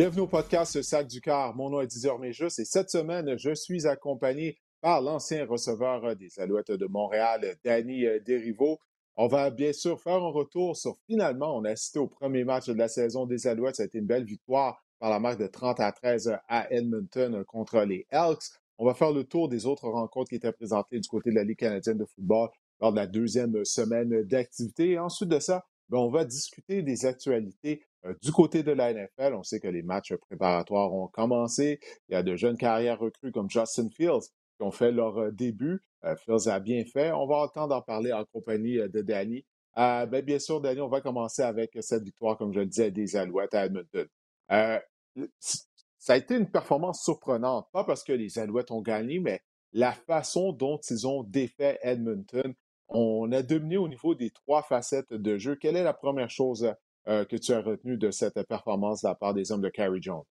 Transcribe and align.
Bienvenue 0.00 0.22
au 0.22 0.26
podcast 0.26 0.80
Sac 0.80 1.08
du 1.08 1.20
Car. 1.20 1.54
Mon 1.54 1.68
nom 1.68 1.82
est 1.82 1.86
Didier 1.86 2.16
Méjus 2.18 2.58
et 2.58 2.64
cette 2.64 2.88
semaine, 2.88 3.36
je 3.36 3.54
suis 3.54 3.86
accompagné 3.86 4.56
par 4.80 5.02
l'ancien 5.02 5.44
receveur 5.44 6.16
des 6.16 6.40
Alouettes 6.40 6.70
de 6.70 6.86
Montréal, 6.86 7.54
Danny 7.62 8.06
Derivo. 8.24 8.78
On 9.16 9.26
va 9.26 9.50
bien 9.50 9.74
sûr 9.74 10.00
faire 10.00 10.14
un 10.14 10.30
retour 10.30 10.74
sur 10.74 10.96
finalement, 11.04 11.54
on 11.54 11.64
a 11.64 11.72
assisté 11.72 11.98
au 11.98 12.06
premier 12.06 12.44
match 12.44 12.66
de 12.68 12.72
la 12.72 12.88
saison 12.88 13.26
des 13.26 13.46
Alouettes. 13.46 13.76
Ça 13.76 13.82
a 13.82 13.86
été 13.86 13.98
une 13.98 14.06
belle 14.06 14.24
victoire 14.24 14.82
par 14.98 15.10
la 15.10 15.20
marque 15.20 15.38
de 15.38 15.46
30 15.46 15.80
à 15.80 15.92
13 15.92 16.34
à 16.48 16.72
Edmonton 16.72 17.44
contre 17.44 17.80
les 17.80 18.06
Elks. 18.08 18.54
On 18.78 18.86
va 18.86 18.94
faire 18.94 19.12
le 19.12 19.24
tour 19.24 19.50
des 19.50 19.66
autres 19.66 19.86
rencontres 19.90 20.30
qui 20.30 20.36
étaient 20.36 20.50
présentées 20.50 20.98
du 20.98 21.08
côté 21.10 21.28
de 21.28 21.34
la 21.34 21.44
Ligue 21.44 21.58
canadienne 21.58 21.98
de 21.98 22.06
football 22.06 22.48
lors 22.80 22.92
de 22.92 22.96
la 22.96 23.06
deuxième 23.06 23.66
semaine 23.66 24.22
d'activité. 24.22 24.98
Ensuite 24.98 25.28
de 25.28 25.40
ça, 25.40 25.66
ben, 25.90 25.98
on 25.98 26.08
va 26.08 26.24
discuter 26.24 26.82
des 26.82 27.04
actualités 27.04 27.82
euh, 27.82 27.89
du 28.22 28.32
côté 28.32 28.62
de 28.62 28.72
la 28.72 28.92
NFL. 28.92 29.34
On 29.34 29.42
sait 29.42 29.60
que 29.60 29.68
les 29.68 29.82
matchs 29.82 30.14
préparatoires 30.14 30.92
ont 30.92 31.08
commencé. 31.08 31.80
Il 32.08 32.12
y 32.12 32.14
a 32.14 32.22
de 32.22 32.36
jeunes 32.36 32.56
carrières 32.56 32.98
recrues 32.98 33.32
comme 33.32 33.50
Justin 33.50 33.88
Fields 33.90 34.28
qui 34.56 34.62
ont 34.62 34.70
fait 34.70 34.92
leur 34.92 35.18
euh, 35.18 35.30
début. 35.30 35.82
Euh, 36.04 36.16
Fields 36.16 36.48
a 36.48 36.60
bien 36.60 36.84
fait. 36.84 37.12
On 37.12 37.26
va 37.26 37.36
avoir 37.36 37.44
le 37.44 37.50
temps 37.50 37.68
d'en 37.68 37.82
parler 37.82 38.12
en 38.12 38.24
compagnie 38.32 38.76
de 38.76 39.00
Danny. 39.02 39.44
Ben, 39.76 40.20
bien 40.22 40.38
sûr, 40.38 40.60
Danny, 40.60 40.80
on 40.80 40.88
va 40.88 41.00
commencer 41.00 41.42
avec 41.42 41.78
cette 41.80 42.02
victoire, 42.02 42.36
comme 42.36 42.52
je 42.52 42.60
le 42.60 42.66
disais, 42.66 42.90
des 42.90 43.16
Alouettes 43.16 43.54
à 43.54 43.66
Edmonton. 43.66 44.06
ça 44.48 46.12
a 46.12 46.16
été 46.16 46.36
une 46.36 46.50
performance 46.50 47.02
surprenante, 47.02 47.68
pas 47.72 47.84
parce 47.84 48.04
que 48.04 48.12
les 48.12 48.38
Alouettes 48.38 48.72
ont 48.72 48.82
gagné, 48.82 49.20
mais 49.20 49.40
la 49.72 49.92
façon 49.92 50.52
dont 50.52 50.78
ils 50.90 51.06
ont 51.06 51.22
défait 51.22 51.78
Edmonton 51.82 52.54
on 52.90 53.30
a 53.32 53.42
dominé 53.42 53.76
au 53.76 53.88
niveau 53.88 54.14
des 54.14 54.30
trois 54.30 54.62
facettes 54.62 55.12
de 55.12 55.38
jeu. 55.38 55.56
Quelle 55.56 55.76
est 55.76 55.84
la 55.84 55.94
première 55.94 56.30
chose 56.30 56.64
euh, 56.64 56.72
que 57.06 57.36
tu 57.36 57.52
as 57.52 57.60
retenue 57.60 57.96
de 57.96 58.10
cette 58.10 58.42
performance 58.46 59.02
de 59.02 59.08
la 59.08 59.14
part 59.14 59.34
des 59.34 59.52
hommes 59.52 59.62
de 59.62 59.68
Carrie 59.68 60.02
Jones? 60.02 60.24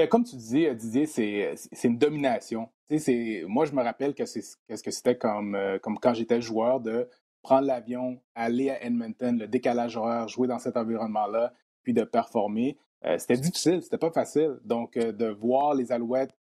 Bien, 0.00 0.06
comme 0.06 0.24
tu 0.24 0.36
disais, 0.36 0.70
euh, 0.70 0.74
Didier, 0.74 1.06
c'est 1.06 1.84
une 1.84 1.98
domination. 1.98 2.70
Moi, 2.88 3.66
je 3.66 3.72
me 3.72 3.82
rappelle 3.82 4.14
que 4.14 4.24
ce 4.24 4.56
que 4.66 4.90
c'était 4.90 5.18
comme, 5.18 5.54
euh, 5.54 5.78
comme 5.78 5.98
quand 5.98 6.14
j'étais 6.14 6.40
joueur 6.40 6.80
de 6.80 7.06
prendre 7.42 7.66
l'avion, 7.66 8.18
aller 8.34 8.70
à 8.70 8.82
Edmonton, 8.82 9.38
le 9.38 9.46
décalage 9.46 9.96
horaire, 9.98 10.26
jouer 10.28 10.48
dans 10.48 10.58
cet 10.58 10.76
environnement-là, 10.76 11.52
puis 11.82 11.92
de 11.92 12.04
performer. 12.04 12.78
c'était 13.18 13.36
difficile, 13.36 13.82
c'était 13.82 13.98
pas 13.98 14.10
facile. 14.10 14.58
Donc, 14.64 14.94
de 14.96 15.26
voir 15.26 15.74
les 15.74 15.92
Alouettes 15.92 16.34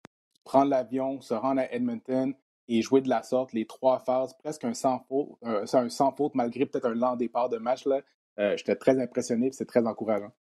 prendre 0.45 0.71
l'avion, 0.71 1.21
se 1.21 1.34
rendre 1.34 1.61
à 1.61 1.72
Edmonton, 1.72 2.34
et 2.69 2.83
jouer 2.83 3.00
de 3.00 3.09
la 3.09 3.22
sorte, 3.22 3.53
les 3.53 3.66
trois 3.66 4.00
phases, 4.00 4.34
presque 4.34 4.65
un 4.65 4.75
sans 4.75 4.99
faute, 5.00 5.31
un, 5.43 5.66
sans 5.66 6.12
faute 6.12 6.34
malgré 6.34 6.66
peut-être 6.66 6.87
un 6.87 6.95
lent 6.95 7.16
départ 7.16 7.49
de 7.49 7.59
match. 7.59 7.87
Là, 7.87 8.00
euh, 8.38 8.56
J'étais 8.56 8.76
très 8.76 9.00
impressionné 9.00 9.50
c'est 9.52 9.66
très 9.66 9.86
encourageant. 9.86 10.32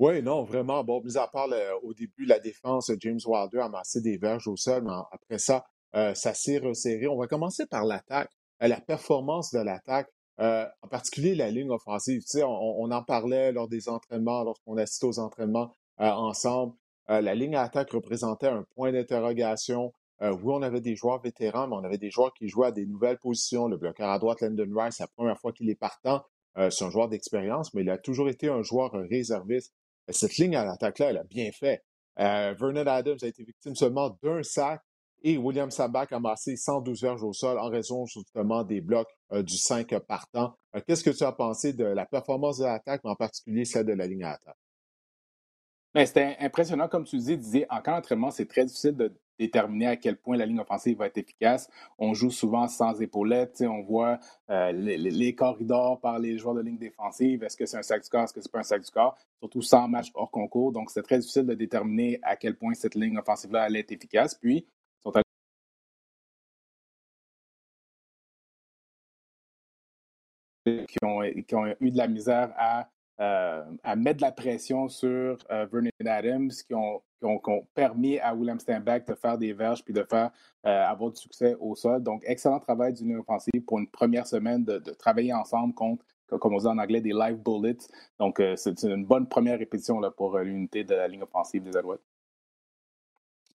Oui, 0.00 0.22
non, 0.22 0.42
vraiment. 0.42 0.82
Bon, 0.82 1.00
mis 1.02 1.16
à 1.16 1.28
part 1.28 1.48
au 1.82 1.94
début, 1.94 2.24
la 2.26 2.40
défense, 2.40 2.90
James 3.00 3.20
Wilder 3.24 3.60
a 3.60 3.66
amassé 3.66 4.00
des 4.00 4.18
verges 4.18 4.48
au 4.48 4.56
sol, 4.56 4.82
mais 4.82 4.92
après 5.12 5.38
ça, 5.38 5.64
euh, 5.94 6.14
ça 6.14 6.34
s'est 6.34 6.58
resserré. 6.58 7.06
On 7.06 7.16
va 7.16 7.28
commencer 7.28 7.64
par 7.66 7.84
l'attaque, 7.84 8.30
euh, 8.62 8.66
la 8.66 8.80
performance 8.80 9.52
de 9.52 9.60
l'attaque, 9.60 10.10
en 10.38 10.88
particulier 10.90 11.36
la 11.36 11.50
ligne 11.50 11.70
offensive. 11.70 12.22
Tu 12.22 12.38
sais, 12.38 12.42
on, 12.42 12.50
on, 12.50 12.90
en 12.90 13.04
parlait 13.04 13.52
lors 13.52 13.68
des 13.68 13.88
entraînements, 13.88 14.42
lorsqu'on 14.42 14.76
assistait 14.76 15.06
aux 15.06 15.20
entraînements 15.20 15.70
ensemble. 15.98 16.74
la 17.08 17.34
ligne 17.36 17.54
à 17.54 17.62
attaque 17.62 17.92
représentait 17.92 18.48
un 18.48 18.64
point 18.74 18.90
d'interrogation. 18.90 19.92
Euh, 20.24 20.30
oui, 20.30 20.54
on 20.56 20.62
avait 20.62 20.80
des 20.80 20.96
joueurs 20.96 21.20
vétérans, 21.20 21.68
mais 21.68 21.76
on 21.76 21.84
avait 21.84 21.98
des 21.98 22.10
joueurs 22.10 22.32
qui 22.32 22.48
jouaient 22.48 22.68
à 22.68 22.72
des 22.72 22.86
nouvelles 22.86 23.18
positions. 23.18 23.68
Le 23.68 23.76
bloqueur 23.76 24.08
à 24.08 24.18
droite, 24.18 24.40
Landon 24.40 24.68
Rice, 24.74 24.98
la 24.98 25.06
première 25.06 25.38
fois 25.38 25.52
qu'il 25.52 25.68
est 25.68 25.74
partant. 25.74 26.24
Euh, 26.56 26.70
c'est 26.70 26.84
un 26.84 26.90
joueur 26.90 27.08
d'expérience, 27.08 27.74
mais 27.74 27.82
il 27.82 27.90
a 27.90 27.98
toujours 27.98 28.28
été 28.28 28.48
un 28.48 28.62
joueur 28.62 28.92
réserviste. 28.92 29.74
Cette 30.08 30.36
ligne 30.36 30.56
à 30.56 30.64
l'attaque-là, 30.64 31.10
elle 31.10 31.18
a 31.18 31.24
bien 31.24 31.50
fait. 31.52 31.84
Euh, 32.20 32.54
Vernon 32.58 32.86
Adams 32.86 33.18
a 33.20 33.26
été 33.26 33.44
victime 33.44 33.74
seulement 33.74 34.16
d'un 34.22 34.42
sac 34.42 34.80
et 35.22 35.36
William 35.36 35.70
Sabak 35.70 36.12
a 36.12 36.16
amassé 36.16 36.56
112 36.56 37.02
verges 37.02 37.24
au 37.24 37.32
sol 37.32 37.58
en 37.58 37.68
raison 37.68 38.06
justement 38.06 38.62
des 38.62 38.80
blocs 38.80 39.08
du 39.32 39.56
5 39.56 39.98
partant. 40.00 40.54
Qu'est-ce 40.86 41.02
que 41.02 41.10
tu 41.10 41.24
as 41.24 41.32
pensé 41.32 41.72
de 41.72 41.84
la 41.84 42.04
performance 42.04 42.58
de 42.58 42.64
l'attaque, 42.64 43.00
mais 43.04 43.10
en 43.10 43.16
particulier 43.16 43.64
celle 43.64 43.86
de 43.86 43.94
la 43.94 44.06
ligne 44.06 44.24
à 44.24 44.32
l'attaque? 44.32 44.63
Ben, 45.94 46.04
c'était 46.06 46.36
impressionnant, 46.40 46.88
comme 46.88 47.04
tu 47.04 47.16
disais, 47.16 47.66
en 47.70 47.80
cas 47.80 47.92
d'entraînement, 47.92 48.32
c'est 48.32 48.46
très 48.46 48.64
difficile 48.64 48.96
de 48.96 49.12
déterminer 49.38 49.86
à 49.86 49.96
quel 49.96 50.16
point 50.16 50.36
la 50.36 50.44
ligne 50.44 50.58
offensive 50.58 50.98
va 50.98 51.06
être 51.06 51.18
efficace. 51.18 51.70
On 51.98 52.14
joue 52.14 52.30
souvent 52.30 52.66
sans 52.66 53.00
épaulettes. 53.00 53.62
On 53.66 53.82
voit 53.82 54.18
euh, 54.50 54.72
les, 54.72 55.34
corridors 55.36 56.00
par 56.00 56.18
les 56.18 56.36
joueurs 56.36 56.54
de 56.54 56.62
ligne 56.62 56.78
défensive. 56.78 57.44
Est-ce 57.44 57.56
que 57.56 57.66
c'est 57.66 57.76
un 57.76 57.82
sac 57.82 58.02
du 58.02 58.08
corps? 58.08 58.24
Est-ce 58.24 58.32
que 58.32 58.40
c'est 58.40 58.50
pas 58.50 58.60
un 58.60 58.64
sac 58.64 58.82
du 58.82 58.90
corps? 58.90 59.16
Surtout 59.38 59.62
sans 59.62 59.86
match 59.88 60.10
hors 60.14 60.30
concours. 60.30 60.72
Donc, 60.72 60.90
c'est 60.90 61.02
très 61.02 61.18
difficile 61.18 61.46
de 61.46 61.54
déterminer 61.54 62.18
à 62.22 62.36
quel 62.36 62.56
point 62.56 62.74
cette 62.74 62.96
ligne 62.96 63.16
offensive-là 63.18 63.62
allait 63.62 63.80
être 63.80 63.92
efficace. 63.92 64.34
Puis, 64.34 64.66
sont 65.00 65.12
qui 70.64 70.98
ont, 71.02 71.20
qui 71.46 71.54
ont 71.54 71.66
eu 71.80 71.90
de 71.90 71.96
la 71.96 72.08
misère 72.08 72.52
à 72.56 72.88
à 73.18 73.96
mettre 73.96 74.18
de 74.18 74.22
la 74.22 74.32
pression 74.32 74.88
sur 74.88 75.38
euh, 75.50 75.66
Vernon 75.72 75.90
Adams, 76.04 76.50
qui 76.50 76.74
ont, 76.74 77.02
permis 77.74 78.18
à 78.18 78.34
William 78.34 78.60
Steinbeck 78.60 79.06
de 79.06 79.14
faire 79.14 79.38
des 79.38 79.54
verges 79.54 79.82
puis 79.82 79.94
de 79.94 80.04
faire 80.04 80.30
euh, 80.66 80.84
avoir 80.86 81.10
du 81.10 81.20
succès 81.20 81.56
au 81.58 81.74
sol. 81.74 82.02
Donc, 82.02 82.22
excellent 82.26 82.60
travail 82.60 82.92
du 82.92 83.04
ligne 83.04 83.16
offensive 83.16 83.64
pour 83.66 83.78
une 83.78 83.88
première 83.88 84.26
semaine 84.26 84.62
de, 84.64 84.78
travailler 84.92 85.32
ensemble 85.32 85.72
contre, 85.74 86.04
comme 86.28 86.54
on 86.54 86.58
dit 86.58 86.66
en 86.66 86.76
anglais, 86.76 87.00
des 87.00 87.12
live 87.12 87.36
bullets. 87.42 87.86
Donc, 88.18 88.42
c'est 88.56 88.82
une 88.82 89.06
bonne 89.06 89.26
première 89.26 89.58
répétition 89.58 90.00
pour 90.16 90.38
l'unité 90.38 90.84
de 90.84 90.94
la 90.94 91.08
ligne 91.08 91.22
offensive 91.22 91.62
des 91.62 91.76
Alouettes. 91.76 92.02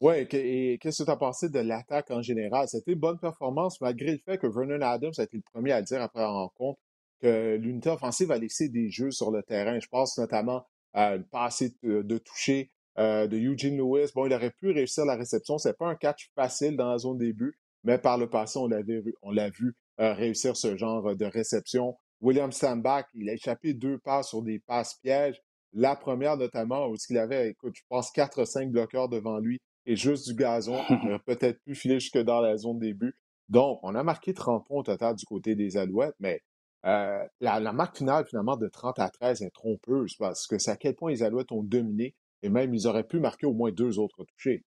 Oui, 0.02 0.14
et 0.31 0.78
qu'est-ce 0.80 1.00
que 1.00 1.06
tu 1.06 1.12
as 1.12 1.18
pensé 1.18 1.50
de 1.50 1.59
l'attaque 1.59 2.09
en 2.09 2.22
général? 2.22 2.70
C'était 2.70 2.94
une 2.94 3.00
bonne 3.00 3.20
performance, 3.20 3.81
malgré 3.81 4.14
le 4.14 4.18
fait 4.18 4.38
que 4.38 4.47
Vernon 4.47 4.81
Adams 4.81 5.12
a 5.18 5.24
été 5.24 5.36
le 5.36 5.44
premier 5.44 5.74
à 5.74 5.81
dire 5.81 6.02
après 6.02 6.22
la 6.22 6.30
rencontre 6.30 6.80
que 7.19 7.56
l'unité 7.56 7.90
offensive 7.90 8.31
a 8.31 8.38
laissé 8.38 8.69
des 8.69 8.90
jeux 8.90 9.12
sur 9.12 9.31
le 9.31 9.44
terrain. 9.44 9.80
Je 9.80 9.88
pense 9.88 10.18
notamment 10.18 10.66
à 10.94 11.16
une 11.16 11.25
passée 11.25 11.74
de, 11.84 12.18
toucher 12.18 12.72
euh, 12.97 13.28
de 13.28 13.38
Eugene 13.38 13.78
Lewis. 13.78 14.12
Bon, 14.16 14.25
il 14.25 14.34
aurait 14.34 14.52
pu 14.52 14.72
réussir 14.72 15.06
la 15.06 15.16
réception. 15.16 15.58
Ce 15.58 15.69
n'est 15.69 15.74
pas 15.74 15.88
un 15.88 15.96
catch 15.96 16.31
facile 16.35 16.75
dans 16.75 16.91
la 16.91 16.97
zone 16.97 17.18
début, 17.18 17.59
mais 17.84 17.97
par 17.97 18.18
le 18.18 18.29
passé, 18.29 18.58
on 18.59 18.68
l'a 18.68 18.81
vu, 18.81 19.13
on 19.22 19.31
l'a 19.31 19.50
vu 19.50 19.75
euh, 20.00 20.13
réussir 20.13 20.58
ce 20.58 20.75
genre 20.75 21.16
de 21.16 21.25
réception. 21.25 21.97
William 22.22 22.52
Sandbach, 22.52 23.05
il 23.14 23.29
a 23.29 23.34
échappé 23.34 23.73
deux 23.73 23.97
passes 23.99 24.29
sur 24.29 24.41
des 24.41 24.59
passes 24.59 24.96
pièges. 24.96 25.41
La 25.72 25.96
première, 25.96 26.35
notamment, 26.35 26.88
où 26.88 26.96
il 27.09 27.17
avait, 27.17 27.49
écoute, 27.49 27.76
je 27.76 27.84
pense, 27.88 28.11
quatre 28.11 28.41
ou 28.41 28.46
cinq 28.46 28.72
bloqueurs 28.72 29.08
devant 29.08 29.38
lui 29.38 29.59
et 29.85 29.96
juste 29.96 30.28
du 30.28 30.35
gazon. 30.35 30.82
Il 30.90 31.09
aurait 31.09 31.20
peut-être 31.26 31.59
pu 31.64 31.76
filer 31.76 31.99
jusque 31.99 32.17
dans 32.17 32.41
la 32.41 32.58
zone 32.58 32.79
début. 32.79 33.16
Donc, 33.49 33.79
on 33.84 33.96
a 33.96 34.03
marqué 34.03 34.34
30 34.34 34.66
points 34.66 34.79
au 34.79 34.84
total 34.84 35.16
du 35.16 35.26
côté 35.26 35.55
des 35.55 35.78
Alouettes, 35.78 36.16
mais 36.20 36.41
euh, 36.85 37.26
la, 37.41 37.59
marque 37.73 37.97
finale, 37.97 38.26
finalement, 38.26 38.58
de 38.58 38.67
30 38.67 38.99
à 38.99 39.09
13 39.09 39.41
est 39.41 39.49
trompeuse 39.49 40.16
parce 40.16 40.47
que 40.47 40.58
c'est 40.58 40.72
à 40.72 40.78
quel 40.78 40.96
point 40.96 41.11
les 41.11 41.23
Alouettes 41.23 41.52
ont 41.52 41.64
dominé 41.64 42.16
et 42.41 42.49
même 42.49 42.73
ils 42.73 42.87
auraient 42.87 43.03
pu 43.03 43.20
marquer 43.20 43.47
au 43.47 43.53
moins 43.53 43.72
deux 43.72 43.99
autres 43.99 44.23
touchés. 44.23 44.64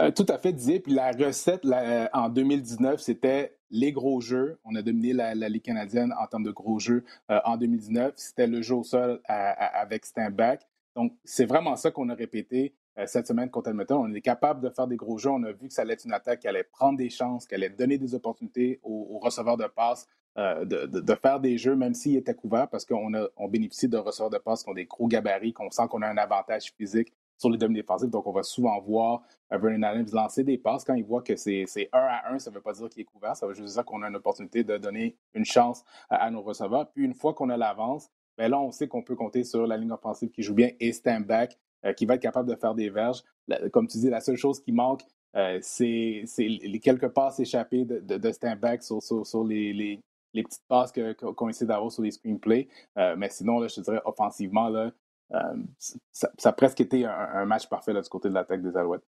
Euh, 0.00 0.10
tout 0.10 0.26
à 0.28 0.38
fait, 0.38 0.52
Didier. 0.52 0.80
Puis 0.80 0.92
la 0.92 1.12
recette 1.12 1.64
euh, 1.64 2.06
en 2.12 2.28
2019, 2.28 3.00
c'était 3.00 3.56
les 3.70 3.92
gros 3.92 4.20
jeux. 4.20 4.58
On 4.64 4.74
a 4.74 4.82
dominé 4.82 5.12
la, 5.12 5.34
Ligue 5.34 5.62
canadienne 5.62 6.12
en 6.20 6.26
termes 6.26 6.44
de 6.44 6.50
gros 6.50 6.78
jeux 6.78 7.04
en 7.28 7.56
2019. 7.56 8.14
C'était 8.16 8.46
le 8.46 8.62
jeu 8.62 8.76
au 8.76 8.84
sol 8.84 9.20
avec 9.26 10.04
Steinbach. 10.04 10.60
Donc, 10.94 11.12
c'est 11.24 11.46
vraiment 11.46 11.74
ça 11.76 11.90
qu'on 11.90 12.08
a 12.08 12.14
répété. 12.14 12.74
Cette 13.06 13.26
semaine 13.26 13.50
contre 13.50 13.70
Edmonton. 13.70 13.98
On 14.00 14.14
est 14.14 14.20
capable 14.20 14.60
de 14.60 14.70
faire 14.70 14.86
des 14.86 14.96
gros 14.96 15.18
jeux. 15.18 15.30
On 15.30 15.42
a 15.44 15.52
vu 15.52 15.68
que 15.68 15.74
ça 15.74 15.82
allait 15.82 15.94
être 15.94 16.04
une 16.04 16.12
attaque 16.12 16.40
qui 16.40 16.48
allait 16.48 16.64
prendre 16.64 16.96
des 16.96 17.10
chances, 17.10 17.46
qui 17.46 17.54
allait 17.54 17.70
donner 17.70 17.98
des 17.98 18.14
opportunités 18.14 18.80
aux, 18.82 19.18
receveurs 19.18 19.56
de 19.56 19.66
passes 19.66 20.08
de, 20.36 21.14
faire 21.20 21.40
des 21.40 21.58
jeux, 21.58 21.76
même 21.76 21.94
s'ils 21.94 22.16
étaient 22.16 22.34
couverts, 22.34 22.68
parce 22.68 22.84
qu'on 22.84 23.12
on 23.36 23.48
bénéficie 23.48 23.88
de 23.88 23.96
receveurs 23.96 24.30
de 24.30 24.38
passes 24.38 24.62
qui 24.62 24.70
ont 24.70 24.74
des 24.74 24.86
gros 24.86 25.08
gabarits, 25.08 25.52
qu'on 25.52 25.70
sent 25.70 25.88
qu'on 25.88 26.02
a 26.02 26.08
un 26.08 26.16
avantage 26.16 26.72
physique 26.76 27.12
sur 27.36 27.50
les 27.50 27.58
domaines 27.58 27.76
défensifs. 27.76 28.10
Donc, 28.10 28.26
on 28.26 28.32
va 28.32 28.42
souvent 28.42 28.80
voir 28.80 29.22
Vernon 29.50 29.82
Adams 29.82 30.06
lancer 30.12 30.44
des 30.44 30.58
passes. 30.58 30.84
Quand 30.84 30.94
il 30.94 31.04
voit 31.04 31.22
que 31.22 31.36
c'est 31.36 31.66
un 31.92 31.98
à 31.98 32.32
un, 32.32 32.38
ça 32.38 32.50
ne 32.50 32.56
veut 32.56 32.62
pas 32.62 32.72
dire 32.72 32.88
qu'il 32.88 33.02
est 33.02 33.04
couvert. 33.04 33.36
Ça 33.36 33.46
veut 33.46 33.54
juste 33.54 33.74
dire 33.74 33.84
qu'on 33.84 34.02
a 34.02 34.08
une 34.08 34.16
opportunité 34.16 34.64
de 34.64 34.76
donner 34.76 35.16
une 35.34 35.44
chance 35.44 35.84
à, 36.10 36.30
nos 36.30 36.42
receveurs. 36.42 36.90
Puis, 36.90 37.04
une 37.04 37.14
fois 37.14 37.34
qu'on 37.34 37.50
a 37.50 37.56
l'avance, 37.56 38.08
bien 38.38 38.48
là, 38.48 38.60
on 38.60 38.70
sait 38.70 38.88
qu'on 38.88 39.02
peut 39.02 39.16
compter 39.16 39.44
sur 39.44 39.66
la 39.66 39.76
ligne 39.76 39.92
offensive 39.92 40.30
qui 40.30 40.42
joue 40.42 40.54
bien 40.54 40.70
et 40.80 40.92
stand 40.92 41.24
back, 41.24 41.52
euh, 41.52 41.56
qui 41.96 42.06
va 42.06 42.14
être 42.14 42.22
capable 42.22 42.48
de 42.48 42.56
faire 42.56 42.74
des 42.74 42.90
verges. 42.90 43.22
comme 43.72 43.86
tu 43.86 43.98
dis, 43.98 44.10
la 44.10 44.20
seule 44.20 44.36
chose 44.36 44.60
qui 44.60 44.72
manque, 44.72 45.02
euh, 45.36 45.58
c'est 45.62 46.24
les 46.38 46.80
quelques 46.80 47.08
passes 47.08 47.40
échappées 47.40 47.84
de, 47.84 47.98
de, 47.98 48.32
stand 48.32 48.60
back 48.60 48.82
sur, 48.82 49.00
les, 49.44 50.00
petites 50.32 50.66
passes 50.68 50.92
qu'on 51.16 51.48
essaie 51.48 51.66
d'avoir 51.66 51.90
sur 51.90 52.02
les 52.02 52.12
screenplays. 52.12 52.68
Euh, 52.98 53.16
mais 53.16 53.28
sinon, 53.30 53.58
là, 53.58 53.68
je 53.68 53.76
te 53.76 53.80
dirais, 53.80 54.00
offensivement, 54.04 54.68
là, 54.68 54.92
euh, 55.32 55.56
ça, 56.12 56.30
a 56.44 56.52
presque 56.52 56.80
été 56.80 57.04
un, 57.04 57.44
match 57.46 57.68
parfait 57.68 57.92
du 57.92 58.08
côté 58.08 58.28
de 58.28 58.34
l'attaque 58.34 58.62
des 58.62 58.76
Alouettes. 58.76 59.06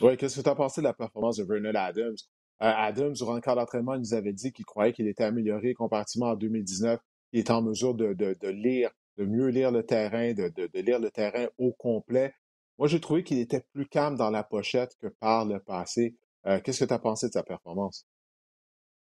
Oui, 0.00 0.16
qu'est-ce 0.16 0.36
que 0.36 0.42
tu 0.42 0.48
as 0.48 0.54
pensé 0.54 0.80
de 0.80 0.86
la 0.86 0.94
performance 0.94 1.36
de 1.36 1.44
Vernon 1.44 1.74
Adams? 1.74 2.16
Euh, 2.62 2.72
Adams, 2.72 3.12
durant 3.12 3.34
le 3.34 3.40
cadre 3.40 3.60
d'entraînement, 3.60 3.96
nous 3.96 4.14
avait 4.14 4.32
dit 4.32 4.52
qu'il 4.52 4.64
croyait 4.64 4.92
qu'il 4.92 5.06
était 5.06 5.24
amélioré 5.24 5.74
comparativement 5.74 6.28
en 6.28 6.34
2019. 6.34 7.00
Il 7.32 7.38
est 7.40 7.50
en 7.50 7.62
mesure 7.62 7.94
de, 7.94 8.48
lire, 8.48 8.90
de 9.16 9.24
mieux 9.24 9.48
lire 9.48 9.70
le 9.70 9.84
terrain, 9.84 10.32
de, 10.32 10.80
lire 10.80 10.98
le 10.98 11.10
terrain 11.10 11.46
au 11.58 11.72
complet. 11.72 12.34
Moi, 12.78 12.88
j'ai 12.88 13.00
trouvé 13.00 13.22
qu'il 13.22 13.38
était 13.38 13.64
plus 13.72 13.86
calme 13.86 14.16
dans 14.16 14.30
la 14.30 14.42
pochette 14.42 14.96
que 15.00 15.06
par 15.06 15.44
le 15.44 15.60
passé. 15.60 16.16
Euh, 16.46 16.60
qu'est-ce 16.60 16.80
que 16.80 16.88
tu 16.88 16.94
as 16.94 16.98
pensé 16.98 17.28
de 17.28 17.32
sa 17.32 17.42
performance? 17.42 18.06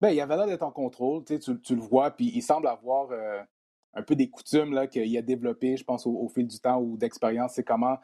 Ben, 0.01 0.11
il 0.11 0.21
avait 0.21 0.37
l'air 0.37 0.47
d'être 0.47 0.63
en 0.63 0.71
contrôle, 0.71 1.25
tu, 1.25 1.75
le 1.75 1.81
vois, 1.81 2.11
puis 2.11 2.31
il 2.33 2.41
semble 2.41 2.67
avoir 2.67 3.11
un 3.93 4.03
peu 4.03 4.15
des 4.15 4.29
coutumes 4.29 4.87
qu'il 4.87 5.17
a 5.17 5.21
développées, 5.21 5.77
je 5.77 5.83
pense, 5.83 6.05
au, 6.05 6.27
fil 6.29 6.47
du 6.47 6.59
temps 6.59 6.79
ou 6.79 6.97
d'expérience, 6.97 7.53
c'est 7.55 7.63
comment 7.63 7.97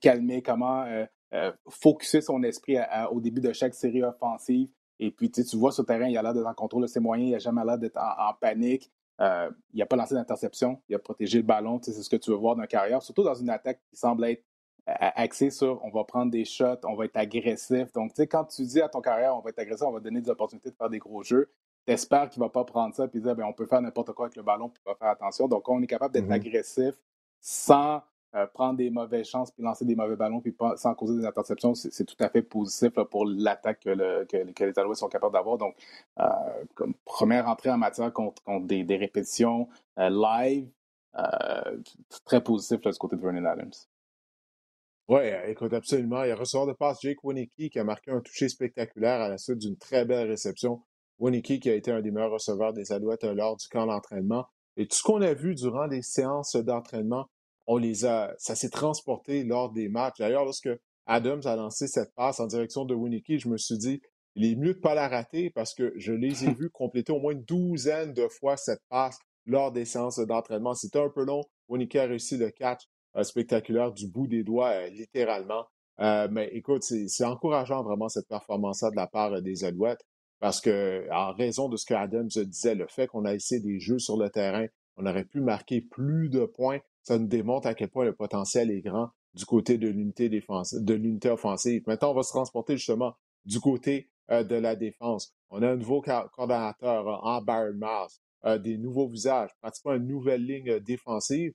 calmer, 0.00 0.42
comment 0.42 0.82
euh, 0.82 1.04
euh 1.34 1.52
focuser 1.68 2.20
son 2.20 2.42
esprit 2.42 2.76
au 3.10 3.20
début 3.20 3.40
de 3.40 3.52
chaque 3.52 3.74
série 3.74 4.02
offensive. 4.02 4.68
Et 4.98 5.10
puis, 5.10 5.30
tu 5.30 5.42
vois 5.56 5.72
sur 5.72 5.82
le 5.82 5.86
terrain, 5.86 6.06
il 6.06 6.16
a 6.16 6.22
l'air 6.22 6.34
d'être 6.34 6.46
en 6.46 6.54
contrôle 6.54 6.82
de 6.82 6.86
ses 6.86 7.00
moyens, 7.00 7.28
il 7.28 7.32
n'a 7.32 7.38
jamais 7.38 7.64
l'air 7.64 7.78
d'être 7.78 7.98
en, 7.98 8.34
panique. 8.34 8.90
Euh, 9.20 9.50
il 9.72 9.78
n'a 9.78 9.86
pas 9.86 9.96
lancé 9.96 10.14
d'interception, 10.14 10.80
il 10.88 10.94
a 10.94 10.98
protégé 10.98 11.38
le 11.38 11.44
ballon. 11.44 11.80
C'est 11.82 11.92
ce 11.92 12.08
que 12.08 12.16
tu 12.16 12.30
veux 12.30 12.36
voir 12.36 12.56
dans 12.56 12.66
carrière, 12.66 13.02
surtout 13.02 13.22
dans 13.22 13.34
une 13.34 13.50
attaque 13.50 13.80
qui 13.90 13.96
semble 13.96 14.24
être 14.24 14.44
axée 14.86 15.50
sur 15.50 15.84
on 15.84 15.90
va 15.90 16.04
prendre 16.04 16.32
des 16.32 16.44
shots, 16.44 16.80
on 16.84 16.94
va 16.94 17.04
être 17.04 17.16
agressif. 17.16 17.92
Donc, 17.92 18.10
tu 18.10 18.16
sais, 18.16 18.26
quand 18.26 18.44
tu 18.44 18.62
dis 18.62 18.80
à 18.80 18.88
ton 18.88 19.00
carrière 19.00 19.36
on 19.36 19.40
va 19.40 19.50
être 19.50 19.58
agressif, 19.58 19.86
on 19.86 19.92
va 19.92 20.00
donner 20.00 20.20
des 20.20 20.30
opportunités 20.30 20.70
de 20.70 20.74
faire 20.74 20.90
des 20.90 20.98
gros 20.98 21.22
jeux, 21.22 21.50
t'espères 21.86 22.28
qu'il 22.28 22.40
ne 22.40 22.46
va 22.46 22.50
pas 22.50 22.64
prendre 22.64 22.94
ça 22.94 23.06
et 23.12 23.20
dire 23.20 23.36
ben, 23.36 23.44
on 23.44 23.52
peut 23.52 23.66
faire 23.66 23.80
n'importe 23.80 24.12
quoi 24.12 24.26
avec 24.26 24.36
le 24.36 24.42
ballon 24.42 24.70
pour 24.70 24.82
pas 24.82 24.94
faire 24.98 25.12
attention. 25.12 25.46
Donc, 25.46 25.68
on 25.68 25.80
est 25.82 25.86
capable 25.86 26.14
d'être 26.14 26.26
mm-hmm. 26.28 26.32
agressif 26.32 26.94
sans 27.40 28.02
euh, 28.34 28.46
prendre 28.46 28.76
des 28.76 28.90
mauvaises 28.90 29.28
chances 29.28 29.50
puis 29.50 29.62
lancer 29.62 29.84
des 29.84 29.94
mauvais 29.94 30.16
ballons 30.16 30.40
puis 30.40 30.54
sans 30.76 30.94
causer 30.94 31.20
des 31.20 31.26
interceptions, 31.26 31.74
c'est 31.74 32.04
tout 32.04 32.16
à 32.20 32.28
fait 32.28 32.42
positif 32.42 32.90
pour 33.10 33.26
l'attaque 33.26 33.80
que, 33.80 33.90
les 34.64 34.78
Alouettes 34.78 34.98
sont 34.98 35.08
capables 35.08 35.32
d'avoir. 35.32 35.58
Donc, 35.58 35.74
euh, 36.18 36.24
comme 36.74 36.94
première 37.04 37.48
entrée 37.48 37.70
en 37.70 37.78
matière 37.78 38.12
contre, 38.12 38.42
des, 38.62 38.96
répétitions 38.96 39.68
euh, 39.98 40.10
live, 40.10 40.68
très 42.24 42.42
positif 42.42 42.80
du 42.80 42.98
côté 42.98 43.16
de 43.16 43.20
Vernon 43.20 43.44
Adams. 43.44 43.72
Oui, 45.08 45.20
écoute, 45.46 45.74
absolument. 45.74 46.22
Il 46.24 46.28
y 46.28 46.30
a 46.30 46.36
ressort 46.36 46.66
de 46.66 46.72
passe 46.72 47.00
Jake 47.02 47.22
Winicky 47.22 47.68
qui 47.68 47.78
a 47.78 47.84
marqué 47.84 48.12
un 48.12 48.20
toucher 48.20 48.48
spectaculaire 48.48 49.20
à 49.20 49.28
la 49.28 49.36
suite 49.36 49.58
d'une 49.58 49.76
très 49.76 50.04
belle 50.06 50.28
réception 50.28 50.80
Winnicky 51.22 51.60
qui 51.60 51.70
a 51.70 51.74
été 51.74 51.92
un 51.92 52.02
des 52.02 52.10
meilleurs 52.10 52.32
receveurs 52.32 52.72
des 52.72 52.92
Alouettes 52.92 53.24
euh, 53.24 53.34
lors 53.34 53.56
du 53.56 53.66
camp 53.68 53.86
d'entraînement. 53.86 54.46
Et 54.76 54.86
tout 54.86 54.96
ce 54.96 55.02
qu'on 55.02 55.22
a 55.22 55.34
vu 55.34 55.54
durant 55.54 55.86
les 55.86 56.02
séances 56.02 56.56
d'entraînement, 56.56 57.28
on 57.66 57.76
les 57.76 58.04
a, 58.04 58.34
ça 58.38 58.54
s'est 58.54 58.70
transporté 58.70 59.44
lors 59.44 59.72
des 59.72 59.88
matchs. 59.88 60.18
D'ailleurs, 60.18 60.44
lorsque 60.44 60.70
Adams 61.06 61.42
a 61.44 61.56
lancé 61.56 61.86
cette 61.86 62.14
passe 62.14 62.40
en 62.40 62.46
direction 62.46 62.84
de 62.84 62.94
Winnicky, 62.94 63.38
je 63.38 63.48
me 63.48 63.56
suis 63.56 63.78
dit, 63.78 64.00
il 64.34 64.44
est 64.44 64.56
mieux 64.56 64.72
de 64.72 64.78
ne 64.78 64.82
pas 64.82 64.94
la 64.94 65.08
rater 65.08 65.50
parce 65.50 65.74
que 65.74 65.92
je 65.96 66.12
les 66.12 66.44
ai 66.44 66.52
vus 66.58 66.70
compléter 66.70 67.12
au 67.12 67.20
moins 67.20 67.32
une 67.32 67.44
douzaine 67.44 68.12
de 68.12 68.28
fois 68.28 68.56
cette 68.56 68.82
passe 68.88 69.18
lors 69.46 69.72
des 69.72 69.84
séances 69.84 70.18
d'entraînement. 70.18 70.74
C'était 70.74 71.00
un 71.00 71.10
peu 71.10 71.24
long. 71.24 71.42
Winnicky 71.68 71.98
a 71.98 72.06
réussi 72.06 72.36
le 72.36 72.50
catch 72.50 72.82
euh, 73.16 73.22
spectaculaire 73.22 73.92
du 73.92 74.08
bout 74.08 74.26
des 74.26 74.42
doigts, 74.42 74.70
euh, 74.70 74.88
littéralement. 74.88 75.66
mais 75.98 76.48
écoute, 76.52 76.82
c'est 76.82 77.24
encourageant 77.24 77.84
vraiment 77.84 78.08
cette 78.08 78.26
performance-là 78.26 78.90
de 78.90 78.96
la 78.96 79.06
part 79.06 79.40
des 79.42 79.64
Alouettes. 79.64 80.04
Parce 80.42 80.60
que, 80.60 81.06
en 81.12 81.32
raison 81.32 81.68
de 81.68 81.76
ce 81.76 81.86
que 81.86 81.94
Adams 81.94 82.26
disait, 82.26 82.74
le 82.74 82.88
fait 82.88 83.06
qu'on 83.06 83.24
a 83.24 83.32
essayé 83.32 83.60
des 83.60 83.78
jeux 83.78 84.00
sur 84.00 84.16
le 84.16 84.28
terrain, 84.28 84.66
on 84.96 85.06
aurait 85.06 85.24
pu 85.24 85.40
marquer 85.40 85.80
plus 85.80 86.28
de 86.30 86.44
points. 86.46 86.80
Ça 87.02 87.18
nous 87.18 87.26
démontre 87.26 87.66
à 87.66 87.74
quel 87.74 87.88
point 87.88 88.04
le 88.04 88.14
potentiel 88.14 88.70
est 88.70 88.80
grand 88.80 89.10
du 89.34 89.44
côté 89.44 89.78
de 89.78 89.88
l'unité 89.88 90.28
défensive, 90.28 90.84
de 90.84 90.94
l'unité 90.94 91.30
offensive. 91.30 91.82
Maintenant, 91.86 92.10
on 92.10 92.14
va 92.14 92.22
se 92.22 92.30
transporter 92.30 92.76
justement 92.76 93.14
du 93.44 93.60
côté 93.60 94.10
euh, 94.30 94.44
de 94.44 94.54
la 94.54 94.76
défense. 94.76 95.34
On 95.50 95.62
a 95.62 95.70
un 95.70 95.76
nouveau 95.76 96.00
coordonnateur 96.00 97.08
euh, 97.08 97.16
en 97.22 97.42
Byron 97.42 97.76
Mars, 97.76 98.20
euh, 98.44 98.58
des 98.58 98.78
nouveaux 98.78 99.08
visages, 99.08 99.50
pratiquement 99.60 99.94
une 99.94 100.06
nouvelle 100.06 100.44
ligne 100.44 100.78
défensive. 100.80 101.52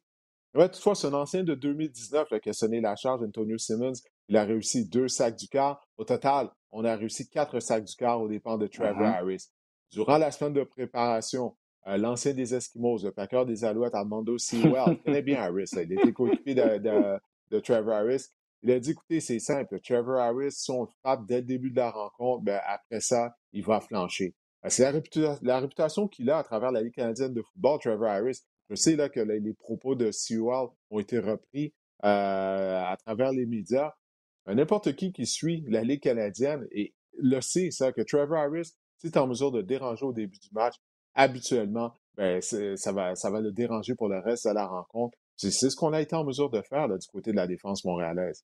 Ouais, 0.53 0.69
toutefois, 0.69 0.95
c'est 0.95 1.07
un 1.07 1.13
ancien 1.13 1.43
de 1.43 1.55
2019 1.55 2.39
qui 2.41 2.49
a 2.49 2.53
sonné 2.53 2.81
la 2.81 2.95
charge, 2.95 3.21
Antonio 3.23 3.57
Simmons. 3.57 3.93
Il 4.27 4.37
a 4.37 4.43
réussi 4.43 4.87
deux 4.87 5.07
sacs 5.07 5.37
du 5.37 5.47
quart. 5.47 5.81
Au 5.97 6.03
total, 6.03 6.49
on 6.71 6.83
a 6.83 6.95
réussi 6.95 7.29
quatre 7.29 7.59
sacs 7.59 7.85
du 7.85 7.95
quart 7.95 8.21
au 8.21 8.27
dépens 8.27 8.57
de 8.57 8.67
Trevor 8.67 9.01
mm-hmm. 9.01 9.17
Harris. 9.17 9.45
Durant 9.91 10.17
la 10.17 10.31
semaine 10.31 10.53
de 10.53 10.63
préparation, 10.63 11.55
euh, 11.87 11.97
l'ancien 11.97 12.33
des 12.33 12.53
Eskimos, 12.53 13.03
le 13.03 13.11
packer 13.11 13.45
des 13.45 13.63
Alouettes, 13.63 13.95
Armando 13.95 14.37
Sewell, 14.37 14.97
connaît 15.03 15.21
bien 15.21 15.41
Harris. 15.41 15.69
Il 15.73 15.93
était 15.93 16.13
coéquipier 16.13 16.55
de, 16.55 17.59
Trevor 17.59 17.93
Harris. 17.93 18.25
Il 18.63 18.71
a 18.71 18.79
dit, 18.79 18.91
écoutez, 18.91 19.19
c'est 19.19 19.39
simple. 19.39 19.79
Trevor 19.79 20.19
Harris, 20.19 20.51
si 20.51 20.71
on 20.71 20.81
le 20.81 20.89
frappe 21.01 21.25
dès 21.25 21.37
le 21.37 21.43
début 21.43 21.71
de 21.71 21.77
la 21.77 21.91
rencontre, 21.91 22.43
ben, 22.43 22.59
après 22.67 22.99
ça, 22.99 23.35
il 23.53 23.63
va 23.63 23.79
flancher. 23.79 24.35
Euh, 24.65 24.69
c'est 24.69 24.83
la, 25.41 25.59
réputation 25.59 26.07
qu'il 26.07 26.29
a 26.29 26.39
à 26.39 26.43
travers 26.43 26.71
la 26.71 26.81
Ligue 26.81 26.95
canadienne 26.95 27.33
de 27.33 27.41
football, 27.41 27.79
Trevor 27.79 28.09
Harris. 28.09 28.41
Je 28.69 28.75
sais 28.75 28.95
là, 28.95 29.07
que 29.07 29.19
les, 29.19 29.53
propos 29.53 29.95
de 29.95 30.11
Sewell 30.11 30.67
ont 30.89 30.99
été 30.99 31.19
repris 31.19 31.73
euh, 32.03 32.83
à 32.83 32.97
travers 32.97 33.31
les 33.31 33.45
médias. 33.45 33.93
N'importe 34.45 34.95
qui 34.95 35.11
qui 35.11 35.25
suit 35.25 35.63
la 35.67 35.83
Ligue 35.83 36.01
canadienne 36.01 36.67
et 36.71 36.93
le 37.17 37.41
sait, 37.41 37.71
ça, 37.71 37.91
que 37.91 38.01
Trevor 38.01 38.37
Harris, 38.37 38.73
si 38.99 39.07
est 39.07 39.17
en 39.17 39.27
mesure 39.27 39.51
de 39.51 39.61
déranger 39.61 40.05
au 40.05 40.13
début 40.13 40.37
du 40.39 40.49
match, 40.51 40.75
habituellement, 41.17 41.91
ben, 42.15 42.41
ça, 42.41 42.91
va, 42.93 43.41
le 43.41 43.51
déranger 43.51 43.95
pour 43.95 44.07
le 44.07 44.19
reste 44.19 44.47
de 44.47 44.53
la 44.53 44.65
rencontre. 44.65 45.17
C'est 45.35 45.51
ce 45.51 45.75
qu'on 45.75 45.93
a 45.93 46.01
été 46.01 46.15
en 46.15 46.23
mesure 46.23 46.49
de 46.49 46.61
faire 46.61 46.87
du 46.87 47.07
côté 47.07 47.31
de 47.31 47.35
la 47.35 47.45
défense 47.45 47.83
montréalaise. 47.83 48.43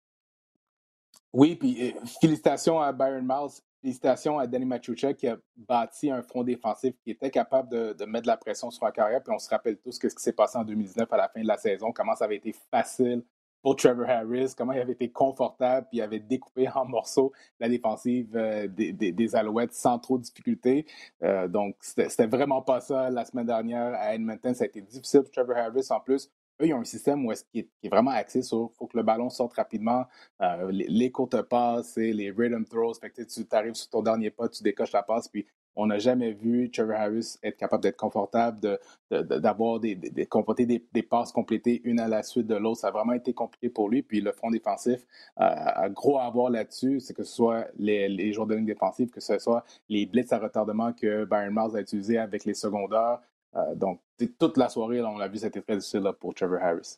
Oui, 1.33 1.55
puis 1.55 1.89
euh, 1.89 2.05
félicitations 2.21 2.79
à 2.79 2.91
Byron 2.91 3.25
Miles, 3.25 3.51
félicitations 3.81 4.39
à 4.39 4.47
Danny 4.47 4.65
Machucha 4.65 5.13
qui 5.13 5.27
a 5.27 5.37
bâti 5.55 6.09
un 6.09 6.21
front 6.21 6.43
défensif 6.43 6.93
qui 7.03 7.11
était 7.11 7.31
capable 7.31 7.69
de, 7.69 8.05
mettre 8.05 8.23
de 8.23 8.27
la 8.27 8.37
pression 8.37 8.69
sur 8.71 8.85
la 8.85 8.91
carrière. 8.91 9.21
Puis 9.23 9.33
on 9.33 9.39
se 9.39 9.49
rappelle 9.49 9.77
tous 9.77 9.93
ce 9.93 10.07
qui 10.07 10.09
s'est 10.17 10.33
passé 10.33 10.57
en 10.57 10.63
2019 10.63 11.11
à 11.11 11.17
la 11.17 11.29
fin 11.29 11.41
de 11.41 11.47
la 11.47 11.57
saison, 11.57 11.91
comment 11.91 12.15
ça 12.15 12.25
avait 12.25 12.37
été 12.37 12.53
facile 12.71 13.23
pour 13.65 13.75
Trevor 13.75 14.07
Harris, 14.07 14.53
comment 14.55 14.73
il 14.73 14.79
avait 14.79 14.91
été 14.91 15.09
confortable, 15.09 15.87
puis 15.89 15.97
il 15.97 16.01
avait 16.03 16.19
découpé 16.19 16.69
en 16.75 16.85
morceaux 16.85 17.33
la 17.59 17.67
défensive 17.67 18.29
euh, 18.35 18.67
des, 18.67 19.35
Alouettes 19.35 19.73
sans 19.73 19.97
trop 19.97 20.19
de 20.19 20.23
difficultés. 20.23 20.85
Euh, 21.23 21.47
donc, 21.47 21.75
c'était 21.79 22.27
vraiment 22.27 22.61
pas 22.61 22.79
ça 22.79 23.09
la 23.09 23.25
semaine 23.25 23.47
dernière 23.47 23.95
à 23.95 24.13
Edmonton. 24.13 24.53
Ça 24.53 24.65
a 24.65 24.67
été 24.67 24.81
difficile 24.81 25.21
pour 25.21 25.31
Trevor 25.31 25.57
Harris. 25.57 25.87
En 25.89 25.99
plus, 25.99 26.29
eux, 26.61 26.67
ils 26.67 26.75
ont 26.75 26.81
un 26.81 26.83
système 26.83 27.25
où 27.25 27.33
qui, 27.51 27.67
est, 27.81 27.89
vraiment 27.89 28.11
axé 28.11 28.43
sur 28.43 28.69
faut 28.77 28.85
que 28.85 28.97
le 28.97 29.03
ballon 29.03 29.31
sorte 29.31 29.53
rapidement, 29.55 30.05
euh, 30.41 30.69
les, 30.71 31.09
courtes 31.09 31.41
passes, 31.41 31.95
les 31.97 32.29
rhythm 32.29 32.65
throws. 32.65 32.93
Fait 33.01 33.09
que 33.09 33.23
tu 33.23 33.47
arrives 33.49 33.73
sur 33.73 33.89
ton 33.89 34.03
dernier 34.03 34.29
pas, 34.29 34.47
tu 34.47 34.61
décoches 34.61 34.91
la 34.91 35.01
passe, 35.01 35.27
puis 35.27 35.47
on 35.75 35.87
n'a 35.87 35.99
jamais 35.99 36.31
vu 36.31 36.69
Trevor 36.71 36.95
Harris 36.95 37.37
être 37.43 37.57
capable 37.57 37.83
d'être 37.83 37.97
confortable, 37.97 38.79
d'avoir 39.11 39.79
des, 39.79 39.95
des, 39.95 41.03
passes 41.03 41.31
complétées 41.31 41.81
une 41.83 41.99
à 41.99 42.07
la 42.07 42.23
suite 42.23 42.47
de 42.47 42.55
l'autre. 42.55 42.81
Ça 42.81 42.87
a 42.87 42.91
vraiment 42.91 43.13
été 43.13 43.33
compliqué 43.33 43.69
pour 43.69 43.89
lui. 43.89 44.01
Puis 44.01 44.21
le 44.21 44.31
front 44.31 44.51
défensif 44.51 45.05
a 45.35 45.89
gros 45.89 46.19
à 46.19 46.29
voir 46.29 46.49
là-dessus. 46.49 46.99
C'est 46.99 47.13
que 47.13 47.23
ce 47.23 47.33
soit 47.33 47.67
les, 47.77 48.07
les 48.07 48.33
joueurs 48.33 48.47
de 48.47 48.55
ligne 48.55 48.65
défensive, 48.65 49.09
que 49.09 49.19
ce 49.19 49.37
soit 49.37 49.63
les 49.89 50.05
blitz 50.05 50.31
à 50.31 50.39
retardement 50.39 50.93
que 50.93 51.25
Byron 51.25 51.53
Miles 51.53 51.77
a 51.77 51.81
utilisé 51.81 52.17
avec 52.17 52.45
les 52.45 52.53
secondaires. 52.53 53.19
Euh, 53.55 53.75
donc, 53.75 54.01
toute 54.39 54.57
la 54.57 54.69
soirée, 54.69 55.01
on 55.01 55.17
l'a 55.17 55.27
vu, 55.27 55.37
c'était 55.37 55.61
très 55.61 55.77
difficile 55.77 56.03
pour 56.19 56.33
Trevor 56.33 56.61
Harris. 56.61 56.97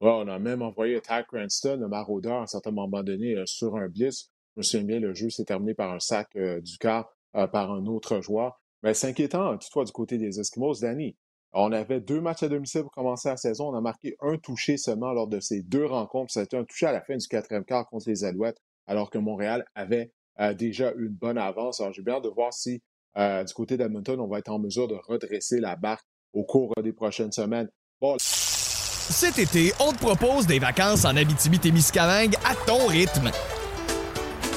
on 0.00 0.28
a 0.28 0.38
même 0.38 0.62
envoyé 0.62 1.00
Ty 1.00 1.24
Cranston, 1.26 1.78
le 1.80 1.88
maraudeur, 1.88 2.40
à 2.40 2.42
un 2.42 2.46
certain 2.46 2.70
moment 2.70 3.02
donné, 3.02 3.36
euh, 3.36 3.46
sur 3.46 3.76
un 3.76 3.88
blitz. 3.88 4.30
Je 4.54 4.60
me 4.60 4.62
souviens 4.62 4.86
bien, 4.86 5.00
le 5.00 5.14
jeu 5.14 5.30
s'est 5.30 5.44
terminé 5.44 5.74
par 5.74 5.92
un 5.92 6.00
sac 6.00 6.34
euh, 6.36 6.60
du 6.60 6.78
quart 6.78 7.15
euh, 7.36 7.46
par 7.46 7.70
un 7.70 7.86
autre 7.86 8.20
joueur. 8.20 8.60
Mais 8.82 8.94
c'est 8.94 9.08
inquiétant, 9.08 9.56
toutefois, 9.58 9.84
du 9.84 9.92
côté 9.92 10.18
des 10.18 10.38
Eskimos. 10.38 10.80
Danny, 10.80 11.16
On 11.52 11.72
avait 11.72 12.00
deux 12.00 12.20
matchs 12.20 12.42
à 12.42 12.48
domicile 12.48 12.82
pour 12.82 12.92
commencer 12.92 13.28
la 13.28 13.36
saison. 13.36 13.68
On 13.70 13.74
a 13.74 13.80
marqué 13.80 14.16
un 14.20 14.36
touché 14.36 14.76
seulement 14.76 15.12
lors 15.12 15.26
de 15.26 15.40
ces 15.40 15.62
deux 15.62 15.86
rencontres. 15.86 16.36
Été 16.38 16.56
un 16.56 16.64
touché 16.64 16.86
à 16.86 16.92
la 16.92 17.00
fin 17.00 17.16
du 17.16 17.26
quatrième 17.26 17.64
quart 17.64 17.86
contre 17.88 18.08
les 18.08 18.24
Alouettes, 18.24 18.58
alors 18.86 19.10
que 19.10 19.18
Montréal 19.18 19.64
avait 19.74 20.12
euh, 20.40 20.54
déjà 20.54 20.92
une 20.92 21.08
bonne 21.08 21.38
avance. 21.38 21.80
Alors, 21.80 21.92
j'ai 21.92 22.02
bien 22.02 22.20
de 22.20 22.28
voir 22.28 22.52
si, 22.52 22.82
euh, 23.16 23.42
du 23.42 23.54
côté 23.54 23.76
d'Edmonton, 23.76 24.20
on 24.20 24.28
va 24.28 24.38
être 24.38 24.50
en 24.50 24.58
mesure 24.58 24.86
de 24.86 24.96
redresser 25.06 25.60
la 25.60 25.76
barque 25.76 26.06
au 26.32 26.44
cours 26.44 26.72
des 26.82 26.92
prochaines 26.92 27.32
semaines. 27.32 27.68
Bon. 28.00 28.16
Cet 28.18 29.38
été, 29.38 29.72
on 29.80 29.92
te 29.92 29.98
propose 29.98 30.46
des 30.46 30.58
vacances 30.58 31.04
en 31.04 31.16
Abitibi-Témiscamingue 31.16 32.34
à 32.44 32.54
ton 32.66 32.86
rythme. 32.86 33.30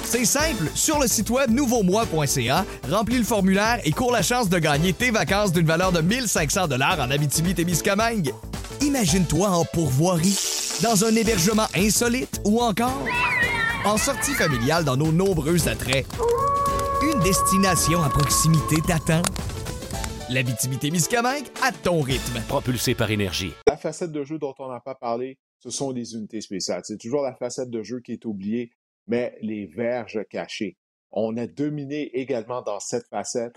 C'est 0.10 0.25
simple, 0.25 0.72
sur 0.74 1.00
le 1.00 1.06
site 1.06 1.30
web 1.30 1.51
nouveaumois.ca, 1.51 2.66
remplis 2.89 3.20
le 3.20 3.24
formulaire 3.24 3.80
et 3.84 3.92
cours 3.92 4.12
la 4.12 4.24
chance 4.24 4.50
de 4.50 4.58
gagner 4.58 4.92
tes 4.92 5.12
vacances 5.12 5.51
d'une 5.51 5.68
valeur 5.68 5.92
de 5.92 6.01
1500 6.01 6.68
dollars 6.68 7.00
en 7.00 7.12
Abitibi-Témiscamingue. 7.12 8.34
Imagine-toi 8.82 9.48
en 9.48 9.66
pourvoirie, 9.66 10.36
dans 10.82 11.06
un 11.06 11.16
hébergement 11.16 11.68
insolite 11.75 12.42
ou 12.44 12.60
encore 12.60 13.06
en 13.86 13.98
sortie 13.98 14.34
familiale 14.34 14.84
dans 14.84 14.98
nos 14.98 15.12
nombreux 15.12 15.68
attraits. 15.68 16.08
Une 17.04 17.20
destination 17.20 18.01
à 18.01 18.10
proximité 18.10 18.78
t'attend. 18.82 19.22
L'Abitibi-Témiscamingue 20.32 21.46
à 21.62 21.72
ton 21.72 22.01
rythme. 22.01 22.42
Propulsé 22.48 22.96
par 22.96 23.12
énergie. 23.12 23.54
La 23.68 23.78
facette 23.78 24.12
de 24.12 24.24
jeu 24.24 24.39
dont 24.39 24.56
on 24.58 24.72
n'a 24.72 24.80
pas 24.80 24.96
parlé, 24.96 25.38
ce 25.60 25.70
sont 25.70 25.92
les 25.92 26.16
unités 26.16 26.42
spéciales. 26.42 26.82
C'est 26.84 26.98
toujours 26.98 27.22
la 27.22 27.36
facette 27.36 27.70
de 27.70 27.84
jeu 27.84 28.00
qui 28.00 28.13
est 28.13 28.25
oubliée 28.25 28.72
mais 29.10 29.36
les 29.42 29.66
verges 29.66 30.24
cachées. 30.30 30.78
On 31.12 31.36
a 31.38 31.48
dominé 31.48 32.04
également 32.18 32.62
dans 32.62 32.80
cette 32.80 33.08
facette. 33.08 33.56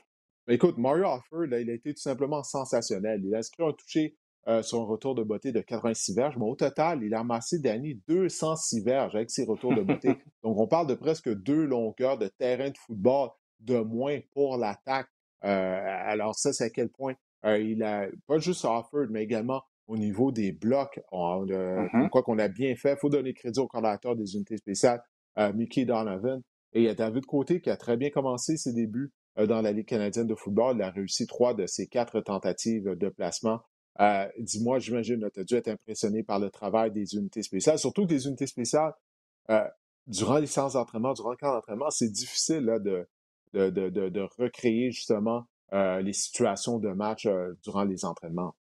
écoute, 0.48 0.78
Mario 0.78 1.04
Offer, 1.04 1.46
il 1.46 1.70
a 1.70 1.74
été 1.74 1.92
tout 1.92 2.00
simplement 2.00 2.42
sensationnel. 2.42 3.20
Il 3.24 3.34
a 3.34 3.38
inscrit 3.38 3.62
un 3.62 3.72
touché 3.72 4.16
euh, 4.48 4.62
sur 4.62 4.80
un 4.80 4.84
retour 4.84 5.14
de 5.14 5.22
beauté 5.22 5.52
de 5.52 5.60
86 5.60 6.16
verges, 6.16 6.36
mais 6.38 6.46
au 6.46 6.56
total, 6.56 7.04
il 7.04 7.14
a 7.14 7.20
amassé 7.20 7.58
Danny 7.60 8.00
206 8.08 8.82
verges 8.82 9.14
avec 9.14 9.30
ses 9.30 9.44
retours 9.44 9.74
de 9.74 9.82
beauté. 9.82 10.08
Donc, 10.42 10.58
on 10.58 10.66
parle 10.66 10.86
de 10.86 10.94
presque 10.94 11.32
deux 11.32 11.64
longueurs 11.64 12.18
de 12.18 12.28
terrain 12.28 12.70
de 12.70 12.78
football 12.78 13.28
de 13.60 13.78
moins 13.78 14.18
pour 14.32 14.56
l'attaque. 14.56 15.08
Euh, 15.44 15.80
alors, 15.84 16.34
ça, 16.34 16.52
c'est 16.52 16.64
à 16.64 16.70
quel 16.70 16.88
point 16.88 17.14
euh, 17.44 17.58
il 17.58 17.82
a, 17.82 18.08
pas 18.26 18.38
juste 18.38 18.64
Offord, 18.64 19.06
mais 19.10 19.22
également 19.22 19.62
au 19.86 19.98
niveau 19.98 20.32
des 20.32 20.52
blocs, 20.52 21.00
on, 21.10 21.44
mm-hmm. 21.44 22.08
quoi 22.08 22.22
qu'on 22.22 22.38
a 22.38 22.48
bien 22.48 22.74
fait. 22.74 22.92
Il 22.92 22.98
faut 22.98 23.10
donner 23.10 23.34
crédit 23.34 23.60
au 23.60 23.66
coordinateur 23.66 24.16
des 24.16 24.34
unités 24.34 24.56
spéciales. 24.56 25.02
Mickey 25.36 25.84
Donovan. 25.84 26.42
Et 26.72 26.80
il 26.80 26.84
y 26.84 26.88
a 26.88 26.94
David 26.94 27.26
Côté 27.26 27.60
qui 27.60 27.70
a 27.70 27.76
très 27.76 27.96
bien 27.96 28.10
commencé 28.10 28.56
ses 28.56 28.72
débuts 28.72 29.12
euh, 29.38 29.46
dans 29.46 29.60
la 29.60 29.72
Ligue 29.72 29.86
canadienne 29.86 30.26
de 30.26 30.34
football. 30.34 30.76
Il 30.76 30.82
a 30.82 30.90
réussi 30.90 31.26
trois 31.26 31.54
de 31.54 31.66
ses 31.66 31.86
quatre 31.86 32.20
tentatives 32.20 32.96
de 32.96 33.08
placement. 33.08 33.60
Euh, 34.00 34.26
dis-moi, 34.38 34.78
j'imagine, 34.78 35.28
tu 35.32 35.40
as 35.40 35.44
dû 35.44 35.54
être 35.54 35.68
impressionné 35.68 36.22
par 36.22 36.38
le 36.38 36.50
travail 36.50 36.90
des 36.92 37.14
unités 37.14 37.42
spéciales, 37.42 37.78
surtout 37.78 38.06
les 38.06 38.26
unités 38.26 38.46
spéciales, 38.46 38.92
euh, 39.50 39.68
durant 40.06 40.38
les 40.38 40.46
séances 40.46 40.72
d'entraînement, 40.74 41.12
durant 41.12 41.30
le 41.30 41.36
camp 41.36 41.52
d'entraînement, 41.52 41.90
c'est 41.90 42.10
difficile 42.10 42.64
de, 42.82 43.06
recréer 44.38 44.90
justement 44.90 45.44
les 45.72 46.12
situations 46.12 46.78
de 46.78 46.88
match 46.88 47.26
durant 47.62 47.84
les 47.84 48.04
entraînements. 48.04 48.54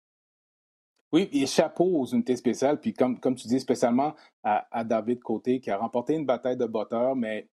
Oui, 1.11 1.29
et 1.33 1.45
chapeau 1.45 1.85
aux 1.85 2.05
unités 2.05 2.37
spéciales, 2.37 2.79
puis 2.79 2.93
comme, 2.93 3.19
comme 3.19 3.35
tu 3.35 3.47
dis, 3.47 3.59
spécialement 3.59 4.15
à, 4.43 4.83
David 4.83 5.21
Côté, 5.21 5.59
qui 5.59 5.69
a 5.69 5.77
remporté 5.77 6.13
une 6.13 6.25
bataille 6.25 6.57
de 6.57 6.65
botteur, 6.65 7.15
mais 7.15 7.49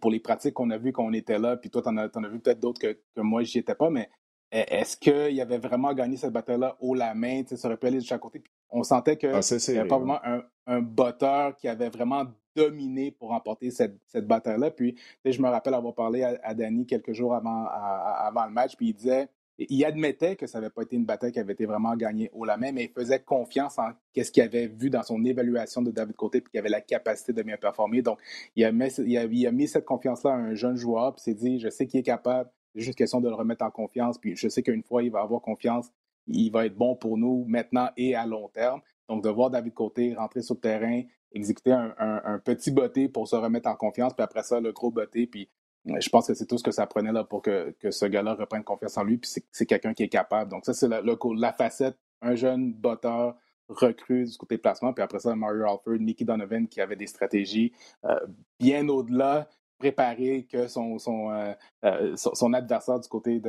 pour 0.00 0.10
les 0.10 0.20
pratiques 0.20 0.54
qu'on 0.54 0.70
a 0.70 0.76
vues 0.76 0.92
quand 0.92 1.04
on 1.04 1.14
était 1.14 1.38
là, 1.38 1.56
puis 1.56 1.70
toi, 1.70 1.80
tu 1.80 1.88
en, 1.88 1.96
as 1.96 2.28
vu 2.28 2.40
peut-être 2.40 2.60
d'autres 2.60 2.80
que, 2.80 2.98
que 3.14 3.20
moi, 3.22 3.42
j'y 3.42 3.58
étais 3.58 3.74
pas, 3.74 3.88
mais 3.88 4.10
e, 4.52 4.62
est-ce 4.68 4.98
qu'il 4.98 5.40
avait 5.40 5.58
vraiment 5.58 5.94
gagné 5.94 6.18
cette 6.18 6.32
bataille-là 6.32 6.76
haut 6.80 6.94
la 6.94 7.14
main? 7.14 7.42
Ça 7.46 7.68
aurait 7.68 7.78
pu 7.78 7.86
aller 7.86 7.98
de 7.98 8.04
chaque 8.04 8.20
côté? 8.20 8.42
on 8.70 8.82
sentait 8.82 9.16
qu'il 9.16 9.30
ah, 9.30 9.40
n'y 9.40 9.78
avait 9.78 9.88
pas 9.88 9.96
vraiment 9.96 10.20
un, 10.24 10.42
un 10.66 10.80
botteur 10.80 11.56
qui 11.56 11.68
avait 11.68 11.88
vraiment 11.88 12.26
dominé 12.54 13.10
pour 13.10 13.30
remporter 13.30 13.70
cette, 13.70 13.98
cette 14.06 14.26
bataille-là. 14.26 14.70
Puis, 14.70 14.96
je 15.24 15.40
me 15.40 15.48
rappelle 15.48 15.74
avoir 15.74 15.94
parlé 15.94 16.22
à, 16.22 16.38
à 16.42 16.54
Danny 16.54 16.86
quelques 16.86 17.12
jours 17.12 17.34
avant, 17.34 17.66
avant 17.66 18.44
le 18.44 18.52
match, 18.52 18.76
puis 18.76 18.88
il 18.88 18.94
disait 18.94 19.28
il 19.58 19.84
admettait 19.84 20.36
que 20.36 20.46
ça 20.46 20.60
n'avait 20.60 20.70
pas 20.70 20.82
été 20.82 20.96
une 20.96 21.04
bataille 21.04 21.32
qui 21.32 21.40
avait 21.40 21.52
été 21.52 21.66
vraiment 21.66 21.96
gagnée 21.96 22.30
au 22.32 22.44
la 22.44 22.56
main, 22.56 22.70
mais 22.70 22.84
il 22.84 22.90
faisait 22.90 23.20
confiance 23.20 23.78
en 23.78 23.90
ce 24.16 24.30
qu'il 24.30 24.42
avait 24.42 24.68
vu 24.68 24.88
dans 24.88 25.02
son 25.02 25.24
évaluation 25.24 25.82
de 25.82 25.90
David 25.90 26.14
Côté, 26.14 26.40
puis 26.40 26.50
qu'il 26.50 26.60
avait 26.60 26.68
la 26.68 26.80
capacité 26.80 27.32
de 27.32 27.42
bien 27.42 27.56
performer. 27.56 28.02
Donc, 28.02 28.18
il 28.54 28.64
a 28.64 28.70
mis, 28.72 28.88
il 28.98 29.46
a, 29.46 29.52
mis 29.52 29.68
cette 29.68 29.84
confiance-là 29.84 30.30
à 30.30 30.34
un 30.34 30.54
jeune 30.54 30.76
joueur, 30.76 31.14
puis 31.14 31.22
s'est 31.22 31.34
dit, 31.34 31.58
je 31.58 31.68
sais 31.68 31.86
qu'il 31.86 31.98
est 32.00 32.04
capable, 32.04 32.50
c'est 32.74 32.82
juste 32.82 32.98
question 32.98 33.20
de 33.20 33.28
le 33.28 33.34
remettre 33.34 33.64
en 33.64 33.70
confiance, 33.70 34.18
puis 34.18 34.36
je 34.36 34.48
sais 34.48 34.62
qu'une 34.62 34.84
fois, 34.84 35.02
il 35.02 35.10
va 35.10 35.22
avoir 35.22 35.40
confiance, 35.40 35.90
il 36.28 36.50
va 36.50 36.66
être 36.66 36.76
bon 36.76 36.94
pour 36.94 37.18
nous 37.18 37.44
maintenant 37.48 37.88
et 37.96 38.14
à 38.14 38.26
long 38.26 38.48
terme. 38.48 38.80
Donc, 39.08 39.24
de 39.24 39.28
voir 39.28 39.50
David 39.50 39.74
Côté 39.74 40.14
rentrer 40.14 40.42
sur 40.42 40.54
le 40.54 40.60
terrain, 40.60 41.02
exécuter 41.32 41.72
un, 41.72 41.94
un 41.98 42.38
petit 42.38 42.70
botté 42.70 43.08
pour 43.08 43.26
se 43.26 43.34
remettre 43.34 43.68
en 43.68 43.74
confiance, 43.74 44.14
puis 44.14 44.22
après 44.22 44.44
ça, 44.44 44.60
le 44.60 44.72
gros 44.72 44.90
botté, 44.90 45.26
puis 45.26 45.48
je 45.84 46.08
pense 46.10 46.26
que 46.26 46.34
c'est 46.34 46.46
tout 46.46 46.58
ce 46.58 46.64
que 46.64 46.70
ça 46.70 46.86
prenait 46.86 47.12
là 47.12 47.24
pour 47.24 47.42
que, 47.42 47.74
ce 47.90 48.06
gars-là 48.06 48.34
reprenne 48.34 48.64
confiance 48.64 48.96
en 48.98 49.04
lui. 49.04 49.18
Puis 49.18 49.30
c'est 49.50 49.66
quelqu'un 49.66 49.94
qui 49.94 50.02
est 50.02 50.08
capable. 50.08 50.50
Donc, 50.50 50.64
ça, 50.64 50.74
c'est 50.74 50.88
la, 50.88 51.00
la 51.02 51.52
facette, 51.52 51.96
un 52.20 52.34
jeune 52.34 52.72
botteur 52.72 53.36
recrue 53.68 54.24
du 54.24 54.36
côté 54.36 54.58
placement. 54.58 54.92
Puis 54.92 55.02
après 55.02 55.18
ça, 55.18 55.34
Mario 55.34 55.64
Alford, 55.64 55.98
Nicky 55.98 56.24
Donovan 56.24 56.66
qui 56.68 56.80
avait 56.80 56.96
des 56.96 57.06
stratégies 57.06 57.72
euh, 58.04 58.18
bien 58.58 58.88
au-delà, 58.88 59.48
préparées 59.78 60.46
que 60.50 60.66
son, 60.66 60.98
son, 60.98 61.30
euh, 61.30 61.52
euh, 61.84 62.16
son, 62.16 62.52
adversaire 62.52 62.98
du 62.98 63.08
côté 63.08 63.40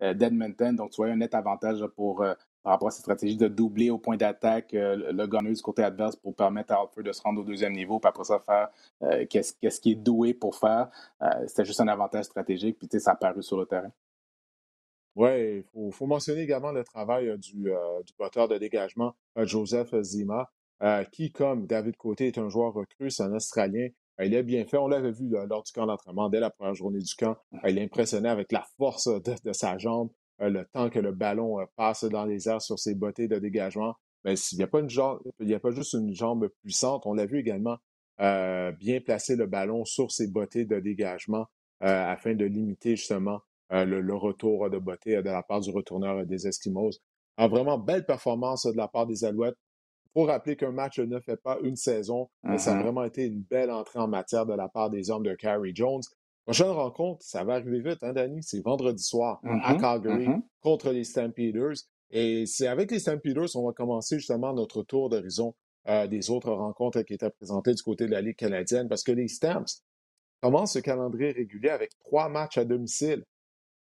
d'Edmonton. 0.00 0.74
Donc, 0.76 0.90
tu 0.90 0.96
vois, 0.96 1.06
un 1.06 1.16
net 1.16 1.34
avantage 1.34 1.84
pour 1.96 2.24
par 2.68 2.74
rapport 2.74 2.88
à 2.88 2.90
cette 2.90 3.00
stratégie 3.00 3.38
de 3.38 3.48
doubler 3.48 3.88
au 3.88 3.96
point 3.96 4.18
d'attaque 4.18 4.74
euh, 4.74 5.10
le 5.10 5.26
gunner 5.26 5.54
du 5.54 5.62
côté 5.62 5.82
adverse 5.82 6.16
pour 6.16 6.36
permettre 6.36 6.74
à 6.74 6.82
Alfred 6.82 7.06
de 7.06 7.12
se 7.12 7.22
rendre 7.22 7.40
au 7.40 7.44
deuxième 7.44 7.72
niveau, 7.72 7.98
puis 7.98 8.10
après 8.10 8.24
ça, 8.24 8.40
faire 8.40 8.68
euh, 9.04 9.24
qu'est-ce 9.24 9.80
qu'il 9.80 9.92
est 9.92 9.94
doué 9.94 10.34
pour 10.34 10.54
faire. 10.54 10.90
Euh, 11.22 11.28
c'était 11.46 11.64
juste 11.64 11.80
un 11.80 11.88
avantage 11.88 12.26
stratégique, 12.26 12.76
puis 12.78 13.00
ça 13.00 13.12
a 13.12 13.14
apparu 13.14 13.42
sur 13.42 13.56
le 13.56 13.64
terrain. 13.64 13.90
Oui, 15.16 15.64
il 15.74 15.92
faut, 15.92 16.06
mentionner 16.06 16.42
également 16.42 16.70
le 16.70 16.84
travail 16.84 17.38
du, 17.38 17.62
du 17.62 18.12
moteur 18.20 18.48
de 18.48 18.58
dégagement, 18.58 19.14
Joseph 19.38 19.98
Zima, 20.02 20.50
qui, 21.10 21.32
comme 21.32 21.66
David 21.66 21.96
Côté, 21.96 22.26
est 22.26 22.36
un 22.36 22.50
joueur 22.50 22.74
recru, 22.74 23.10
c'est 23.10 23.22
un 23.22 23.32
Australien. 23.32 23.88
il 24.22 24.36
a 24.36 24.42
bien 24.42 24.66
fait, 24.66 24.76
on 24.76 24.88
l'avait 24.88 25.10
vu 25.10 25.30
lors 25.30 25.62
du 25.62 25.72
camp 25.72 25.86
d'entraînement, 25.86 26.28
dès 26.28 26.38
la 26.38 26.50
première 26.50 26.74
journée 26.74 27.00
du 27.00 27.14
camp. 27.14 27.38
il 27.66 27.78
impressionnait 27.78 28.28
avec 28.28 28.52
la 28.52 28.66
force 28.76 29.08
de 29.08 29.52
sa 29.54 29.78
jambe, 29.78 30.10
le 30.40 30.64
temps 30.66 30.90
que 30.90 30.98
le 30.98 31.12
ballon 31.12 31.60
euh, 31.60 31.64
passe 31.76 32.04
dans 32.04 32.24
les 32.24 32.48
airs 32.48 32.62
sur 32.62 32.78
ses 32.78 32.94
bottées 32.94 33.28
de 33.28 33.38
dégagement. 33.38 33.94
Mais 34.24 34.36
s'il 34.36 34.58
n'y 34.58 34.64
a 34.64 34.68
pas 34.68 34.80
une 34.80 34.90
jambe, 34.90 35.20
il 35.40 35.46
n'y 35.46 35.54
a 35.54 35.60
pas 35.60 35.70
juste 35.70 35.94
une 35.94 36.14
jambe 36.14 36.48
puissante, 36.62 37.06
on 37.06 37.14
l'a 37.14 37.26
vu 37.26 37.38
également 37.38 37.78
euh, 38.20 38.72
bien 38.72 39.00
placer 39.00 39.36
le 39.36 39.46
ballon 39.46 39.84
sur 39.84 40.10
ses 40.10 40.26
bottées 40.28 40.64
de 40.64 40.80
dégagement 40.80 41.46
afin 41.80 42.34
de 42.34 42.44
limiter 42.44 42.96
justement 42.96 43.40
le, 43.70 44.14
retour 44.14 44.68
de 44.68 44.78
bottées 44.78 45.14
de 45.14 45.30
la 45.30 45.44
part 45.44 45.60
du 45.60 45.70
retourneur 45.70 46.26
des 46.26 46.48
Eskimos. 46.48 46.98
Alors, 47.36 47.50
vraiment 47.50 47.78
belle 47.78 48.04
performance 48.04 48.66
de 48.66 48.76
la 48.76 48.88
part 48.88 49.06
des 49.06 49.24
Alouettes. 49.24 49.56
Il 50.06 50.20
faut 50.20 50.24
rappeler 50.24 50.56
qu'un 50.56 50.72
match 50.72 50.98
ne 50.98 51.20
fait 51.20 51.36
pas 51.36 51.58
une 51.62 51.76
saison, 51.76 52.28
mais 52.42 52.58
ça 52.58 52.72
a 52.72 52.74
mm-hmm. 52.74 52.82
vraiment 52.82 53.04
été 53.04 53.26
une 53.26 53.42
belle 53.42 53.70
entrée 53.70 54.00
en 54.00 54.08
matière 54.08 54.44
de 54.44 54.54
la 54.54 54.68
part 54.68 54.90
des 54.90 55.10
hommes 55.10 55.22
de 55.22 55.34
Carrie 55.34 55.72
Jones. 55.72 56.02
Prochaine 56.48 56.70
rencontre, 56.70 57.22
ça 57.22 57.44
va 57.44 57.56
arriver 57.56 57.80
vite, 57.80 58.02
hein, 58.02 58.14
Danny? 58.14 58.42
C'est 58.42 58.64
vendredi 58.64 59.02
soir 59.02 59.38
à 59.44 59.74
mm-hmm, 59.74 59.80
Calgary 59.82 60.28
mm-hmm. 60.28 60.42
contre 60.62 60.92
les 60.92 61.04
Stampeders. 61.04 61.74
Et 62.10 62.46
c'est 62.46 62.68
avec 62.68 62.90
les 62.90 63.00
Stampeders 63.00 63.52
qu'on 63.52 63.66
va 63.66 63.74
commencer 63.74 64.16
justement 64.18 64.54
notre 64.54 64.82
tour 64.82 65.10
d'horizon 65.10 65.54
euh, 65.88 66.06
des 66.06 66.30
autres 66.30 66.50
rencontres 66.50 67.02
qui 67.02 67.12
étaient 67.12 67.28
présentées 67.28 67.74
du 67.74 67.82
côté 67.82 68.06
de 68.06 68.12
la 68.12 68.22
Ligue 68.22 68.36
canadienne 68.36 68.88
parce 68.88 69.02
que 69.02 69.12
les 69.12 69.28
Stamps 69.28 69.82
commencent 70.40 70.72
ce 70.72 70.78
calendrier 70.78 71.32
régulier 71.32 71.68
avec 71.68 71.90
trois 71.98 72.30
matchs 72.30 72.56
à 72.56 72.64
domicile. 72.64 73.26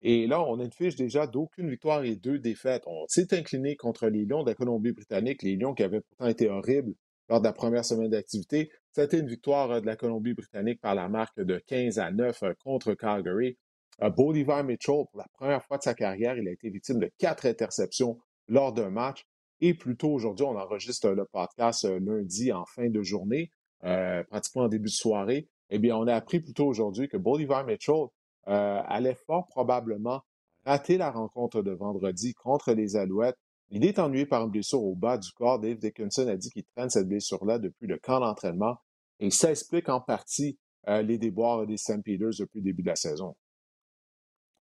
Et 0.00 0.26
là, 0.26 0.40
on 0.40 0.58
a 0.58 0.64
une 0.64 0.72
fiche 0.72 0.96
déjà 0.96 1.26
d'aucune 1.26 1.68
victoire 1.68 2.04
et 2.04 2.16
deux 2.16 2.38
défaites. 2.38 2.84
On 2.86 3.04
s'est 3.06 3.34
incliné 3.34 3.76
contre 3.76 4.06
les 4.06 4.24
Lions 4.24 4.44
de 4.44 4.48
la 4.48 4.54
Colombie-Britannique, 4.54 5.42
les 5.42 5.56
Lions 5.56 5.74
qui 5.74 5.82
avaient 5.82 6.00
pourtant 6.00 6.28
été 6.28 6.48
horribles 6.48 6.94
lors 7.28 7.40
de 7.40 7.44
la 7.44 7.52
première 7.52 7.84
semaine 7.84 8.10
d'activité. 8.10 8.70
C'était 8.92 9.20
une 9.20 9.28
victoire 9.28 9.70
euh, 9.70 9.80
de 9.80 9.86
la 9.86 9.96
Colombie-Britannique 9.96 10.80
par 10.80 10.94
la 10.94 11.08
marque 11.08 11.40
de 11.40 11.58
15 11.58 11.98
à 11.98 12.10
9 12.10 12.42
euh, 12.42 12.54
contre 12.62 12.94
Calgary. 12.94 13.58
Euh, 14.02 14.10
Bolivar 14.10 14.64
Mitchell, 14.64 15.04
pour 15.10 15.18
la 15.18 15.26
première 15.32 15.64
fois 15.64 15.78
de 15.78 15.82
sa 15.82 15.94
carrière, 15.94 16.36
il 16.36 16.48
a 16.48 16.52
été 16.52 16.70
victime 16.70 16.98
de 16.98 17.10
quatre 17.18 17.46
interceptions 17.46 18.18
lors 18.48 18.72
d'un 18.72 18.90
match. 18.90 19.26
Et 19.60 19.74
plus 19.74 19.96
tôt 19.96 20.10
aujourd'hui, 20.10 20.44
on 20.44 20.56
enregistre 20.56 21.10
le 21.10 21.24
podcast 21.24 21.84
lundi 21.84 22.52
en 22.52 22.66
fin 22.66 22.90
de 22.90 23.02
journée, 23.02 23.50
pratiquement 23.80 24.64
en 24.64 24.68
début 24.68 24.90
de 24.90 24.94
soirée. 24.94 25.48
Eh 25.70 25.78
bien, 25.78 25.96
on 25.96 26.06
a 26.06 26.14
appris 26.14 26.40
plus 26.40 26.52
tôt 26.52 26.66
aujourd'hui 26.66 27.08
que 27.08 27.16
Bolivar 27.16 27.64
Mitchell 27.64 28.08
allait 28.44 29.14
fort 29.14 29.46
probablement 29.46 30.20
rater 30.66 30.98
la 30.98 31.10
rencontre 31.10 31.62
de 31.62 31.70
vendredi 31.70 32.34
contre 32.34 32.72
les 32.72 32.96
Alouettes 32.96 33.38
il 33.70 33.84
est 33.84 33.98
ennuyé 33.98 34.26
par 34.26 34.44
une 34.44 34.50
blessure 34.50 34.82
au 34.82 34.94
bas 34.94 35.18
du 35.18 35.30
corps. 35.32 35.58
Dave 35.58 35.78
Dickinson 35.78 36.28
a 36.28 36.36
dit 36.36 36.50
qu'il 36.50 36.64
traîne 36.64 36.90
cette 36.90 37.08
blessure-là 37.08 37.58
depuis 37.58 37.86
le 37.86 37.98
camp 37.98 38.20
d'entraînement 38.20 38.78
et 39.18 39.30
ça 39.30 39.50
explique 39.50 39.88
en 39.88 40.00
partie 40.00 40.58
euh, 40.88 41.02
les 41.02 41.18
déboires 41.18 41.66
des 41.66 41.76
St. 41.76 42.02
Peters 42.04 42.38
depuis 42.38 42.60
le 42.60 42.64
début 42.64 42.82
de 42.82 42.88
la 42.88 42.96
saison. 42.96 43.34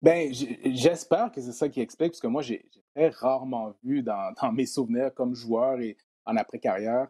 Ben, 0.01 0.31
j'espère 0.31 1.31
que 1.31 1.41
c'est 1.41 1.51
ça 1.51 1.69
qui 1.69 1.81
explique, 1.81 2.11
parce 2.11 2.21
que 2.21 2.27
moi, 2.27 2.43
j'ai 2.43 2.69
très 2.95 3.09
rarement 3.09 3.73
vu 3.83 4.03
dans, 4.03 4.31
dans, 4.39 4.51
mes 4.51 4.67
souvenirs 4.67 5.11
comme 5.13 5.33
joueur 5.33 5.79
et 5.79 5.97
en 6.25 6.37
après-carrière, 6.37 7.07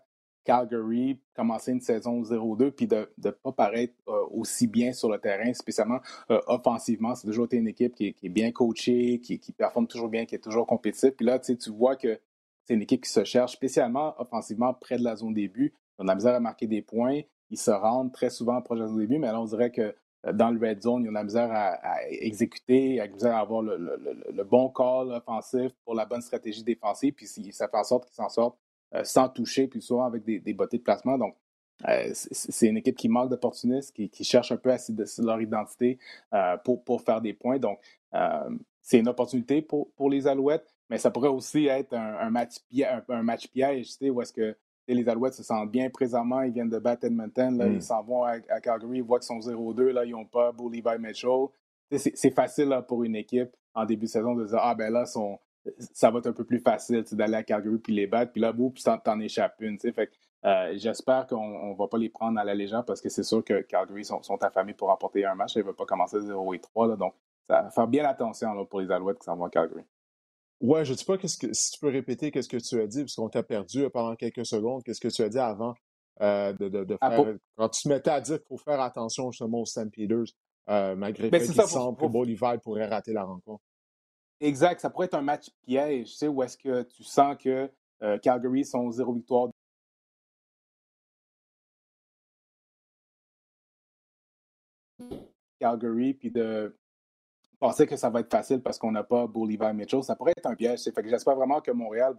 Calgary 0.47 1.19
commencer 1.35 1.73
une 1.73 1.81
saison 1.81 2.21
0-2 2.21 2.71
puis 2.71 2.87
de 2.87 3.09
ne 3.21 3.31
pas 3.31 3.51
paraître 3.51 3.93
euh, 4.07 4.13
aussi 4.31 4.65
bien 4.65 4.93
sur 4.93 5.11
le 5.11 5.19
terrain, 5.19 5.51
spécialement 5.53 5.99
euh, 6.31 6.39
offensivement. 6.47 7.15
C'est 7.15 7.27
toujours 7.27 7.45
été 7.45 7.57
une 7.57 7.67
équipe 7.67 7.93
qui 7.93 8.15
est, 8.23 8.29
bien 8.29 8.53
coachée, 8.53 9.19
qui, 9.19 9.39
qui, 9.39 9.51
performe 9.51 9.87
toujours 9.87 10.07
bien, 10.07 10.25
qui 10.25 10.35
est 10.35 10.39
toujours 10.39 10.65
compétitive. 10.65 11.11
Puis 11.11 11.25
là, 11.25 11.37
tu 11.37 11.57
vois 11.69 11.97
que 11.97 12.17
c'est 12.63 12.75
une 12.75 12.81
équipe 12.81 13.03
qui 13.03 13.09
se 13.09 13.25
cherche, 13.25 13.51
spécialement 13.51 14.15
offensivement 14.19 14.73
près 14.73 14.97
de 14.97 15.03
la 15.03 15.17
zone 15.17 15.33
début. 15.33 15.73
On 15.97 16.07
a 16.07 16.15
misère 16.15 16.35
à 16.35 16.39
marquer 16.39 16.67
des 16.67 16.81
points. 16.81 17.21
Ils 17.49 17.59
se 17.59 17.71
rendent 17.71 18.13
très 18.13 18.29
souvent 18.29 18.61
proche 18.61 18.79
de 18.79 18.83
la 18.83 18.89
zone 18.89 18.99
début, 18.99 19.19
mais 19.19 19.27
là, 19.27 19.41
on 19.41 19.45
dirait 19.45 19.71
que 19.71 19.93
euh, 20.25 20.31
dans 20.31 20.49
le 20.49 20.65
red 20.65 20.81
zone, 20.81 21.03
il 21.03 21.05
y 21.07 21.09
a 21.09 21.11
la 21.11 21.23
misère 21.25 21.51
à, 21.51 22.07
exécuter, 22.09 23.01
a 23.01 23.05
la 23.05 23.11
misère 23.11 23.35
à 23.35 23.39
avoir 23.39 23.63
le, 23.63 24.43
bon 24.45 24.69
call 24.69 25.11
offensif 25.11 25.73
pour 25.83 25.93
la 25.93 26.05
bonne 26.05 26.21
stratégie 26.21 26.63
défensive, 26.63 27.13
puis 27.13 27.27
ça 27.27 27.67
fait 27.67 27.77
en 27.77 27.83
sorte 27.83 28.05
qu'ils 28.05 28.15
s'en 28.15 28.29
sortent 28.29 28.57
sans 29.03 29.29
toucher, 29.29 29.67
puis 29.67 29.81
souvent 29.81 30.05
avec 30.05 30.23
des, 30.23 30.39
des 30.39 30.53
bottées 30.53 30.77
de 30.77 30.83
placement. 30.83 31.17
Donc, 31.17 31.35
euh, 31.87 32.09
c'est 32.13 32.67
une 32.67 32.77
équipe 32.77 32.95
qui 32.95 33.09
manque 33.09 33.29
d'opportunistes, 33.29 33.93
qui, 33.93 34.23
cherche 34.23 34.51
un 34.51 34.57
peu 34.57 34.71
à 34.71 34.77
de 34.77 35.25
leur 35.25 35.41
identité 35.41 35.99
pour, 36.63 36.83
pour 36.83 37.01
faire 37.01 37.21
des 37.21 37.33
points. 37.33 37.59
Donc, 37.59 37.79
c'est 38.81 38.99
une 38.99 39.09
opportunité 39.09 39.61
pour, 39.61 39.91
pour 39.91 40.09
les 40.09 40.27
Alouettes, 40.27 40.73
mais 40.89 40.97
ça 40.97 41.11
pourrait 41.11 41.29
aussi 41.29 41.67
être 41.67 41.93
un, 41.93 42.29
match, 42.29 42.55
un, 43.09 43.21
match 43.21 43.47
piège, 43.47 43.87
tu 43.87 43.91
sais, 43.93 44.09
où 44.09 44.21
est-ce 44.21 44.33
que 44.33 44.55
les 44.93 45.09
Alouettes 45.09 45.33
se 45.33 45.43
sentent 45.43 45.71
bien 45.71 45.89
présentement. 45.89 46.41
Ils 46.41 46.53
viennent 46.53 46.69
de 46.69 46.79
battre 46.79 47.05
Edmonton. 47.05 47.57
Là, 47.57 47.67
Ils 47.67 47.77
mm. 47.77 47.81
s'en 47.81 48.03
vont 48.03 48.23
à, 48.23 48.39
Calgary. 48.61 48.97
Ils 48.97 49.03
voient 49.03 49.19
qu'ils 49.19 49.27
sont 49.27 49.39
0-2. 49.39 49.89
Là, 49.89 50.05
ils 50.05 50.11
n'ont 50.11 50.25
pas 50.25 50.51
Beau 50.51 50.69
Levi 50.69 50.97
Mitchell. 50.99 51.47
C'est 51.91 52.33
facile 52.33 52.81
pour 52.87 53.03
une 53.03 53.15
équipe 53.15 53.55
en 53.73 53.85
début 53.85 54.05
de 54.05 54.11
saison 54.11 54.35
de 54.35 54.45
dire 54.45 54.59
Ah, 54.61 54.75
ben 54.75 54.91
là, 54.91 55.05
ça 55.93 56.11
va 56.11 56.19
être 56.19 56.27
un 56.27 56.33
peu 56.33 56.43
plus 56.43 56.59
facile 56.59 57.03
d'aller 57.11 57.35
à 57.35 57.43
Calgary 57.43 57.77
puis 57.77 57.93
les 57.93 58.07
battre. 58.07 58.31
Puis 58.31 58.41
là, 58.41 58.51
boum, 58.51 58.71
puis 58.71 58.83
t'en 58.83 59.19
échappes 59.19 59.55
une. 59.59 59.79
Fait 59.79 60.09
euh, 60.45 60.73
J'espère 60.75 61.27
qu'on 61.27 61.71
ne 61.71 61.77
va 61.77 61.87
pas 61.87 61.97
les 61.97 62.09
prendre 62.09 62.39
à 62.39 62.43
la 62.43 62.53
légère 62.53 62.85
parce 62.85 63.01
que 63.01 63.09
c'est 63.09 63.23
sûr 63.23 63.43
que 63.43 63.61
Calgary 63.61 64.05
sont, 64.05 64.21
sont 64.23 64.41
affamés 64.43 64.73
pour 64.73 64.89
remporter 64.89 65.25
un 65.25 65.35
match. 65.35 65.55
Ils 65.55 65.59
ne 65.59 65.63
veulent 65.63 65.75
pas 65.75 65.85
commencer 65.85 66.19
0 66.19 66.53
et 66.53 66.59
3. 66.59 66.87
Là, 66.87 66.95
donc, 66.95 67.13
ça 67.49 67.61
va 67.61 67.69
faire 67.69 67.87
bien 67.87 68.05
attention 68.05 68.65
pour 68.65 68.81
les 68.81 68.91
Alouettes 68.91 69.19
qui 69.19 69.25
s'en 69.25 69.35
vont 69.35 69.45
à 69.45 69.49
Calgary. 69.49 69.83
Ouais, 70.59 70.85
je 70.85 70.93
ne 70.93 70.97
sais 70.97 71.05
pas 71.05 71.17
qu'est-ce 71.17 71.37
que 71.37 71.53
si 71.53 71.71
tu 71.71 71.79
peux 71.79 71.89
répéter 71.89 72.31
qu'est-ce 72.31 72.49
que 72.49 72.57
tu 72.57 72.81
as 72.81 72.87
dit, 72.87 73.01
parce 73.01 73.15
qu'on 73.15 73.29
t'a 73.29 73.43
perdu 73.43 73.83
euh, 73.83 73.89
pendant 73.89 74.15
quelques 74.15 74.45
secondes. 74.45 74.83
Qu'est-ce 74.83 74.99
que 74.99 75.07
tu 75.07 75.21
as 75.21 75.29
dit 75.29 75.37
avant 75.37 75.75
euh, 76.21 76.51
de, 76.53 76.67
de, 76.67 76.97
ah, 76.99 77.11
faire 77.11 77.35
quand 77.55 77.69
tu 77.69 77.83
te 77.83 77.89
mettais 77.89 78.09
à 78.09 78.19
dire 78.21 78.39
qu'il 78.39 78.47
faut 78.47 78.57
faire 78.57 78.81
attention 78.81 79.29
justement 79.31 79.61
aux 79.61 79.65
Stampeders, 79.65 80.25
euh, 80.69 80.95
malgré 80.95 81.29
ben, 81.29 81.39
le 81.39 81.45
fait 81.45 81.53
qu'il 81.53 81.61
semble 81.61 81.97
que 81.99 82.07
Bolivar 82.07 82.59
pourrait 82.59 82.87
rater 82.87 83.13
la 83.13 83.23
rencontre. 83.23 83.63
Exact, 84.39 84.79
ça 84.79 84.89
pourrait 84.89 85.05
être 85.07 85.15
un 85.15 85.21
match 85.21 85.49
piège, 85.65 86.11
tu 86.11 86.15
sais, 86.17 86.27
où 86.27 86.43
est-ce 86.43 86.57
que 86.57 86.83
tu 86.83 87.03
sens 87.03 87.35
que 87.37 87.69
Calgary 88.21 88.63
sont 88.63 88.91
zéro 88.91 89.13
victoire 89.13 89.49
Calgary, 95.59 96.13
puis 96.13 96.31
de 96.31 96.75
penser 97.59 97.87
que 97.87 97.95
ça 97.95 98.09
va 98.09 98.19
être 98.21 98.31
facile 98.31 98.61
parce 98.61 98.77
qu'on 98.77 98.91
n'a 98.91 99.03
pas 99.03 99.27
Bolivar 99.27 99.73
Mitchell, 99.73 100.03
ça 100.03 100.15
pourrait 100.15 100.33
être 100.37 100.45
un 100.45 100.55
piège. 100.55 100.83
Que 100.83 101.09
j'espère 101.09 101.35
vraiment 101.35 101.61
que 101.61 101.71
Montréal 101.71 102.15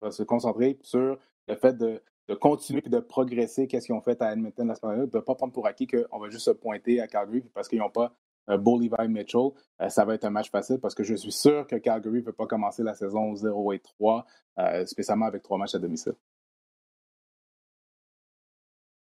va, 0.00 0.10
se 0.10 0.22
concentrer 0.22 0.78
sur 0.82 1.18
le 1.48 1.56
fait 1.56 1.76
de, 1.76 2.02
continuer 2.40 2.82
et 2.84 2.88
de 2.88 3.00
progresser 3.00 3.66
qu'est-ce 3.66 3.86
qu'ils 3.86 3.94
ont 3.94 4.00
fait 4.00 4.20
à 4.22 4.32
Edmonton 4.32 4.66
la 4.66 4.74
semaine 4.74 4.92
dernière, 4.92 5.08
de 5.10 5.16
ne 5.16 5.22
pas 5.22 5.34
prendre 5.34 5.52
pour 5.52 5.66
acquis 5.66 5.86
qu'on 5.86 6.18
va 6.18 6.30
juste 6.30 6.44
se 6.44 6.50
pointer 6.50 7.00
à 7.00 7.08
Calgary 7.08 7.42
parce 7.54 7.68
qu'ils 7.68 7.78
n'ont 7.78 7.90
pas 7.90 8.14
euh, 8.50 8.58
Bolivar 8.58 9.08
Mitchell. 9.08 9.50
Euh, 9.80 9.88
ça 9.88 10.04
va 10.04 10.14
être 10.14 10.24
un 10.24 10.30
match 10.30 10.50
facile 10.50 10.78
parce 10.80 10.94
que 10.94 11.02
je 11.02 11.14
suis 11.14 11.32
sûr 11.32 11.66
que 11.66 11.76
Calgary 11.76 12.20
ne 12.20 12.26
veut 12.26 12.32
pas 12.32 12.46
commencer 12.46 12.82
la 12.82 12.94
saison 12.94 13.34
0 13.34 13.72
et 13.72 13.80
3, 13.80 14.26
euh, 14.58 14.86
spécialement 14.86 15.26
avec 15.26 15.42
trois 15.42 15.58
matchs 15.58 15.74
à 15.74 15.78
domicile. 15.78 16.14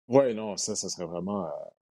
Oui, 0.08 0.34
non, 0.34 0.56
ça, 0.56 0.74
ça 0.74 0.88
serait 0.88 1.06
vraiment, 1.06 1.46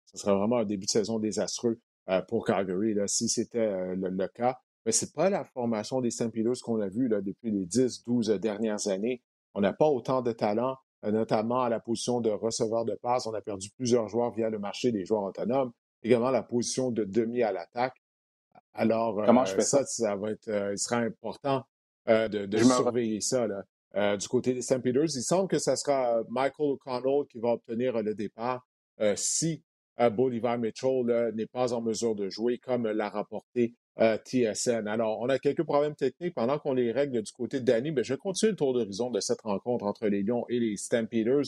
ça 0.05 0.17
serait 0.17 0.35
vraiment 0.35 0.57
un 0.57 0.65
début 0.65 0.85
de 0.85 0.91
saison 0.91 1.19
désastreux. 1.19 1.79
Euh, 2.09 2.21
pour 2.21 2.45
Calgary, 2.45 2.95
si 3.07 3.27
c'était 3.27 3.57
euh, 3.57 3.95
le, 3.95 4.27
cas. 4.27 4.59
Mais 4.85 4.91
ce 4.91 5.05
n'est 5.05 5.11
pas 5.11 5.31
la 5.31 5.43
formation 5.43 6.01
des 6.01 6.11
St. 6.11 6.29
Peters 6.31 6.61
qu'on 6.63 6.79
a 6.79 6.87
vue 6.87 7.09
depuis 7.09 7.49
les 7.49 7.65
10-12 7.65 8.37
dernières 8.37 8.87
années. 8.87 9.23
On 9.55 9.61
n'a 9.61 9.73
pas 9.73 9.87
autant 9.87 10.21
de 10.21 10.31
talent, 10.31 10.77
euh, 11.03 11.11
notamment 11.11 11.63
à 11.63 11.69
la 11.69 11.79
position 11.79 12.21
de 12.21 12.29
receveur 12.29 12.85
de 12.85 12.93
passe. 12.93 13.25
On 13.25 13.33
a 13.33 13.41
perdu 13.41 13.69
plusieurs 13.75 14.07
joueurs 14.07 14.31
via 14.31 14.51
le 14.51 14.59
marché 14.59 14.91
des 14.91 15.03
joueurs 15.03 15.23
autonomes. 15.23 15.71
Également 16.05 16.31
la 16.31 16.43
position 16.43 16.91
de 16.91 17.03
demi 17.03 17.43
à 17.43 17.51
l'attaque. 17.51 17.95
Alors, 18.73 19.25
ça, 19.59 19.85
ça, 19.85 20.15
va 20.15 20.31
être, 20.31 20.49
il 20.71 20.77
sera 20.77 20.97
important 20.97 21.65
de, 22.07 22.57
surveiller 22.57 23.21
ça. 23.21 23.47
du 24.17 24.27
côté 24.27 24.53
des 24.53 24.61
St. 24.61 24.81
Peters, 24.81 25.15
il 25.15 25.23
semble 25.23 25.47
que 25.47 25.59
ce 25.59 25.75
sera 25.75 26.21
Michael 26.29 26.71
O'Connell 26.71 27.25
qui 27.29 27.39
va 27.39 27.49
obtenir 27.49 28.01
le 28.01 28.13
départ 28.13 28.65
si 29.15 29.63
euh, 29.99 30.09
Bolivar 30.09 30.57
Mitchell 30.57 31.31
n'est 31.35 31.45
pas 31.45 31.73
en 31.73 31.81
mesure 31.81 32.15
de 32.15 32.29
jouer 32.29 32.57
comme 32.57 32.87
l'a 32.87 33.09
rapporté 33.09 33.73
euh, 33.99 34.17
TSN. 34.17 34.87
Alors, 34.87 35.19
on 35.21 35.29
a 35.29 35.39
quelques 35.39 35.63
problèmes 35.63 35.95
techniques 35.95 36.35
pendant 36.35 36.59
qu'on 36.59 36.73
les 36.73 36.91
règle 36.91 37.21
du 37.21 37.31
côté 37.31 37.59
de 37.59 37.65
Danny, 37.65 37.91
mais 37.91 38.03
je 38.03 38.15
continue 38.15 38.51
le 38.51 38.57
tour 38.57 38.73
d'horizon 38.73 39.09
de 39.09 39.19
cette 39.21 39.41
rencontre 39.41 39.85
entre 39.85 40.07
les 40.07 40.23
Lions 40.23 40.45
et 40.49 40.59
les 40.59 40.75
Stampeders. 40.75 41.43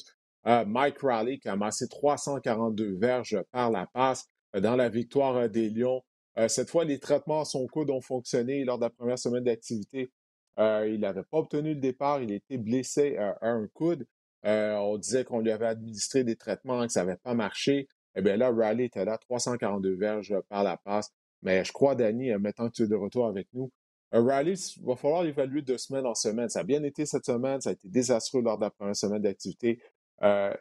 Euh, 0.45 0.63
Mike 0.65 0.99
Riley 1.01 1.39
qui 1.39 1.49
a 1.49 1.53
amassé 1.53 1.87
342 1.89 2.95
verges 2.97 3.41
par 3.51 3.69
la 3.69 3.85
passe 3.87 4.29
dans 4.61 4.75
la 4.75 4.89
victoire 4.89 5.49
des 5.49 5.69
Lions. 5.69 6.03
cette 6.47 6.69
fois, 6.69 6.85
les 6.85 6.99
traitements 6.99 7.41
à 7.41 7.45
son 7.45 7.67
coude 7.67 7.89
ont 7.89 8.01
fonctionné 8.01 8.63
lors 8.63 8.77
de 8.77 8.83
la 8.83 8.89
première 8.89 9.19
semaine 9.19 9.43
d'activité. 9.43 10.11
il 10.57 10.97
n'avait 10.99 11.23
pas 11.23 11.37
obtenu 11.39 11.73
le 11.73 11.79
départ, 11.79 12.21
il 12.21 12.31
était 12.31 12.57
blessé 12.57 13.17
à 13.17 13.37
un 13.41 13.67
coude. 13.73 14.05
on 14.43 14.97
disait 14.97 15.23
qu'on 15.23 15.39
lui 15.39 15.51
avait 15.51 15.67
administré 15.67 16.23
des 16.23 16.35
traitements, 16.35 16.85
que 16.85 16.91
ça 16.91 17.03
n'avait 17.03 17.17
pas 17.17 17.33
marché. 17.33 17.87
Eh 18.17 18.21
bien 18.21 18.35
là, 18.35 18.51
Riley 18.51 18.85
était 18.85 19.05
là, 19.05 19.17
342 19.17 19.95
verges 19.95 20.35
par 20.49 20.63
la 20.63 20.77
passe. 20.77 21.11
Mais 21.43 21.63
je 21.63 21.71
crois, 21.71 21.95
Danny, 21.95 22.31
euh, 22.31 22.39
maintenant 22.39 22.67
que 22.67 22.73
tu 22.73 22.83
es 22.83 22.87
de 22.87 22.95
retour 22.95 23.27
avec 23.27 23.47
nous, 23.53 23.71
euh, 24.13 24.21
Riley, 24.21 24.53
il 24.53 24.83
va 24.83 24.95
falloir 24.95 25.23
l'évaluer 25.23 25.61
de 25.61 25.77
semaine 25.77 26.05
en 26.05 26.15
semaine. 26.15 26.49
Ça 26.49 26.61
a 26.61 26.63
bien 26.63 26.83
été 26.83 27.05
cette 27.05 27.25
semaine, 27.25 27.61
ça 27.61 27.69
a 27.69 27.73
été 27.73 27.87
désastreux 27.89 28.41
lors 28.41 28.57
de 28.57 28.63
la 28.63 28.71
première 28.71 28.95
semaine 28.95 29.21
d'activité. 29.21 29.79
Euh, 30.23 30.53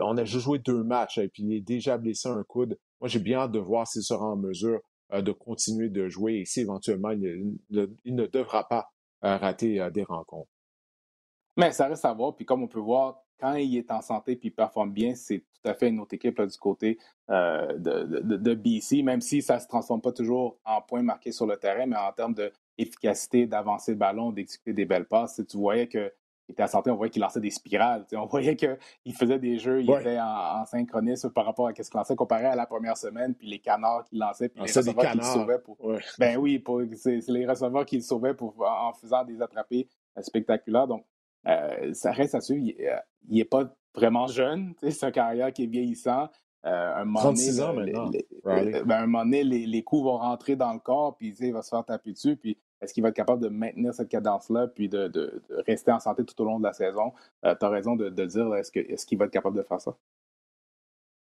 on 0.00 0.16
a 0.16 0.24
juste 0.24 0.44
joué 0.44 0.60
deux 0.60 0.84
matchs 0.84 1.18
et 1.18 1.28
puis 1.28 1.42
il 1.42 1.52
est 1.54 1.60
déjà 1.60 1.98
blessé 1.98 2.28
un 2.28 2.44
coude. 2.44 2.78
Moi, 3.02 3.08
j'ai 3.08 3.18
bien 3.18 3.40
hâte 3.40 3.50
de 3.50 3.58
voir 3.58 3.84
s'il 3.84 4.04
sera 4.04 4.24
en 4.24 4.36
mesure 4.36 4.80
de 5.12 5.32
continuer 5.32 5.90
de 5.90 6.08
jouer 6.08 6.36
et 6.36 6.44
si 6.44 6.60
éventuellement 6.60 7.10
il 7.10 7.58
ne, 7.70 8.26
devra 8.26 8.68
pas 8.68 8.92
rater 9.20 9.90
des 9.92 10.04
rencontres. 10.04 10.48
Mais 11.56 11.72
ça 11.72 11.88
reste 11.88 12.04
à 12.04 12.12
voir. 12.12 12.36
Puis 12.36 12.46
comme 12.46 12.62
on 12.62 12.68
peut 12.68 12.78
voir, 12.78 13.24
quand 13.40 13.54
il 13.54 13.76
est 13.76 13.90
en 13.90 14.02
santé 14.02 14.32
et 14.32 14.40
il 14.40 14.54
performe 14.54 14.92
bien, 14.92 15.16
c'est 15.16 15.40
tout 15.40 15.68
à 15.68 15.74
fait 15.74 15.88
une 15.88 15.98
autre 15.98 16.14
équipe 16.14 16.40
du 16.40 16.56
côté 16.58 16.96
euh, 17.28 17.76
de, 17.76 18.54
BC, 18.54 19.02
même 19.02 19.20
si 19.20 19.42
ça 19.42 19.56
ne 19.56 19.60
se 19.60 19.66
transforme 19.66 20.00
pas 20.00 20.12
toujours 20.12 20.60
en 20.64 20.80
points 20.80 21.02
marqués 21.02 21.32
sur 21.32 21.46
le 21.46 21.56
terrain, 21.56 21.86
mais 21.86 21.96
en 21.96 22.12
termes 22.12 22.34
d'efficacité, 22.34 23.48
d'avancer 23.48 23.92
le 23.92 23.98
ballon, 23.98 24.30
d'exécuter 24.30 24.74
des 24.74 24.84
belles 24.84 25.08
passes. 25.08 25.42
Tu 25.48 25.56
voyais 25.56 25.88
qu'il 26.44 26.52
était 26.52 26.62
en 26.62 26.68
santé, 26.68 26.90
on 26.90 26.96
voyait 26.96 27.10
qu'il 27.10 27.22
lançait 27.22 27.40
des 27.40 27.50
spirales. 27.50 28.04
On 28.14 28.26
voyait 28.26 28.56
qu'il 28.56 29.14
faisait 29.14 29.38
des 29.38 29.58
jeux, 29.58 29.82
il 29.82 29.90
était 29.90 30.18
en, 30.20 30.64
synchronisme 30.66 31.30
par 31.30 31.44
rapport 31.44 31.68
à 31.68 31.74
ce 31.74 31.88
qu'il 31.88 31.98
lançait 31.98 32.16
comparé 32.16 32.46
à 32.46 32.56
la 32.56 32.66
première 32.66 32.96
semaine, 32.96 33.34
puis 33.34 33.48
les 33.48 33.58
canards 33.58 34.04
qu'il 34.04 34.18
lançait, 34.18 34.48
puis 34.48 34.62
les 34.64 34.72
receveurs 34.72 35.12
qu'il 35.12 35.24
sauvait. 35.24 35.58
Pour... 35.58 35.76
Ben 36.18 36.36
oui, 36.36 36.62
c'est 36.96 37.26
les 37.28 37.46
receveurs 37.46 37.86
qu'il 37.86 38.02
sauvait 38.02 38.34
pour, 38.34 38.54
en 38.60 38.92
faisant 38.92 39.24
des 39.24 39.40
attrapés 39.40 39.88
euh, 40.18 40.22
spectaculaires. 40.22 40.86
Donc, 40.86 41.04
euh, 41.46 41.92
ça 41.94 42.12
reste 42.12 42.34
à 42.34 42.40
suivre. 42.40 42.74
Il 43.28 43.36
n'est 43.36 43.42
euh, 43.42 43.48
pas 43.50 43.74
vraiment 43.94 44.26
jeune. 44.26 44.74
C'est 44.88 45.06
un 45.06 45.10
carrière 45.10 45.52
qui 45.52 45.64
est 45.64 45.66
vieillissant. 45.68 46.28
Euh, 46.64 46.94
un 46.94 47.04
moment 47.04 47.20
36 47.20 47.60
ans 47.60 47.74
maintenant. 47.74 48.08
Les, 48.10 48.26
ben, 48.44 48.90
un 48.90 49.06
moment 49.06 49.24
donné, 49.24 49.42
les, 49.42 49.82
coups 49.82 50.04
vont 50.04 50.18
rentrer 50.18 50.54
dans 50.54 50.72
le 50.72 50.78
corps, 50.78 51.16
puis 51.16 51.34
il 51.40 51.52
va 51.52 51.62
se 51.62 51.70
faire 51.70 51.84
taper 51.84 52.12
dessus. 52.12 52.36
Puis 52.36 52.56
est-ce 52.82 52.92
qu'il 52.92 53.02
va 53.02 53.10
être 53.10 53.16
capable 53.16 53.42
de 53.42 53.48
maintenir 53.48 53.94
cette 53.94 54.08
cadence-là, 54.08 54.66
puis 54.68 54.88
de, 54.88 55.42
rester 55.66 55.92
en 55.92 56.00
santé 56.00 56.24
tout 56.24 56.40
au 56.42 56.44
long 56.44 56.58
de 56.58 56.64
la 56.64 56.72
saison? 56.72 57.12
tu 57.42 57.48
as 57.48 57.68
raison 57.68 57.96
de, 57.96 58.08
dire, 58.10 58.54
est-ce 58.54 58.70
qu'il 58.72 58.90
est 58.90 59.16
va 59.16 59.24
être 59.26 59.30
capable 59.30 59.56
de 59.56 59.62
faire 59.62 59.80
ça? 59.80 59.96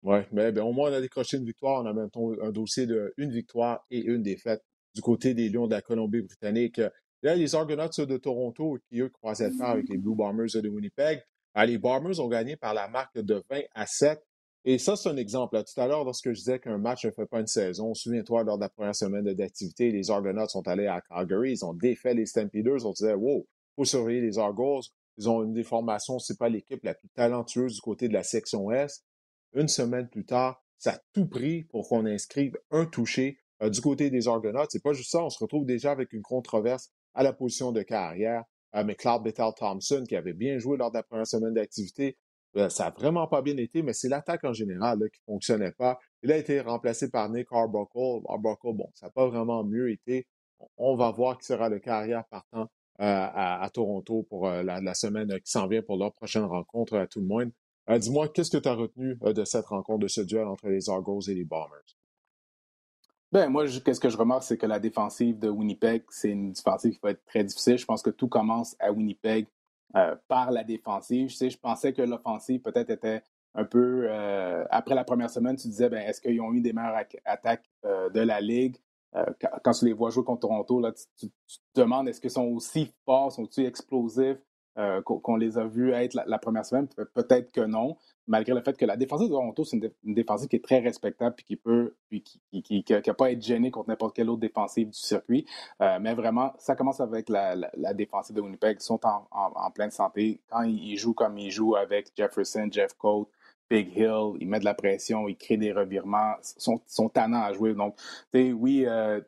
Oui, 0.04 0.18
mais 0.32 0.52
ben, 0.52 0.64
au 0.64 0.72
moins, 0.72 0.90
on 0.90 0.94
a 0.94 1.02
décroché 1.02 1.38
une 1.38 1.46
victoire. 1.46 1.84
On 1.84 1.86
a 1.86 1.94
maintenant 1.94 2.32
un 2.42 2.52
dossier 2.52 2.88
de 2.88 3.14
une 3.18 3.32
victoire 3.32 3.86
et 3.92 4.00
une 4.00 4.24
défaite 4.24 4.64
du 4.96 5.02
côté 5.02 5.34
des 5.34 5.50
Lions 5.50 5.68
de 5.68 5.76
la 5.76 5.82
Colombie-Britannique. 5.82 6.82
Là, 7.22 7.36
les 7.36 7.54
Argonauts 7.54 8.06
de 8.06 8.18
Toronto 8.18 8.80
qui, 8.90 9.00
eux, 9.00 9.10
croisaient 9.10 9.50
le 9.50 9.64
avec 9.64 9.90
les 9.90 9.98
Blue 9.98 10.16
Bombers 10.16 10.50
de 10.56 10.70
Winnipeg. 10.70 11.24
Ah, 11.54 11.66
les 11.66 11.78
Bombers 11.78 12.20
ont 12.20 12.28
gagné 12.28 12.56
par 12.56 12.74
la 12.74 12.88
marque 12.88 13.20
de 13.20 13.44
20 13.50 13.62
à 13.76 13.86
7. 13.86 14.20
Et 14.64 14.78
ça, 14.78 14.96
c'est 14.96 15.10
un 15.10 15.18
exemple. 15.18 15.62
Tout 15.64 15.82
à 15.82 15.88
l'heure, 15.88 16.04
lorsque 16.04 16.30
je 16.30 16.38
disais 16.38 16.60
qu'un 16.60 16.78
match 16.78 17.06
ne 17.06 17.12
fait 17.12 17.26
pas 17.26 17.40
une 17.40 17.48
saison, 17.48 17.94
souviens-toi, 17.96 18.44
lors 18.44 18.58
de 18.58 18.64
la 18.64 18.70
première 18.70 18.96
semaine 18.96 19.34
d'activité, 19.34 19.92
les 19.92 20.12
Argonauts 20.12 20.48
sont 20.48 20.68
allés 20.68 20.88
à 20.88 21.02
Calgary, 21.02 21.54
ils 21.54 21.66
ont 21.66 21.74
défait 21.74 22.14
les 22.14 22.28
Stampeders. 22.28 22.86
On 22.86 22.92
disait, 22.92 23.16
wow, 23.16 23.48
faut 23.76 23.86
surveiller 23.86 24.22
les 24.22 24.38
Argos. 24.38 24.82
Ils 25.18 25.30
ont 25.30 25.44
une 25.44 25.54
déformation, 25.54 26.20
c'est 26.20 26.38
pas 26.38 26.50
l'équipe 26.50 26.84
la 26.84 26.94
plus 26.94 27.10
talentueuse 27.10 27.76
du 27.76 27.82
côté 27.82 28.08
de 28.08 28.14
la 28.14 28.24
section 28.24 28.72
Est. 28.72 29.04
Une 29.54 29.68
semaine 29.68 30.08
plus 30.08 30.26
tard, 30.26 30.64
ça 30.78 30.94
a 30.94 31.00
tout 31.14 31.28
pris 31.28 31.64
pour 31.64 31.88
qu'on 31.90 32.06
inscrive 32.06 32.58
un 32.70 32.86
touché 32.86 33.40
du 33.62 33.82
côté 33.82 34.10
des 34.10 34.28
Argonauts. 34.28 34.66
C'est 34.70 34.82
pas 34.82 34.94
juste 34.94 35.12
ça, 35.12 35.24
on 35.24 35.30
se 35.30 35.40
retrouve 35.40 35.66
déjà 35.66 35.92
avec 35.92 36.14
une 36.14 36.22
controverse 36.22 36.92
à 37.14 37.24
la 37.24 37.34
position 37.34 37.72
de 37.72 37.82
carrière. 37.82 38.44
mais 38.74 38.96
Cloud 38.96 39.24
Bethel 39.24 39.52
Thompson, 39.58 40.06
qui 40.08 40.16
avait 40.16 40.34
bien 40.34 40.58
joué 40.60 40.78
lors 40.78 40.92
de 40.92 40.98
la 40.98 41.04
première 41.04 41.28
semaine 41.28 41.54
d'activité, 41.54 42.18
ça 42.56 42.86
n'a 42.86 42.90
vraiment 42.92 43.28
pas 43.28 43.42
bien 43.42 43.58
été, 43.58 43.82
mais 43.82 43.94
c'est 43.94 44.10
l'attaque 44.10 44.44
en 44.44 44.54
général 44.54 45.00
qui 45.12 45.22
ne 45.22 45.34
fonctionnait 45.34 45.72
pas. 45.72 46.00
Il 46.24 46.32
a 46.32 46.38
été 46.38 46.60
remplacé 46.62 47.10
par 47.10 47.30
Nick 47.30 47.48
Arbuckle. 47.52 48.22
Arbuckle, 48.28 48.74
bon, 48.74 48.90
ça 48.94 49.08
n'a 49.08 49.12
pas 49.12 49.28
vraiment 49.28 49.64
mieux 49.64 49.92
été. 49.92 50.28
On 50.78 50.96
va 50.96 51.12
voir 51.12 51.38
qui 51.38 51.46
sera 51.46 51.70
le 51.70 51.80
carrière 51.80 52.26
partant 52.26 52.68
à, 53.00 53.68
Toronto 53.74 54.24
pour 54.30 54.48
la, 54.48 54.94
semaine 54.94 55.30
qui 55.40 55.52
s'en 55.52 55.68
vient 55.68 55.82
pour 55.82 55.98
leur 55.98 56.14
prochaine 56.14 56.44
rencontre 56.44 56.98
à 56.98 57.08
tout 57.08 57.20
le 57.20 57.26
monde. 57.26 57.52
Dis-moi, 57.90 58.28
qu'est-ce 58.30 58.52
que 58.52 58.58
tu 58.58 58.70
as 58.70 58.76
retenu 58.76 59.16
de 59.16 59.44
cette 59.44 59.66
rencontre, 59.66 60.00
de 60.00 60.08
ce 60.08 60.22
duel 60.22 60.46
entre 60.46 60.68
les 60.68 60.90
Argos 60.90 61.22
et 61.22 61.34
les 61.34 61.46
Bombers? 61.46 61.98
Ben, 63.32 63.50
moi, 63.50 63.66
qu'est-ce 63.66 64.00
que 64.00 64.10
je 64.10 64.18
remarque, 64.18 64.44
c'est 64.44 64.58
que 64.58 64.66
la 64.66 64.80
défensive 64.80 65.40
de 65.40 65.48
Winnipeg, 65.48 66.04
c'est 66.10 66.30
une 66.30 66.52
défensive 66.52 66.94
qui 66.94 67.00
va 67.02 67.12
être 67.12 67.24
très 67.26 67.46
difficile. 67.46 67.78
Je 67.78 67.86
pense 67.86 68.02
que 68.02 68.10
tout 68.10 68.28
commence 68.28 68.76
à 68.80 68.92
Winnipeg 68.92 69.48
par 70.28 70.52
la 70.52 70.64
défensive. 70.64 71.30
Je, 71.30 71.36
sais, 71.36 71.50
je 71.50 71.58
pensais 71.58 71.94
que 71.94 72.02
l'offensive 72.02 72.62
peut-être 72.62 72.90
était 72.90 73.22
un 73.56 73.66
peu. 73.66 74.10
après 74.70 74.96
la 74.96 75.04
première 75.04 75.30
semaine, 75.30 75.56
tu 75.56 75.68
disais, 75.68 75.90
ben, 75.90 76.08
est-ce 76.08 76.22
qu'ils 76.22 76.40
ont 76.42 76.54
eu 76.54 76.62
des 76.62 76.74
meilleures 76.74 77.04
attaques 77.26 77.70
de 77.84 78.20
la 78.20 78.40
Ligue? 78.42 78.78
Euh, 79.16 79.26
quand 79.64 79.72
tu 79.74 79.86
les 79.86 79.94
vois 79.94 80.10
jouer 80.10 80.24
contre 80.24 80.42
Toronto, 80.42 80.80
là, 80.80 80.92
tu, 81.18 81.28
te 81.28 81.82
demandes 81.82 82.08
est-ce 82.08 82.22
qu'ils 82.22 82.32
sont 82.32 82.48
aussi 82.48 82.94
forts, 83.06 83.32
sont-ils 83.32 83.66
explosifs? 83.66 84.38
Euh, 84.78 85.02
qu'on 85.02 85.36
les 85.36 85.58
a 85.58 85.66
vus 85.66 85.92
être 85.92 86.14
la, 86.14 86.40
première 86.40 86.66
semaine? 86.66 86.88
Peut-être 87.14 87.52
que 87.52 87.60
non, 87.60 87.98
malgré 88.28 88.54
le 88.54 88.62
fait 88.62 88.78
que 88.78 88.86
la 88.86 88.98
défensive 88.98 89.28
de 89.28 89.34
Toronto, 89.34 89.64
c'est 89.64 89.78
une, 89.78 90.14
défensive 90.14 90.48
qui 90.48 90.56
est 90.56 90.64
très 90.64 90.80
respectable 90.80 91.36
et 91.40 91.44
qui 91.44 91.56
peut, 91.56 91.96
puis 92.10 92.22
qui 92.22 92.86
n'a 92.90 93.14
pas 93.14 93.32
être 93.32 93.42
gênée 93.42 93.72
contre 93.72 93.90
n'importe 93.90 94.16
quelle 94.16 94.30
autre 94.30 94.40
défensive 94.40 94.90
du 94.90 94.98
circuit. 94.98 95.46
Euh, 95.82 96.00
mais 96.00 96.14
vraiment, 96.14 96.54
ça 96.58 96.76
commence 96.76 97.00
avec 97.00 97.30
la, 97.30 97.56
défensive 97.94 98.36
de 98.36 98.42
Winnipeg. 98.42 98.78
Ils 98.80 98.84
sont 98.84 99.00
en, 99.04 99.72
pleine 99.72 99.92
santé. 99.92 100.40
Quand 100.50 100.64
ils, 100.64 100.98
jouent 100.98 101.14
comme 101.14 101.38
ils 101.38 101.52
jouent 101.52 101.76
avec 101.76 102.12
Jefferson, 102.16 102.68
Jeff 102.72 102.94
Coate, 102.94 103.28
Big 103.70 103.96
Hill, 103.96 104.34
il 104.40 104.48
met 104.48 104.60
de 104.60 104.66
la 104.66 104.74
pression, 104.74 105.28
il 105.28 105.38
crée 105.38 105.58
des 105.58 105.72
revirements, 105.72 106.34
sont, 106.42 106.82
sont 106.88 107.10
tannants 107.10 107.44
à 107.44 107.54
jouer. 107.54 107.74
Donc, 107.74 107.96
oui, 108.34 108.86
euh, 108.86 109.22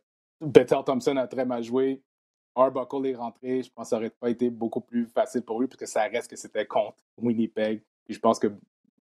Thompson 0.86 1.18
a 1.18 1.28
très 1.28 1.46
mal 1.46 1.64
joué. 1.64 2.02
Arbuckle 2.56 3.08
est 3.08 3.16
rentré. 3.16 3.64
Je 3.64 3.72
pense 3.72 3.86
que 3.86 3.90
ça 3.90 3.96
n'aurait 3.96 4.10
pas 4.12 4.30
été 4.30 4.50
beaucoup 4.50 4.82
plus 4.82 5.08
facile 5.08 5.42
pour 5.42 5.60
lui 5.60 5.68
parce 5.68 5.80
que 5.80 5.86
ça 5.86 6.04
reste 6.04 6.30
que 6.30 6.36
c'était 6.36 6.66
contre 6.66 6.98
Winnipeg. 7.18 7.82
Puis 8.06 8.16
je 8.16 8.20
pense 8.20 8.40
que 8.40 8.48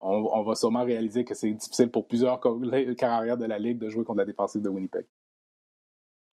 on, 0.00 0.42
va 0.42 0.54
sûrement 0.54 0.84
réaliser 0.84 1.24
que 1.24 1.34
c'est 1.34 1.50
difficile 1.50 1.90
pour 1.90 2.06
plusieurs 2.06 2.40
carrières 2.96 3.36
de 3.36 3.44
la 3.46 3.58
Ligue 3.58 3.78
de 3.78 3.88
jouer 3.88 4.04
contre 4.04 4.18
la 4.18 4.24
défensive 4.24 4.62
de 4.62 4.68
Winnipeg. 4.68 5.06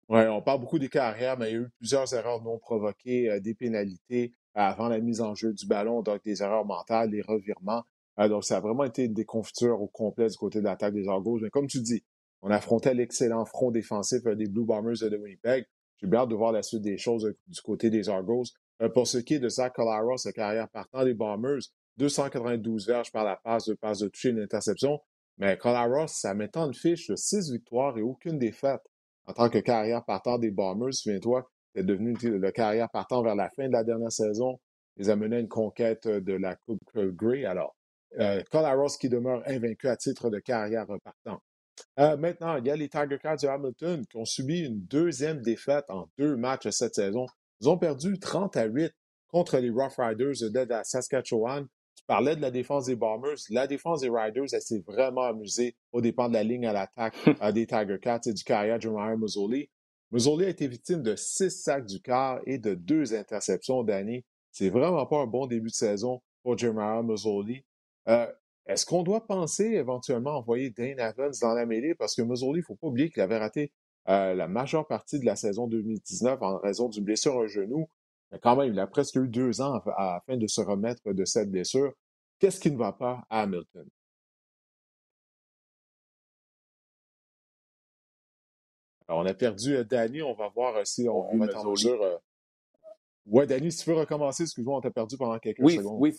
Oui, 0.08 0.20
on 0.28 0.40
parle 0.40 0.60
beaucoup 0.60 0.78
des 0.78 0.88
carrières, 0.88 1.36
mais 1.36 1.50
il 1.50 1.52
y 1.52 1.56
a 1.56 1.60
eu 1.62 1.68
plusieurs 1.78 2.12
erreurs 2.14 2.40
non 2.42 2.58
provoquées, 2.58 3.28
euh, 3.28 3.40
des 3.40 3.54
pénalités 3.54 4.32
avant 4.54 4.88
la 4.88 5.00
mise 5.00 5.20
en 5.20 5.34
jeu 5.34 5.52
du 5.52 5.66
ballon, 5.66 6.02
donc 6.02 6.22
des 6.24 6.42
erreurs 6.42 6.64
mentales, 6.64 7.10
des 7.10 7.22
revirements. 7.22 7.82
Ah, 8.16 8.28
donc, 8.28 8.44
ça 8.44 8.56
a 8.56 8.60
vraiment 8.60 8.84
été 8.84 9.04
une 9.04 9.12
déconfiture 9.12 9.80
au 9.82 9.88
complet 9.88 10.28
du 10.28 10.36
côté 10.36 10.60
de 10.60 10.64
l'attaque 10.64 10.94
des 10.94 11.08
Argos. 11.08 11.40
Mais 11.40 11.50
comme 11.50 11.66
tu 11.66 11.80
dis, 11.80 12.02
on 12.42 12.50
affrontait 12.50 12.94
l'excellent 12.94 13.44
front 13.44 13.70
défensif 13.70 14.24
euh, 14.26 14.34
des 14.34 14.46
Blue 14.46 14.64
Bombers 14.64 14.96
de 15.00 15.16
Winnipeg. 15.16 15.66
J'ai 15.98 16.06
bien 16.06 16.20
hâte 16.20 16.28
de 16.28 16.34
voir 16.34 16.52
la 16.52 16.62
suite 16.62 16.82
des 16.82 16.96
choses 16.96 17.26
euh, 17.26 17.36
du 17.48 17.60
côté 17.60 17.90
des 17.90 18.08
Argos. 18.08 18.44
Euh, 18.82 18.88
pour 18.88 19.06
ce 19.06 19.18
qui 19.18 19.34
est 19.34 19.38
de 19.38 19.48
Zach 19.48 19.74
Collaros, 19.74 20.16
sa 20.16 20.32
carrière 20.32 20.68
partant 20.68 21.04
des 21.04 21.14
Bombers, 21.14 21.62
292 21.98 22.86
verges 22.86 23.12
par 23.12 23.24
la 23.24 23.36
passe, 23.36 23.66
de 23.66 23.74
passe 23.74 24.00
de 24.00 24.08
toucher, 24.08 24.30
une 24.30 24.40
interception. 24.40 25.00
Mais 25.38 25.56
Collaros, 25.58 26.08
ça 26.08 26.34
met 26.34 26.48
tant 26.48 26.68
de 26.68 26.74
fiches 26.74 27.08
de 27.08 27.16
6 27.16 27.52
victoires 27.52 27.96
et 27.98 28.02
aucune 28.02 28.38
défaite. 28.38 28.82
En 29.26 29.32
tant 29.32 29.50
que 29.50 29.58
carrière 29.58 30.04
partant 30.04 30.38
des 30.38 30.50
Bombers, 30.50 30.94
souviens-toi, 30.94 31.50
c'est 31.74 31.84
devenu 31.84 32.14
le 32.22 32.50
carrière 32.52 32.88
partant 32.90 33.22
vers 33.22 33.34
la 33.34 33.50
fin 33.50 33.66
de 33.66 33.72
la 33.72 33.84
dernière 33.84 34.12
saison. 34.12 34.58
Ils 34.96 35.10
amenaient 35.10 35.40
une 35.40 35.48
conquête 35.48 36.08
de 36.08 36.32
la 36.32 36.56
Coupe 36.56 36.80
Grey. 36.94 37.44
Alors, 37.44 37.76
euh, 38.18 38.42
qui 38.98 39.08
demeure 39.08 39.42
invaincu 39.46 39.88
à 39.88 39.96
titre 39.96 40.30
de 40.30 40.38
carrière 40.38 40.86
repartant. 40.86 41.42
Euh, 41.98 42.16
maintenant, 42.16 42.56
il 42.56 42.66
y 42.66 42.70
a 42.70 42.76
les 42.76 42.88
Tiger 42.88 43.18
Cats 43.22 43.36
de 43.36 43.48
Hamilton 43.48 44.06
qui 44.06 44.16
ont 44.16 44.24
subi 44.24 44.60
une 44.60 44.80
deuxième 44.86 45.42
défaite 45.42 45.84
en 45.88 46.08
deux 46.16 46.36
matchs 46.36 46.68
cette 46.70 46.94
saison. 46.94 47.26
Ils 47.60 47.68
ont 47.68 47.76
perdu 47.76 48.18
30 48.18 48.56
à 48.56 48.64
8 48.64 48.92
contre 49.28 49.58
les 49.58 49.70
Rough 49.70 49.96
Riders 49.98 50.50
de 50.50 50.60
la 50.60 50.84
Saskatchewan. 50.84 51.66
Tu 51.96 52.04
parlais 52.06 52.36
de 52.36 52.42
la 52.42 52.50
défense 52.50 52.86
des 52.86 52.94
Bombers. 52.94 53.38
La 53.50 53.66
défense 53.66 54.02
des 54.02 54.10
Riders, 54.10 54.52
elle 54.52 54.62
s'est 54.62 54.84
vraiment 54.86 55.22
amusée 55.22 55.76
au 55.92 56.00
dépend 56.00 56.28
de 56.28 56.34
la 56.34 56.44
ligne 56.44 56.66
à 56.66 56.72
l'attaque 56.72 57.16
des 57.54 57.66
Tiger 57.66 57.98
Cats 58.00 58.20
et 58.26 58.32
du 58.32 58.44
carrière 58.44 58.80
Jeremiah 58.80 59.16
Muzzoli. 59.16 59.70
Muzzoli 60.12 60.44
a 60.44 60.48
été 60.48 60.68
victime 60.68 61.02
de 61.02 61.16
six 61.16 61.50
sacs 61.50 61.86
du 61.86 62.00
quart 62.00 62.40
et 62.46 62.58
de 62.58 62.74
deux 62.74 63.14
interceptions 63.14 63.82
d'année. 63.82 64.24
C'est 64.52 64.68
vraiment 64.68 65.04
pas 65.06 65.18
un 65.18 65.26
bon 65.26 65.46
début 65.46 65.70
de 65.70 65.74
saison 65.74 66.22
pour 66.42 66.56
Jeremiah 66.56 67.02
Muzzoli. 67.02 67.64
Euh, 68.08 68.30
est-ce 68.66 68.84
qu'on 68.84 69.02
doit 69.02 69.26
penser 69.26 69.64
éventuellement 69.64 70.36
envoyer 70.36 70.70
Dane 70.70 71.00
Evans 71.00 71.32
dans 71.40 71.54
la 71.54 71.66
mêlée? 71.66 71.94
Parce 71.94 72.14
que 72.14 72.22
Muzzoli, 72.22 72.58
il 72.58 72.62
ne 72.62 72.64
faut 72.64 72.76
pas 72.76 72.88
oublier 72.88 73.10
qu'il 73.10 73.22
avait 73.22 73.38
raté 73.38 73.72
euh, 74.08 74.34
la 74.34 74.46
majeure 74.46 74.86
partie 74.86 75.18
de 75.18 75.24
la 75.24 75.34
saison 75.34 75.66
2019 75.66 76.40
en 76.42 76.58
raison 76.58 76.88
d'une 76.88 77.04
blessure 77.04 77.34
au 77.34 77.46
genou. 77.46 77.88
Mais 78.32 78.38
quand 78.38 78.56
même, 78.56 78.72
il 78.72 78.78
a 78.78 78.86
presque 78.86 79.16
eu 79.16 79.28
deux 79.28 79.60
ans 79.60 79.80
afin 79.96 80.36
de 80.36 80.46
se 80.46 80.60
remettre 80.60 81.12
de 81.12 81.24
cette 81.24 81.50
blessure. 81.50 81.92
Qu'est-ce 82.38 82.60
qui 82.60 82.70
ne 82.70 82.76
va 82.76 82.92
pas 82.92 83.24
à 83.30 83.42
Hamilton? 83.42 83.88
Alors, 89.08 89.20
on 89.20 89.26
a 89.26 89.34
perdu 89.34 89.76
euh, 89.76 89.84
Danny. 89.84 90.22
On 90.22 90.34
va 90.34 90.48
voir 90.48 90.86
si 90.86 91.08
on, 91.08 91.36
va 91.38 91.46
être 91.46 91.56
en 91.64 91.70
mesure. 91.70 92.20
Ouais, 93.24 93.46
Danny, 93.46 93.70
si 93.70 93.84
tu 93.84 93.90
veux 93.90 93.96
recommencer, 93.96 94.42
excuse-moi, 94.42 94.76
on 94.76 94.80
t'a 94.80 94.90
perdu 94.90 95.16
pendant 95.16 95.38
quelques 95.38 95.60
oui, 95.60 95.76
secondes. 95.76 95.96
Oui, 96.00 96.14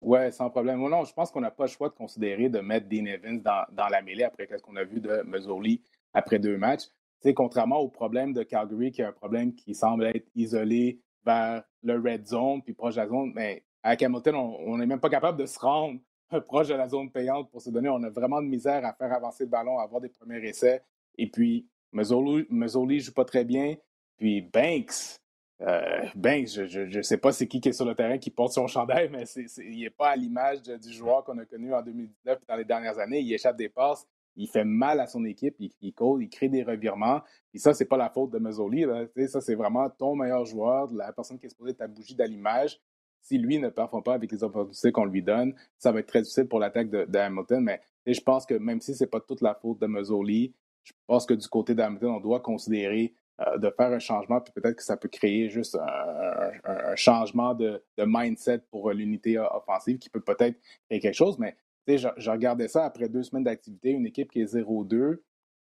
oui, 0.00 0.32
sans 0.32 0.50
problème. 0.50 0.78
Non, 0.78 1.04
je 1.04 1.12
pense 1.12 1.30
qu'on 1.30 1.40
n'a 1.40 1.50
pas 1.50 1.64
le 1.64 1.70
choix 1.70 1.88
de 1.88 1.94
considérer 1.94 2.48
de 2.48 2.60
mettre 2.60 2.88
Dean 2.88 3.06
Evans 3.06 3.42
dans, 3.42 3.88
la 3.88 4.02
mêlée 4.02 4.24
après 4.24 4.46
ce 4.50 4.62
qu'on 4.62 4.76
a 4.76 4.84
vu 4.84 5.00
de 5.00 5.22
Mazzoli 5.22 5.82
après 6.14 6.38
deux 6.38 6.56
matchs. 6.56 6.84
sais, 7.20 7.34
contrairement 7.34 7.78
au 7.78 7.88
problème 7.88 8.32
de 8.32 8.42
Calgary, 8.42 8.92
qui 8.92 9.00
est 9.00 9.06
un 9.06 9.12
problème 9.12 9.54
qui 9.54 9.74
semble 9.74 10.06
être 10.06 10.28
isolé 10.34 11.00
vers 11.28 11.62
le 11.82 11.94
red 12.00 12.26
zone 12.26 12.62
puis 12.62 12.72
proche 12.72 12.94
de 12.94 13.00
la 13.00 13.08
zone, 13.08 13.32
mais 13.34 13.62
à 13.82 13.90
Hamilton, 13.90 14.34
on 14.34 14.78
n'est 14.78 14.86
même 14.86 15.00
pas 15.00 15.10
capable 15.10 15.38
de 15.38 15.46
se 15.46 15.58
rendre 15.58 16.00
proche 16.46 16.68
de 16.68 16.74
la 16.74 16.88
zone 16.88 17.10
payante 17.10 17.50
pour 17.50 17.60
se 17.60 17.70
donner. 17.70 17.88
On 17.88 18.02
a 18.02 18.10
vraiment 18.10 18.40
de 18.40 18.46
misère 18.46 18.84
à 18.84 18.92
faire 18.94 19.12
avancer 19.12 19.44
le 19.44 19.50
ballon, 19.50 19.78
à 19.78 19.84
avoir 19.84 20.00
des 20.00 20.08
premiers 20.08 20.46
essais. 20.46 20.82
Et 21.16 21.28
puis, 21.30 21.68
Mazzoli 21.92 22.46
ne 22.50 22.98
joue 22.98 23.12
pas 23.12 23.24
très 23.24 23.44
bien. 23.44 23.76
Puis 24.16 24.40
Banks, 24.40 25.20
euh, 25.62 26.06
ben, 26.14 26.46
je 26.46 26.96
ne 26.96 27.02
sais 27.02 27.18
pas 27.18 27.32
c'est 27.32 27.46
qui 27.46 27.60
qui 27.60 27.68
est 27.68 27.72
sur 27.72 27.84
le 27.84 27.94
terrain 27.94 28.18
qui 28.18 28.30
porte 28.30 28.52
son 28.52 28.66
chandail, 28.66 29.08
mais 29.12 29.24
il 29.58 29.80
n'est 29.80 29.90
pas 29.90 30.10
à 30.10 30.16
l'image 30.16 30.62
du 30.62 30.92
joueur 30.92 31.24
qu'on 31.24 31.38
a 31.38 31.44
connu 31.44 31.72
en 31.74 31.82
2019 31.82 32.38
dans 32.46 32.56
les 32.56 32.64
dernières 32.64 32.98
années. 32.98 33.20
Il 33.20 33.32
échappe 33.32 33.56
des 33.56 33.68
passes, 33.68 34.06
il 34.38 34.48
fait 34.48 34.64
mal 34.64 35.00
à 35.00 35.06
son 35.06 35.24
équipe, 35.24 35.56
il, 35.58 35.72
il 35.82 35.92
il 36.20 36.28
crée 36.30 36.48
des 36.48 36.62
revirements. 36.62 37.20
Et 37.52 37.58
ça, 37.58 37.74
c'est 37.74 37.84
pas 37.84 37.96
la 37.96 38.08
faute 38.08 38.30
de 38.30 38.38
Mazzoli. 38.38 38.86
Ça, 39.26 39.40
c'est 39.40 39.56
vraiment 39.56 39.90
ton 39.90 40.14
meilleur 40.14 40.44
joueur, 40.44 40.90
la 40.92 41.12
personne 41.12 41.38
qui 41.38 41.46
est 41.46 41.50
supposée 41.50 41.74
ta 41.74 41.88
bougie 41.88 42.14
d'allumage. 42.14 42.80
Si 43.20 43.36
lui 43.36 43.58
ne 43.58 43.68
performe 43.68 44.04
pas 44.04 44.14
avec 44.14 44.30
les 44.30 44.42
opportunités 44.44 44.92
qu'on 44.92 45.04
lui 45.04 45.22
donne, 45.22 45.54
ça 45.76 45.90
va 45.90 46.00
être 46.00 46.06
très 46.06 46.22
difficile 46.22 46.46
pour 46.46 46.60
l'attaque 46.60 46.88
de, 46.88 47.18
Hamilton. 47.18 47.62
Mais 47.64 47.80
je 48.06 48.20
pense 48.20 48.46
que 48.46 48.54
même 48.54 48.80
si 48.80 48.94
ce 48.94 49.04
n'est 49.04 49.10
pas 49.10 49.20
toute 49.20 49.42
la 49.42 49.54
faute 49.54 49.80
de 49.80 49.86
Mazzoli, 49.86 50.54
je 50.84 50.92
pense 51.06 51.26
que 51.26 51.34
du 51.34 51.46
côté 51.48 51.74
d'Hamilton, 51.74 52.12
on 52.12 52.20
doit 52.20 52.40
considérer 52.40 53.12
euh, 53.40 53.58
de 53.58 53.70
faire 53.70 53.92
un 53.92 53.98
changement, 53.98 54.40
puis 54.40 54.52
peut-être 54.52 54.76
que 54.76 54.82
ça 54.84 54.96
peut 54.96 55.08
créer 55.08 55.48
juste 55.48 55.76
un, 55.76 56.94
changement 56.94 57.54
de, 57.54 57.82
mindset 57.98 58.60
pour 58.70 58.90
l'unité 58.92 59.38
offensive 59.38 59.98
qui 59.98 60.08
peut 60.08 60.20
peut-être 60.20 60.56
créer 60.88 61.00
quelque 61.00 61.14
chose. 61.14 61.38
Mais 61.38 61.56
je, 61.96 62.08
je 62.16 62.30
regardais 62.30 62.68
ça 62.68 62.84
après 62.84 63.08
deux 63.08 63.22
semaines 63.22 63.44
d'activité, 63.44 63.90
une 63.90 64.06
équipe 64.06 64.30
qui 64.30 64.40
est 64.40 64.54
0-2. 64.54 65.18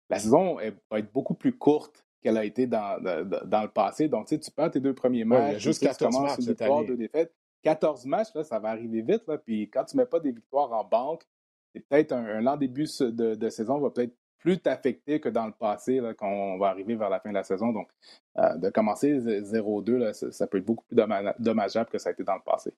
La 0.09 0.19
saison 0.19 0.57
va 0.89 0.99
être 0.99 1.11
beaucoup 1.13 1.35
plus 1.35 1.55
courte 1.55 2.05
qu'elle 2.21 2.37
a 2.37 2.45
été 2.45 2.65
dans, 2.65 2.99
dans, 3.45 3.61
le 3.61 3.69
passé. 3.69 4.07
Donc, 4.07 4.27
tu 4.27 4.39
perds 4.55 4.71
tes 4.71 4.79
deux 4.79 4.95
premiers 4.95 5.25
matchs, 5.25 5.57
juste 5.57 5.83
14 5.83 6.19
matchs 6.19 6.39
une 6.39 6.45
victoire, 6.45 6.83
deux 6.83 6.97
défaites. 6.97 7.31
14 7.61 8.05
matchs, 8.05 8.33
là, 8.33 8.43
ça 8.43 8.59
va 8.59 8.69
arriver 8.69 9.01
vite. 9.01 9.27
Là, 9.27 9.37
puis 9.37 9.69
quand 9.69 9.85
tu 9.85 9.97
ne 9.97 10.01
mets 10.01 10.07
pas 10.07 10.19
des 10.19 10.31
victoires 10.31 10.71
en 10.71 10.83
banque, 10.83 11.23
c'est 11.73 11.81
peut-être 11.81 12.13
un, 12.13 12.25
un 12.25 12.41
lent 12.41 12.57
début 12.57 12.85
de, 12.99 13.35
de 13.35 13.49
saison 13.49 13.79
va 13.79 13.89
peut-être 13.89 14.15
plus 14.45 14.61
affecté 14.65 15.19
que 15.19 15.27
dans 15.27 15.47
le 15.47 15.51
passé 15.51 15.99
quand 16.17 16.29
on 16.29 16.59
va 16.59 16.67
arriver 16.67 16.95
vers 16.95 17.09
la 17.09 17.19
fin 17.19 17.29
de 17.29 17.33
la 17.33 17.43
saison. 17.43 17.73
Donc, 17.73 17.89
euh, 18.37 18.55
de 18.57 18.69
commencer 18.69 19.17
0-2, 19.19 20.31
ça, 20.31 20.45
peut 20.45 20.59
être 20.59 20.65
beaucoup 20.65 20.85
plus 20.85 20.95
dommageable 21.39 21.89
que 21.89 21.97
ça 21.97 22.09
a 22.09 22.11
été 22.11 22.23
dans 22.23 22.35
le 22.35 22.43
passé. 22.45 22.71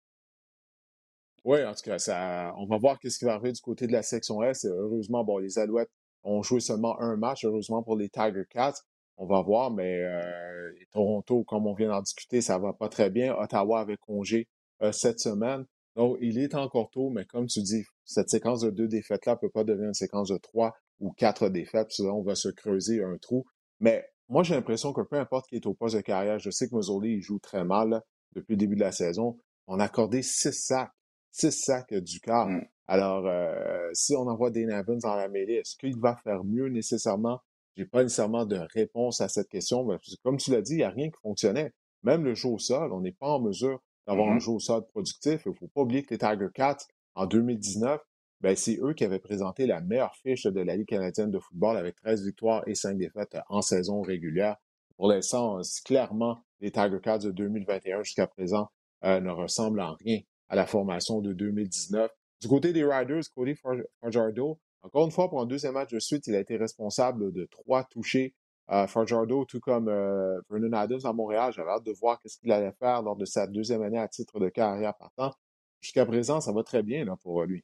Oui, 1.44 1.64
en 1.64 1.74
tout 1.74 1.84
cas, 1.84 1.98
ça, 2.00 2.54
on 2.58 2.66
va 2.66 2.78
voir 2.78 2.98
ce 3.02 3.18
qui 3.18 3.26
va 3.26 3.34
arriver 3.34 3.54
du 3.54 3.62
côté 3.62 3.88
de 3.88 3.94
la 3.94 4.04
section 4.04 4.44
S. 4.44 4.66
Heureusement, 4.66 5.24
bon, 5.24 5.38
les 5.38 5.60
Alouettes 5.60 5.92
ont 6.24 6.44
joué 6.44 6.60
seulement 6.60 7.00
un 7.00 7.16
match, 7.16 7.46
heureusement 7.46 7.84
pour 7.84 7.96
les 7.96 8.10
Tiger 8.10 8.44
Cats. 8.50 8.76
On 9.18 9.26
va 9.26 9.42
voir, 9.42 9.72
mais 9.72 10.02
euh, 10.02 10.72
Toronto, 10.92 11.44
comme 11.44 11.66
on 11.66 11.74
vient 11.74 11.90
d'en 11.90 12.02
discuter, 12.02 12.42
ça 12.42 12.58
va 12.60 12.74
pas 12.74 12.90
très 12.90 13.10
bien. 13.10 13.36
Ottawa 13.36 13.80
avait 13.80 13.98
congé 13.98 14.48
euh, 14.84 14.92
cette 14.92 15.20
semaine. 15.20 15.66
Donc, 15.96 16.18
il 16.22 16.38
est 16.38 16.54
encore 16.54 16.92
tôt, 16.92 17.10
mais 17.10 17.26
comme 17.26 17.48
tu 17.48 17.62
dis, 17.62 17.84
cette 18.06 18.30
séquence 18.30 18.62
de 18.62 18.70
deux 18.70 18.88
défaites-là 18.88 19.36
peut 19.36 19.50
pas 19.50 19.64
devenir 19.64 19.88
une 19.88 19.94
séquence 19.96 20.30
de 20.30 20.38
trois 20.38 20.76
ou 21.00 21.12
quatre 21.12 21.50
défaites. 21.50 21.88
Puis 21.90 22.04
on 22.04 22.22
va 22.22 22.36
se 22.36 22.50
creuser 22.50 23.04
un 23.04 23.18
trou. 23.18 23.46
Mais 23.80 24.06
moi, 24.30 24.44
j'ai 24.44 24.54
l'impression 24.54 24.94
que 24.94 25.02
peu 25.02 25.18
importe 25.18 25.48
qui 25.48 25.56
est 25.56 25.66
au 25.66 25.74
poste 25.74 25.96
de 25.96 26.02
carrière, 26.02 26.38
je 26.38 26.52
sais 26.52 26.68
que 26.68 26.76
Mazzoli, 26.76 27.14
il 27.14 27.22
joue 27.22 27.40
très 27.40 27.64
mal 27.64 28.02
depuis 28.34 28.54
le 28.54 28.58
début 28.58 28.76
de 28.76 28.82
la 28.82 28.92
saison. 28.92 29.40
On 29.66 29.80
a 29.80 29.86
accordé 29.86 30.22
six 30.22 30.54
sacs, 30.54 30.92
six 31.38 31.52
sacs 31.52 31.94
du 31.94 32.20
quart. 32.20 32.48
Mm. 32.48 32.66
Alors, 32.88 33.28
euh, 33.28 33.90
si 33.94 34.16
on 34.16 34.28
envoie 34.28 34.50
Dane 34.50 34.72
Evans 34.72 35.00
dans 35.00 35.16
la 35.16 35.28
mêlée, 35.28 35.56
est-ce 35.56 35.76
qu'il 35.76 35.98
va 35.98 36.16
faire 36.24 36.44
mieux 36.44 36.68
nécessairement? 36.70 37.40
J'ai 37.76 37.86
pas 37.86 38.02
nécessairement 38.04 38.46
de 38.46 38.60
réponse 38.74 39.22
à 39.22 39.28
cette 39.28 39.50
question. 39.50 39.86
Mais 39.86 39.98
comme 40.24 40.38
tu 40.38 40.52
l'as 40.52 40.62
dit, 40.62 40.74
il 40.74 40.78
n'y 40.78 40.84
a 40.84 40.90
rien 40.90 41.10
qui 41.10 41.20
fonctionnait. 41.22 41.74
Même 42.04 42.24
le 42.24 42.34
jeu 42.34 42.50
au 42.50 42.58
sol, 42.58 42.92
on 42.92 43.02
n'est 43.02 43.12
pas 43.12 43.28
en 43.28 43.40
mesure 43.40 43.80
d'avoir 44.08 44.30
un 44.30 44.38
mm-hmm. 44.38 44.40
jeu 44.40 44.52
au 44.52 44.60
sol 44.60 44.86
productif. 44.88 45.42
Il 45.46 45.50
ne 45.50 45.54
faut 45.54 45.68
pas 45.68 45.82
oublier 45.82 46.04
que 46.04 46.14
les 46.14 46.18
Tiger 46.18 46.48
Cats, 46.54 46.78
en 47.14 47.26
2019, 47.28 48.02
ben, 48.42 48.56
c'est 48.56 48.80
eux 48.82 48.94
qui 48.94 49.04
avaient 49.04 49.20
présenté 49.20 49.66
la 49.66 49.82
meilleure 49.82 50.16
fiche 50.16 50.44
de 50.44 50.62
la 50.62 50.76
Ligue 50.76 50.88
canadienne 50.88 51.32
de 51.32 51.40
football 51.40 51.78
avec 51.78 51.96
13 51.96 52.24
victoires 52.24 52.64
et 52.68 52.76
5 52.76 52.98
défaites 52.98 53.38
en 53.50 53.62
saison 53.62 54.02
régulière. 54.02 54.56
Pour 54.96 55.10
l'instant, 55.10 55.60
clairement, 55.86 56.40
les 56.62 56.72
Tiger 56.72 57.00
Cats 57.02 57.20
de 57.20 57.32
2021 57.32 58.04
jusqu'à 58.04 58.28
présent 58.28 58.70
euh, 59.04 59.20
ne 59.20 59.30
ressemblent 59.30 59.82
en 59.82 59.96
rien 59.96 60.22
à 60.50 60.56
la 60.56 60.66
formation 60.66 61.22
de 61.22 61.34
2019. 61.34 62.12
Du 62.42 62.48
côté 62.48 62.74
des 62.74 62.84
Riders, 62.84 63.24
Cody 63.36 63.56
Fajardo, 64.02 64.60
encore 64.88 65.06
une 65.06 65.12
fois, 65.12 65.30
pour 65.30 65.42
un 65.42 65.46
deuxième 65.46 65.74
match 65.74 65.92
de 65.92 66.00
suite, 66.00 66.28
il 66.28 66.36
a 66.36 66.40
été 66.40 66.56
responsable 66.56 67.34
de 67.34 67.46
trois 67.46 67.84
touchés. 67.84 68.34
Euh, 68.70 68.86
Fajardo, 68.88 69.46
tout 69.46 69.60
comme 69.60 69.88
euh, 69.88 70.40
Vernon 70.50 70.74
Adams 70.74 71.02
à 71.06 71.14
Montréal, 71.14 71.54
j'avais 71.54 71.72
hâte 71.72 71.84
de 71.84 71.94
voir 71.94 72.20
ce 72.26 72.38
qu'il 72.38 72.52
allait 72.52 72.74
faire 72.74 73.02
lors 73.02 73.16
de 73.16 73.26
sa 73.26 73.48
deuxième 73.48 73.82
année 73.82 73.98
à 73.98 74.08
titre 74.08 74.40
de 74.40 74.50
carrière 74.50 74.94
partant. 74.96 75.34
Jusqu'à 75.82 76.06
présent, 76.06 76.42
ça 76.42 76.52
va 76.52 76.64
très 76.64 76.84
bien 76.84 77.06
pour 77.22 77.44
lui. 77.44 77.64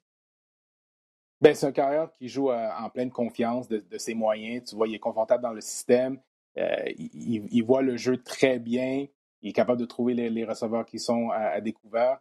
Ben, 1.42 1.54
c'est 1.54 1.66
un 1.66 1.72
carrière 1.74 2.10
qui 2.18 2.30
joue 2.30 2.52
euh, 2.52 2.70
en 2.80 2.90
pleine 2.90 3.12
confiance 3.12 3.68
de, 3.68 3.98
ses 3.98 4.14
moyens. 4.14 4.70
Tu 4.70 4.76
vois, 4.76 4.88
il 4.88 4.96
est 4.96 5.00
confortable 5.00 5.44
dans 5.44 5.54
le 5.54 5.62
système. 5.62 6.22
il, 6.56 7.64
voit 7.64 7.82
le 7.82 7.98
jeu 7.98 8.22
très 8.22 8.60
bien. 8.60 9.06
Il 9.42 9.50
est 9.50 9.54
capable 9.54 9.80
de 9.80 9.86
trouver 9.86 10.14
les, 10.14 10.46
receveurs 10.46 10.86
qui 10.86 11.00
sont 11.00 11.30
à, 11.32 11.60
découvert. 11.60 12.20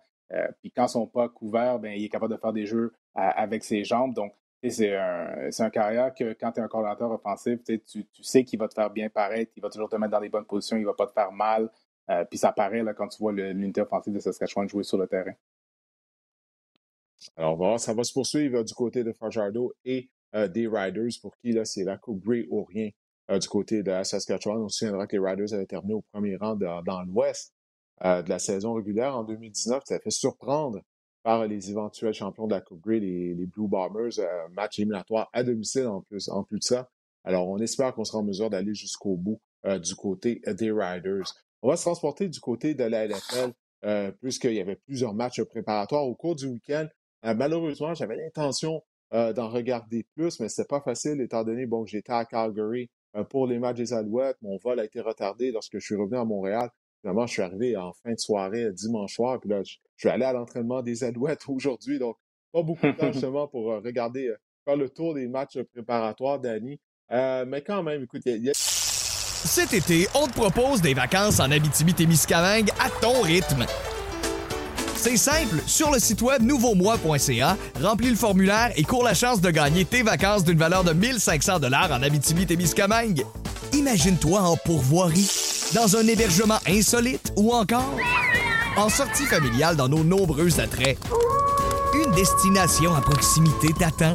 Puis 0.61 0.71
quand 0.71 0.87
ils 0.87 0.91
sont 0.91 1.07
pas 1.07 1.29
couverts, 1.29 1.79
ben, 1.79 1.93
il 1.93 2.05
est 2.05 2.09
capable 2.09 2.33
de 2.33 2.39
faire 2.41 2.53
des 2.53 2.67
jeux 2.67 2.93
avec 3.15 3.65
ses 3.65 3.85
jambes. 3.85 4.15
Donc, 4.15 4.33
c'est 4.71 4.95
un, 4.97 5.71
carrière 5.71 6.15
que 6.15 6.33
quand 6.35 6.53
tu 6.53 6.61
es 6.61 6.63
un 6.63 6.69
coordinateur 6.69 7.11
offensif, 7.11 7.63
tu, 7.65 7.81
tu 7.81 8.07
sais 8.23 8.45
qu'il 8.45 8.59
va 8.59 8.69
te 8.69 8.75
faire 8.75 8.91
bien 8.91 9.09
paraître, 9.11 9.53
il 9.57 9.61
va 9.61 9.69
toujours 9.69 9.89
te 9.89 9.97
mettre 9.97 10.13
dans 10.13 10.21
les 10.21 10.29
bonnes 10.29 10.45
positions, 10.45 10.77
il 10.77 10.85
va 10.85 10.95
pas 10.95 11.07
te 11.07 11.13
faire 11.13 11.33
mal. 11.33 11.69
Euh, 12.11 12.25
puis 12.25 12.39
ça 12.39 12.53
paraît 12.53 12.83
quand 12.97 13.09
tu 13.09 13.19
vois 13.19 13.33
l'unité 13.33 13.81
offensive 13.81 14.13
de 14.13 14.19
Saskatchewan 14.19 14.69
jouer 14.69 14.83
sur 14.83 14.99
le 14.99 15.07
terrain. 15.07 15.35
Alors, 17.37 17.79
ça 17.79 17.95
va 17.95 18.03
se 18.03 18.13
poursuivre 18.13 18.63
du 18.65 18.75
côté 18.75 19.05
de 19.05 19.13
Fajardo 19.13 19.73
et 19.85 20.11
euh, 20.35 20.49
des 20.49 20.67
Riders, 20.67 21.13
pour 21.21 21.37
qui 21.37 21.53
là, 21.53 21.65
c'est 21.65 21.85
la 21.85 21.97
Coupe 21.97 22.25
Grey 22.25 22.47
ou 22.51 22.65
rien 22.65 22.91
euh, 23.31 23.39
du 23.39 23.49
côté 23.49 23.83
de 23.83 24.03
Saskatchewan. 24.03 24.59
On 24.59 24.69
se 24.69 24.79
souviendra 24.79 25.07
que 25.07 25.17
les 25.17 25.25
Riders 25.25 25.55
avaient 25.55 25.67
terminé 25.67 25.95
au 25.95 26.03
premier 26.13 26.37
rang 26.37 26.57
dans 26.57 27.03
l'Ouest 27.03 27.55
de 28.03 28.29
la 28.29 28.39
saison 28.39 28.75
régulière 28.75 29.17
en 29.17 29.25
2019. 29.25 29.83
Ça 29.87 29.99
fait 30.01 30.11
surprendre 30.11 30.81
par 31.23 31.47
les 31.47 31.71
éventuels 31.71 32.15
champions 32.15 32.47
de 32.47 32.55
la 32.55 32.61
Coupe 32.61 32.81
Grey, 32.81 33.01
les, 33.01 33.35
Blue 33.47 33.69
Bombers, 33.69 34.19
euh, 34.19 34.49
match 34.51 34.79
éliminatoire 34.79 35.31
à 35.33 35.43
domicile 35.43 35.87
en 35.87 36.03
plus, 36.03 36.29
en 36.29 36.43
plus 36.43 36.59
de 36.59 36.65
ça. 36.65 36.89
Alors, 37.25 37.49
on 37.49 37.59
espère 37.59 37.95
qu'on 37.95 38.05
sera 38.05 38.19
en 38.19 38.25
mesure 38.25 38.51
d'aller 38.51 38.75
jusqu'au 38.75 39.17
bout 39.17 39.41
euh, 39.67 39.79
du 39.79 39.95
côté 39.95 40.43
des 40.47 40.73
Riders. 40.73 41.33
On 41.63 41.69
va 41.69 41.77
se 41.77 41.83
transporter 41.83 42.29
du 42.29 42.41
côté 42.41 42.75
de 42.75 42.83
la 42.83 43.07
NFL, 43.07 43.53
euh, 43.85 44.11
puisqu'il 44.21 44.55
y 44.55 44.61
avait 44.61 44.77
plusieurs 44.77 45.15
matchs 45.15 45.43
préparatoires 45.45 46.05
au 46.05 46.17
cours 46.17 46.35
du 46.35 46.47
week-end. 46.47 46.89
malheureusement, 47.23 47.95
j'avais 47.95 48.17
l'intention 48.17 48.83
d'en 49.13 49.51
regarder 49.51 50.07
plus, 50.15 50.41
mais 50.41 50.49
c'était 50.49 50.67
pas 50.67 50.81
facile 50.81 51.21
étant 51.21 51.45
donné 51.45 51.67
bon, 51.67 51.85
j'étais 51.85 52.15
à 52.15 52.25
Calgary 52.25 52.89
pour 53.29 53.47
les 53.47 53.59
matchs 53.59 53.77
des 53.77 53.93
Alouettes. 53.93 54.39
Mon 54.41 54.57
vol 54.57 54.81
a 54.81 54.87
été 54.87 55.03
retardé 55.03 55.53
lorsque 55.53 55.75
je 55.75 55.85
suis 55.85 55.95
revenu 55.95 56.17
à 56.17 56.25
Montréal. 56.25 56.71
Finalement, 57.03 57.27
je 57.27 57.33
suis 57.33 57.43
arrivé 57.43 57.77
en 57.77 57.93
fin 57.93 58.13
de 58.13 58.19
soirée, 58.19 58.73
dimanche 58.73 59.15
soir, 59.15 59.41
puis 59.41 59.51
là, 59.51 59.63
je, 59.65 59.77
vais 60.05 60.15
aller 60.15 60.25
à 60.25 60.33
l'entraînement 60.33 60.83
des 60.83 61.05
Alouettes 61.05 61.43
aujourd'hui, 61.49 61.99
donc 61.99 62.17
pas 62.53 62.63
beaucoup 62.63 62.87
de 62.87 62.93
temps 62.93 63.13
justement 63.13 63.49
pour 63.49 63.73
euh, 63.73 63.81
regarder, 63.85 64.29
euh, 64.29 64.37
faire 64.65 64.77
le 64.77 64.89
tour 64.89 65.15
des 65.15 65.27
matchs 65.27 65.59
préparatoires, 65.75 66.39
Danny. 66.39 66.79
Euh, 67.11 67.45
mais 67.47 67.63
quand 67.63 67.83
même, 67.83 68.05
écoute, 68.05 68.23
il 68.25 68.45
y, 68.45 68.51
a... 68.51 68.53
Cet 68.55 69.75
été, 69.75 70.07
on 70.15 70.29
te 70.29 70.35
propose 70.35 70.81
des 70.81 70.95
vacances 70.95 71.41
en 71.41 71.51
Abitibi-Témiscamingue 71.51 72.71
à 72.79 72.89
ton 73.01 73.21
rythme. 73.23 73.67
C'est 74.95 75.17
simple, 75.17 75.61
sur 75.67 75.91
le 75.91 75.99
site 75.99 76.23
web 76.23 76.43
nouveaumois.ca, 76.43 77.57
remplis 77.83 78.11
le 78.11 78.17
formulaire 78.17 78.71
et 78.77 78.85
cours 78.85 79.03
la 79.03 79.15
chance 79.15 79.41
de 79.41 79.51
gagner 79.51 79.85
tes 79.85 80.05
vacances 80.05 80.45
d'une 80.45 80.59
valeur 80.59 80.85
de 80.85 80.93
1500 80.93 81.59
dollars 81.59 81.91
en 81.91 82.03
Abitibi-Témiscamingue. 82.03 83.25
Imagine-toi 83.75 84.39
en 84.39 84.57
pourvoirie 84.57 85.31
dans 85.75 85.97
un 85.97 86.07
hébergement 86.07 86.59
insolite 86.67 87.33
ou 87.37 87.53
encore 87.53 87.97
en 88.77 88.91
sortie 88.91 89.25
familiale 89.25 89.77
dans 89.77 89.89
nos 89.89 90.05
nombreux 90.05 90.61
attraits. 90.61 90.99
Une 91.95 92.13
destination 92.15 92.95
à 92.95 93.01
proximité 93.01 93.69
t'attend. 93.73 94.13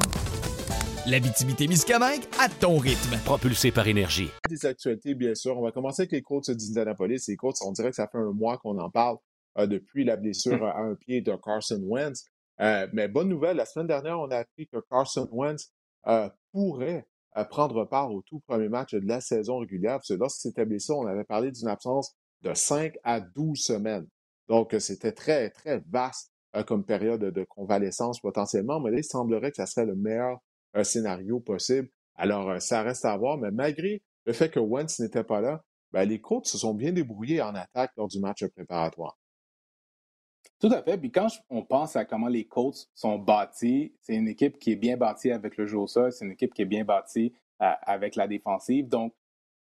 La 1.08 1.20
Miscamingue 1.20 2.24
à 2.40 2.50
ton 2.50 2.78
rythme. 2.78 3.18
Propulsé 3.26 3.72
par 3.72 3.88
énergie. 3.88 4.30
Des 4.48 4.64
actualités, 4.66 5.16
bien 5.16 5.34
sûr. 5.34 5.58
On 5.58 5.64
va 5.64 5.72
commencer 5.72 6.04
avec 6.04 6.12
les 6.12 6.22
Colts 6.22 6.52
d'Indianapolis. 6.52 7.24
Les 7.28 7.36
Colts, 7.36 7.58
on 7.66 7.72
dirait 7.72 7.90
que 7.90 7.96
ça 7.96 8.08
fait 8.08 8.20
un 8.20 8.34
mois 8.34 8.60
qu'on 8.60 8.78
en 8.78 8.92
parle 8.92 9.18
euh, 9.58 9.66
depuis 9.66 10.04
la 10.04 10.18
blessure 10.18 10.64
à 10.66 10.82
un 10.82 10.94
pied 10.94 11.22
de 11.22 11.36
Carson 11.44 11.82
Wentz. 11.82 12.26
Euh, 12.62 12.88
mais 12.94 13.08
bonne 13.08 13.30
nouvelle, 13.30 13.58
la 13.58 13.66
semaine 13.66 13.88
dernière, 13.88 14.20
on 14.20 14.30
a 14.30 14.38
appris 14.38 14.68
que 14.68 14.78
Carson 14.90 15.28
Wentz 15.32 15.72
euh, 16.08 16.30
pourrait 16.52 17.08
prendre 17.46 17.86
part 17.86 18.12
au 18.12 18.22
tout 18.22 18.40
premier 18.48 18.70
match 18.70 18.94
de 18.94 19.08
la 19.08 19.22
saison 19.22 19.60
régulière. 19.60 19.98
Parce 19.98 20.10
que 20.10 20.14
lorsqu'il 20.14 20.50
s'était 20.50 20.66
blessé, 20.66 20.94
on 20.94 21.06
avait 21.06 21.24
parlé 21.24 21.52
d'une 21.52 21.68
absence 21.68 22.16
de 22.42 22.54
5 22.54 22.96
à 23.04 23.20
12 23.20 23.60
semaines. 23.60 24.08
Donc, 24.48 24.76
c'était 24.80 25.12
très, 25.12 25.50
très 25.50 25.84
vaste 25.90 26.32
euh, 26.56 26.64
comme 26.64 26.86
période 26.86 27.22
de 27.22 27.44
convalescence 27.44 28.20
potentiellement, 28.20 28.80
mais 28.80 28.92
là, 28.92 28.98
il 29.00 29.04
semblerait 29.04 29.52
que 29.52 29.58
ça 29.58 29.66
serait 29.66 29.86
le 29.86 29.96
meilleur 29.96 30.38
euh, 30.76 30.84
scénario 30.84 31.40
possible. 31.40 31.90
Alors, 32.16 32.50
euh, 32.50 32.60
ça 32.60 32.82
reste 32.84 33.06
à 33.06 33.18
voir, 33.18 33.38
mais 33.38 33.52
malgré 33.52 34.02
le 34.26 34.34
fait 34.34 34.50
que 34.50 34.60
Wentz 34.60 35.00
n'était 35.00 35.24
pas 35.24 35.42
là, 35.42 35.62
ben, 35.92 36.06
les 36.06 36.20
Colts 36.22 36.46
se 36.46 36.58
sont 36.58 36.74
bien 36.74 36.92
débrouillés 36.92 37.42
en 37.42 37.54
attaque 37.56 37.92
lors 37.98 38.08
du 38.08 38.20
match 38.20 38.46
préparatoire. 38.48 39.18
Tout 40.60 40.70
à 40.72 40.82
fait. 40.82 40.98
Puis 40.98 41.12
quand 41.12 41.28
on 41.50 41.64
pense 41.64 41.96
à 41.96 42.06
comment 42.06 42.28
les 42.28 42.46
Colts 42.46 42.90
sont 42.96 43.20
bâtis, 43.20 43.94
c'est 44.02 44.16
une 44.16 44.28
équipe 44.28 44.58
qui 44.58 44.72
est 44.72 44.76
bien 44.76 44.98
bâtie 44.98 45.32
avec 45.32 45.56
le 45.58 45.68
jeu 45.68 45.78
au 45.78 45.88
sol, 45.88 46.12
c'est 46.12 46.26
une 46.26 46.32
équipe 46.32 46.54
qui 46.54 46.64
est 46.64 46.66
bien 46.66 46.84
bâtie 46.84 47.34
euh, 47.62 47.72
avec 47.84 48.16
la 48.16 48.28
défensive. 48.28 48.88
Donc, 48.88 49.14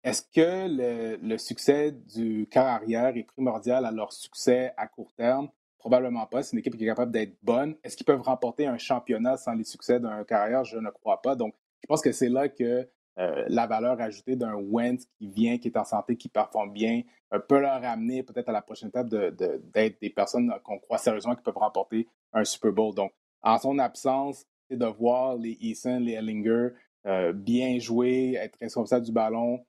est-ce 0.05 0.23
que 0.23 1.19
le, 1.21 1.39
succès 1.39 1.91
du 1.91 2.47
quart 2.51 2.67
arrière 2.67 3.17
est 3.17 3.25
primordial 3.25 3.87
à 3.87 3.91
leur 3.91 4.13
succès 4.13 4.73
à 4.77 4.87
court 4.87 5.13
terme? 5.17 5.49
Probablement 5.79 6.27
pas. 6.27 6.43
C'est 6.43 6.53
une 6.53 6.59
équipe 6.59 6.77
qui 6.77 6.85
est 6.85 6.89
capable 6.89 7.11
d'être 7.11 7.37
bonne. 7.43 7.75
Est-ce 7.83 7.97
qu'ils 7.97 8.07
peuvent 8.07 8.21
remporter 8.21 8.67
un 8.67 8.79
championnat 8.79 9.37
sans 9.37 9.55
les 9.55 9.65
succès 9.65 9.99
d'un 9.99 10.23
carrière? 10.25 10.65
Je 10.65 10.79
ne 10.79 10.91
crois 10.91 11.23
pas. 11.23 11.35
Donc, 11.35 11.55
je 11.83 11.87
pense 11.87 12.03
que 12.03 12.13
c'est 12.13 12.29
là 12.29 12.49
que 12.49 12.89
euh, 13.19 13.45
la 13.49 13.67
valeur 13.67 14.01
ajoutée 14.01 14.35
d'un 14.35 14.55
Wentz 14.55 15.07
qui 15.19 15.29
vient, 15.29 15.59
qui 15.59 15.69
est 15.69 15.77
en 15.77 15.85
santé, 15.85 16.17
qui 16.17 16.29
performe 16.29 16.73
bien, 16.73 17.03
euh, 17.33 17.39
peut 17.39 17.61
leur 17.61 17.85
amener 17.85 18.25
peut-être 18.25 18.49
à 18.49 18.53
la 18.53 18.63
prochaine 18.63 18.89
étape 18.89 19.09
d'être 19.09 19.37
de, 19.37 19.99
des 20.01 20.11
personnes 20.11 20.53
qu'on 20.65 20.79
croit 20.79 20.99
sérieusement 20.99 21.37
qui 21.37 21.43
peuvent 21.43 21.57
remporter 21.57 22.09
un 22.33 22.45
Super 22.45 22.73
Bowl. 22.73 22.95
Donc, 22.95 23.13
en 23.43 23.59
son 23.59 23.79
absence, 23.79 24.45
c'est 24.69 24.77
de 24.77 24.87
voir 24.87 25.37
les 25.37 25.57
Eason, 25.61 26.01
les 26.01 26.15
Ellinger 26.15 26.71
euh, 27.07 27.33
bien 27.33 27.79
jouer, 27.79 28.35
être 28.35 28.59
responsable 28.61 29.05
du 29.07 29.13
ballon, 29.13 29.65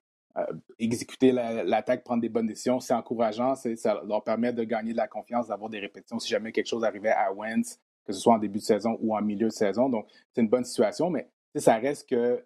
exécuter 0.80 1.32
l'attaque, 1.32 2.04
prendre 2.04 2.22
des 2.22 2.28
bonnes 2.28 2.48
décisions, 2.48 2.82
c'est 2.82 2.94
encourageant, 2.94 3.56
ça 3.56 4.02
leur 4.06 4.22
permet 4.22 4.52
de 4.52 4.66
gagner 4.66 4.92
de 4.92 4.98
la 4.98 5.08
confiance, 5.08 5.48
d'avoir 5.48 5.70
des 5.70 5.80
répétitions 5.80 6.20
si 6.20 6.28
jamais 6.28 6.52
quelque 6.52 6.68
chose 6.68 6.84
arrivait 6.84 7.12
à 7.12 7.32
Wentz, 7.32 7.80
que 8.06 8.12
ce 8.12 8.20
soit 8.20 8.34
en 8.34 8.38
début 8.38 8.60
de 8.60 8.64
saison 8.64 8.98
ou 9.00 9.16
en 9.16 9.22
milieu 9.22 9.48
de 9.48 9.54
saison. 9.54 9.88
Donc, 9.88 10.08
c'est 10.34 10.42
une 10.42 10.50
bonne 10.50 10.66
situation, 10.66 11.10
mais 11.10 11.30
ça 11.56 11.76
reste 11.76 12.10
que 12.10 12.44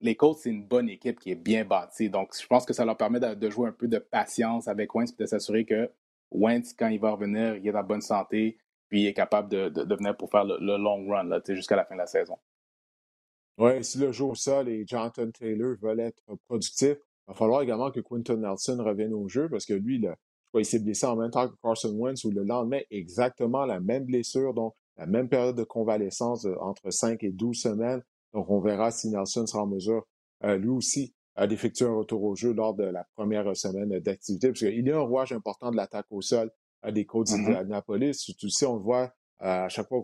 les 0.00 0.14
Colts, 0.14 0.38
c'est 0.38 0.50
une 0.50 0.64
bonne 0.64 0.88
équipe 0.88 1.18
qui 1.18 1.30
est 1.30 1.36
bien 1.36 1.64
bâtie. 1.64 2.10
Donc, 2.10 2.34
je 2.40 2.46
pense 2.46 2.64
que 2.64 2.72
ça 2.72 2.84
leur 2.84 2.96
permet 2.96 3.20
de, 3.20 3.50
jouer 3.50 3.68
un 3.68 3.72
peu 3.72 3.88
de 3.88 3.98
patience 3.98 4.68
avec 4.68 4.94
Wentz 4.94 5.12
et 5.12 5.22
de 5.22 5.26
s'assurer 5.26 5.64
que 5.64 5.90
Wentz, 6.30 6.72
quand 6.72 6.88
il 6.88 7.00
va 7.00 7.12
revenir, 7.12 7.56
il 7.56 7.66
est 7.66 7.74
en 7.74 7.82
bonne 7.82 8.00
santé 8.00 8.58
puis 8.88 9.02
il 9.02 9.06
est 9.06 9.14
capable 9.14 9.48
de, 9.48 9.94
venir 9.94 10.16
pour 10.16 10.30
faire 10.30 10.44
le, 10.44 10.76
long 10.76 11.06
run 11.08 11.40
jusqu'à 11.48 11.76
la 11.76 11.84
fin 11.84 11.94
de 11.94 12.00
la 12.00 12.06
saison. 12.06 12.36
Oui, 13.58 13.84
si 13.84 13.98
le 13.98 14.12
jour 14.12 14.36
ça, 14.36 14.62
les 14.62 14.86
Jonathan 14.86 15.30
Taylor 15.30 15.76
veulent 15.82 16.00
être 16.00 16.22
productifs, 16.46 16.96
il 16.96 17.28
va 17.28 17.34
falloir 17.34 17.62
également 17.62 17.90
que 17.90 18.00
Quinton 18.00 18.38
Nelson 18.38 18.82
revienne 18.82 19.12
au 19.12 19.28
jeu 19.28 19.48
parce 19.48 19.66
que 19.66 19.74
lui, 19.74 19.98
là, 19.98 20.16
il 20.54 20.64
s'est 20.64 20.78
blessé 20.78 21.06
en 21.06 21.16
même 21.16 21.30
temps 21.30 21.48
que 21.48 21.54
Carson 21.62 21.92
Wentz 21.94 22.24
ou 22.24 22.30
le 22.30 22.44
lendemain, 22.44 22.80
exactement 22.90 23.66
la 23.66 23.80
même 23.80 24.04
blessure, 24.04 24.54
donc 24.54 24.74
la 24.96 25.06
même 25.06 25.28
période 25.28 25.56
de 25.56 25.64
convalescence 25.64 26.46
entre 26.60 26.90
5 26.90 27.22
et 27.24 27.30
12 27.30 27.60
semaines. 27.60 28.02
Donc, 28.32 28.50
on 28.50 28.60
verra 28.60 28.90
si 28.90 29.08
Nelson 29.08 29.46
sera 29.46 29.62
en 29.62 29.66
mesure, 29.66 30.06
euh, 30.44 30.56
lui 30.56 30.68
aussi, 30.68 31.14
d'effectuer 31.48 31.84
un 31.84 31.94
retour 31.94 32.24
au 32.24 32.34
jeu 32.34 32.52
lors 32.52 32.74
de 32.74 32.82
la 32.82 33.04
première 33.14 33.56
semaine 33.56 34.00
d'activité, 34.00 34.48
parce 34.48 34.58
qu'il 34.58 34.90
a 34.90 34.96
un 34.96 35.02
rouage 35.02 35.32
important 35.32 35.70
de 35.70 35.76
l'attaque 35.76 36.06
au 36.10 36.20
sol 36.20 36.50
à 36.82 36.90
des 36.90 37.04
côtes 37.04 37.28
mm-hmm. 37.28 37.62
de 37.64 37.68
Napolis. 37.68 38.34
Tu 38.36 38.50
sais, 38.50 38.66
on 38.66 38.74
le 38.74 38.82
voit 38.82 39.12
euh, 39.42 39.66
à 39.66 39.68
chaque 39.68 39.86
fois 39.86 40.02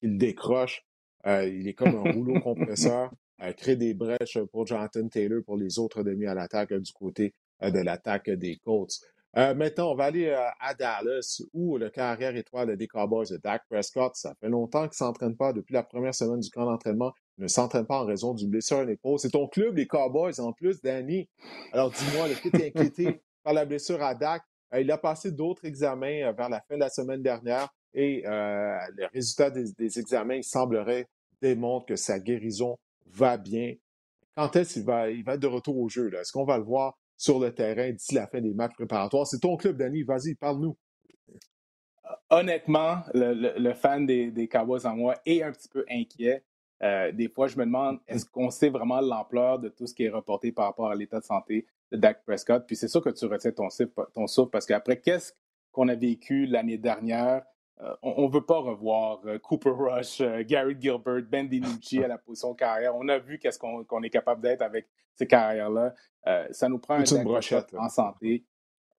qu'il 0.00 0.16
décroche, 0.16 0.86
euh, 1.26 1.44
il 1.44 1.66
est 1.66 1.74
comme 1.74 1.96
un 1.96 2.12
rouleau 2.12 2.40
compresseur. 2.40 3.10
créer 3.56 3.74
des 3.74 3.94
brèches 3.94 4.38
pour 4.52 4.64
Jonathan 4.64 5.08
Taylor, 5.08 5.42
pour 5.44 5.56
les 5.56 5.80
autres 5.80 6.04
demi 6.04 6.26
à 6.26 6.34
l'attaque 6.34 6.72
du 6.72 6.92
côté 6.92 7.34
de 7.60 7.80
l'attaque 7.80 8.30
des 8.30 8.56
Colts. 8.64 9.00
Maintenant, 9.34 9.92
on 9.92 9.94
va 9.94 10.04
aller 10.04 10.30
à 10.30 10.74
Dallas, 10.74 11.42
où 11.52 11.78
le 11.78 11.90
carrière 11.90 12.36
étoile 12.36 12.76
des 12.76 12.86
Cowboys 12.86 13.28
de 13.30 13.36
Dak 13.36 13.62
Prescott, 13.68 14.14
ça 14.14 14.34
fait 14.40 14.48
longtemps 14.48 14.82
qu'il 14.82 14.90
ne 14.90 15.06
s'entraîne 15.06 15.36
pas 15.36 15.52
depuis 15.52 15.74
la 15.74 15.82
première 15.82 16.14
semaine 16.14 16.40
du 16.40 16.50
camp 16.50 16.64
d'entraînement. 16.64 17.12
Il 17.38 17.44
ne 17.44 17.48
s'entraîne 17.48 17.86
pas 17.86 18.02
en 18.02 18.04
raison 18.04 18.34
d'une 18.34 18.50
blessure 18.50 18.78
à 18.78 18.84
l'épaule. 18.84 19.18
C'est 19.18 19.30
ton 19.30 19.46
club, 19.46 19.76
les 19.76 19.86
Cowboys, 19.86 20.40
en 20.40 20.52
plus, 20.52 20.80
Danny. 20.82 21.28
Alors, 21.72 21.90
dis-moi, 21.90 22.26
tu 22.42 22.48
es 22.60 22.68
inquiété 22.68 23.22
par 23.44 23.54
la 23.54 23.64
blessure 23.64 24.02
à 24.02 24.14
Dak? 24.14 24.42
il 24.78 24.90
a 24.92 24.98
passé 24.98 25.32
d'autres 25.32 25.64
examens 25.64 26.30
vers 26.32 26.48
la 26.48 26.60
fin 26.60 26.76
de 26.76 26.80
la 26.80 26.90
semaine 26.90 27.22
dernière 27.22 27.68
et 27.94 28.22
les 28.22 29.06
résultats 29.12 29.50
des, 29.50 29.98
examens, 29.98 30.36
il 30.36 30.44
semblerait, 30.44 31.08
démontrent 31.42 31.86
que 31.86 31.96
sa 31.96 32.18
guérison 32.18 32.78
va 33.06 33.36
bien. 33.36 33.74
Quand 34.36 34.54
est-ce 34.56 34.74
qu'il 34.74 34.84
va, 34.84 35.10
il 35.10 35.24
va 35.24 35.34
être 35.34 35.40
de 35.40 35.46
retour 35.46 35.76
au 35.76 35.88
jeu? 35.88 36.12
Est-ce 36.14 36.32
qu'on 36.32 36.44
va 36.44 36.58
le 36.58 36.64
voir 36.64 36.96
sur 37.20 37.38
le 37.38 37.52
terrain 37.52 37.90
d'ici 37.90 38.14
la 38.14 38.26
fin 38.26 38.40
des 38.40 38.54
matchs 38.54 38.74
préparatoires? 38.74 39.26
C'est 39.26 39.40
ton 39.40 39.56
club, 39.56 39.76
Danny. 39.76 40.02
Vas-y, 40.02 40.34
parle-nous. 40.34 40.74
Honnêtement, 42.30 43.02
le, 43.12 43.72
fan 43.74 44.06
des, 44.06 44.48
Cowboys 44.50 44.86
en 44.86 44.96
moi 44.96 45.16
est 45.26 45.42
un 45.42 45.52
petit 45.52 45.68
peu 45.68 45.84
inquiet. 45.90 46.42
Euh, 46.82 47.12
des 47.12 47.28
fois, 47.28 47.46
je 47.46 47.58
me 47.58 47.66
demande, 47.66 47.98
est-ce 48.08 48.24
qu'on 48.24 48.50
sait 48.50 48.70
vraiment 48.70 49.02
l'ampleur 49.02 49.58
de 49.58 49.68
tout 49.68 49.86
ce 49.86 49.94
qui 49.94 50.04
est 50.04 50.08
reporté 50.08 50.50
par 50.50 50.64
rapport 50.64 50.90
à 50.90 50.94
l'état 50.94 51.20
de 51.20 51.24
santé 51.24 51.66
de 51.92 51.98
Dak 51.98 52.24
Prescott? 52.24 52.64
Puis 52.66 52.76
c'est 52.76 52.88
sûr 52.88 53.02
que 53.02 53.10
tu 53.10 53.26
retiens 53.26 53.52
ton, 53.52 53.68
ton 54.14 54.26
souffle 54.26 54.50
parce 54.50 54.64
qu'après, 54.64 54.98
qu'est-ce 54.98 55.34
qu'on 55.72 55.88
a 55.88 55.94
vécu 55.94 56.46
l'année 56.46 56.78
dernière 56.78 57.42
euh, 57.42 57.44
on 58.02 58.26
ne 58.26 58.32
veut 58.32 58.44
pas 58.44 58.58
revoir 58.58 59.20
euh, 59.26 59.38
Cooper 59.38 59.70
Rush, 59.70 60.20
euh, 60.20 60.42
Gary 60.44 60.76
Gilbert, 60.78 61.22
Ben 61.28 61.48
DiNucci 61.48 62.02
à 62.02 62.08
la 62.08 62.18
position 62.18 62.52
de 62.52 62.56
carrière. 62.56 62.94
On 62.96 63.08
a 63.08 63.18
vu 63.18 63.38
qu'est-ce 63.38 63.58
qu'on 63.58 64.02
est 64.02 64.10
capable 64.10 64.42
d'être 64.42 64.62
avec 64.62 64.88
ces 65.14 65.26
carrières-là. 65.26 65.94
ça 66.50 66.68
nous 66.68 66.78
prend 66.78 66.94
un 66.94 67.02
Dak 67.02 67.24
Prescott 67.24 67.74
en 67.76 67.88
santé. 67.88 68.44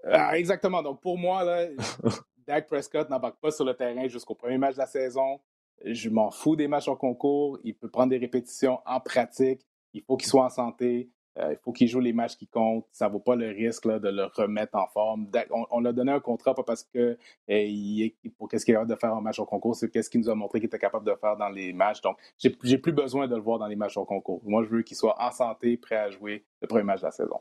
Ah, 0.04 0.38
exactement. 0.38 0.82
Donc, 0.82 1.02
pour 1.02 1.17
moi, 1.17 1.44
là, 1.44 1.67
Dak 2.48 2.67
Prescott 2.67 3.10
n'embarque 3.10 3.39
pas 3.39 3.52
sur 3.52 3.65
le 3.65 3.74
terrain 3.74 4.08
jusqu'au 4.08 4.36
premier 4.36 4.58
match 4.58 4.74
de 4.74 4.80
la 4.80 4.88
saison. 4.88 5.39
Je 5.84 6.10
m'en 6.10 6.32
fous 6.32 6.56
des 6.56 6.67
matchs 6.67 6.88
en 6.88 6.96
concours. 6.96 7.60
Il 7.63 7.76
peut 7.76 7.89
prendre 7.89 8.10
des 8.10 8.17
répétitions 8.17 8.80
en 8.86 9.00
pratique. 9.00 9.62
Il 9.94 10.04
faut 10.04 10.17
qu'il 10.17 10.28
soit 10.28 10.46
en 10.46 10.50
santé. 10.50 11.10
Euh, 11.38 11.54
il 11.54 11.58
faut 11.63 11.72
qu'il 11.72 11.88
joue 11.88 12.00
les 12.00 12.12
matchs 12.13 12.36
qui 12.36 12.48
comptent. 12.48 12.86
Ça 12.91 13.08
ne 13.08 13.13
vaut 13.13 13.20
pas 13.20 13.36
le 13.36 13.48
risque 13.48 13.88
de 13.88 14.10
le 14.10 14.26
remettre 14.26 14.76
en 14.76 14.88
forme. 14.88 15.30
On, 15.52 15.65
on 15.72 15.86
a 15.86 15.94
donné 15.94 16.12
un 16.12 16.20
contrat 16.20 16.54
pas 16.54 16.63
parce 16.63 16.84
que 16.84 17.17
eh, 17.48 18.15
pour 18.38 18.50
qu'est-ce 18.50 18.65
qu'il 18.65 18.76
a 18.76 18.84
de 18.84 18.96
faire 18.96 19.15
en 19.15 19.22
match 19.22 19.39
au 19.39 19.46
concours, 19.46 19.76
c'est 19.76 19.89
qu'est-ce 19.89 20.10
qu'il 20.10 20.22
nous 20.22 20.30
a 20.30 20.36
montré 20.36 20.60
qu'il 20.60 20.67
était 20.67 20.80
capable 20.80 21.06
de 21.06 21.15
faire 21.15 21.38
dans 21.38 21.50
les 21.50 21.72
matchs. 21.74 22.02
Donc, 22.02 22.17
j'ai 22.38 22.78
plus 22.78 22.91
besoin 22.91 23.28
de 23.28 23.36
le 23.36 23.41
voir 23.41 23.60
dans 23.60 23.67
les 23.67 23.76
matchs 23.76 23.98
au 23.98 24.06
concours. 24.06 24.41
Moi, 24.44 24.63
je 24.63 24.70
veux 24.70 24.82
qu'il 24.82 24.98
soit 24.98 25.15
en 25.22 25.32
santé, 25.32 25.78
prêt 25.78 25.96
à 25.96 26.10
jouer 26.10 26.44
le 26.62 26.67
premier 26.67 26.84
match 26.84 27.00
de 27.00 27.06
la 27.06 27.12
saison. 27.12 27.39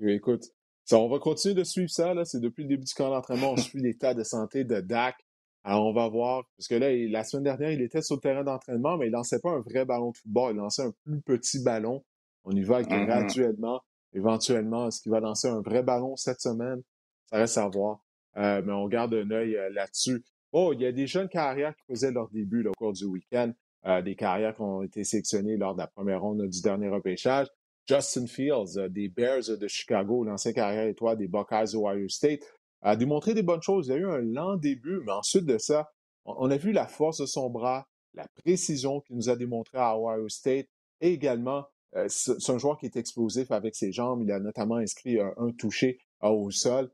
écoute, 0.00 0.44
on 0.92 1.08
va 1.08 1.18
continuer 1.18 1.54
de 1.54 1.64
suivre 1.64 1.90
ça. 1.90 2.14
C'est 2.24 2.40
depuis 2.40 2.62
le 2.62 2.68
début 2.68 2.84
du 2.84 2.94
camp 2.94 3.10
d'entraînement, 3.10 3.52
on 3.52 3.56
suit 3.56 3.80
l'état 3.80 4.14
de 4.14 4.22
santé 4.22 4.64
de 4.64 4.80
Dak. 4.80 5.16
Alors, 5.64 5.86
on 5.86 5.92
va 5.92 6.08
voir. 6.08 6.44
Parce 6.56 6.68
que 6.68 6.76
là, 6.76 6.90
la 7.10 7.24
semaine 7.24 7.44
dernière, 7.44 7.72
il 7.72 7.82
était 7.82 8.00
sur 8.00 8.16
le 8.16 8.20
terrain 8.20 8.44
d'entraînement, 8.44 8.96
mais 8.96 9.08
il 9.08 9.10
lançait 9.10 9.40
pas 9.40 9.50
un 9.50 9.60
vrai 9.60 9.84
ballon 9.84 10.12
de 10.12 10.16
football. 10.16 10.54
Il 10.54 10.58
lançait 10.58 10.82
un 10.82 10.92
plus 11.04 11.20
petit 11.20 11.62
ballon. 11.62 12.04
On 12.48 12.56
y 12.56 12.62
va 12.62 12.80
mm-hmm. 12.80 13.06
graduellement. 13.06 13.82
Éventuellement, 14.14 14.88
est-ce 14.88 15.02
qu'il 15.02 15.12
va 15.12 15.20
lancer 15.20 15.48
un 15.48 15.60
vrai 15.60 15.82
ballon 15.82 16.16
cette 16.16 16.40
semaine? 16.40 16.82
Ça 17.30 17.36
reste 17.36 17.58
à 17.58 17.68
voir. 17.68 18.00
Euh, 18.38 18.62
mais 18.64 18.72
on 18.72 18.88
garde 18.88 19.12
un 19.12 19.30
œil 19.30 19.56
euh, 19.56 19.68
là-dessus. 19.70 20.24
Oh, 20.52 20.72
il 20.72 20.80
y 20.80 20.86
a 20.86 20.92
des 20.92 21.06
jeunes 21.06 21.28
carrières 21.28 21.74
qui 21.76 21.84
faisaient 21.92 22.10
leur 22.10 22.30
début 22.30 22.66
au 22.66 22.72
cours 22.72 22.94
du 22.94 23.04
week-end. 23.04 23.52
Euh, 23.86 24.00
des 24.00 24.16
carrières 24.16 24.56
qui 24.56 24.62
ont 24.62 24.82
été 24.82 25.04
sélectionnées 25.04 25.58
lors 25.58 25.74
de 25.74 25.80
la 25.80 25.88
première 25.88 26.22
ronde 26.22 26.46
du 26.48 26.62
dernier 26.62 26.88
repêchage. 26.88 27.48
Justin 27.86 28.26
Fields, 28.26 28.88
des 28.90 29.08
Bears 29.08 29.56
de 29.58 29.68
Chicago, 29.68 30.24
l'ancien 30.24 30.52
carrière 30.52 30.86
étoile 30.86 31.18
des 31.18 31.28
Buckeyes 31.28 31.74
Ohio 31.74 32.08
State, 32.08 32.40
a 32.80 32.96
démontré 32.96 33.34
des 33.34 33.42
bonnes 33.42 33.62
choses. 33.62 33.88
Il 33.88 33.92
a 33.92 33.96
eu 33.96 34.10
un 34.10 34.18
lent 34.18 34.56
début, 34.56 35.00
mais 35.04 35.12
ensuite 35.12 35.44
de 35.44 35.58
ça, 35.58 35.90
on 36.24 36.50
a 36.50 36.56
vu 36.56 36.72
la 36.72 36.86
force 36.86 37.20
de 37.20 37.26
son 37.26 37.50
bras, 37.50 37.86
la 38.14 38.26
précision 38.42 39.00
qu'il 39.00 39.16
nous 39.16 39.28
a 39.28 39.36
démontré 39.36 39.78
à 39.78 39.98
Ohio 39.98 40.28
State 40.28 40.66
et 41.00 41.12
également 41.12 41.64
c'est 42.08 42.50
un 42.50 42.58
joueur 42.58 42.78
qui 42.78 42.86
est 42.86 42.96
explosif 42.96 43.50
avec 43.50 43.74
ses 43.74 43.92
jambes. 43.92 44.22
Il 44.22 44.32
a 44.32 44.40
notamment 44.40 44.76
inscrit 44.76 45.18
un, 45.20 45.52
touché 45.56 45.98
au 46.20 46.50
sol. 46.50 46.90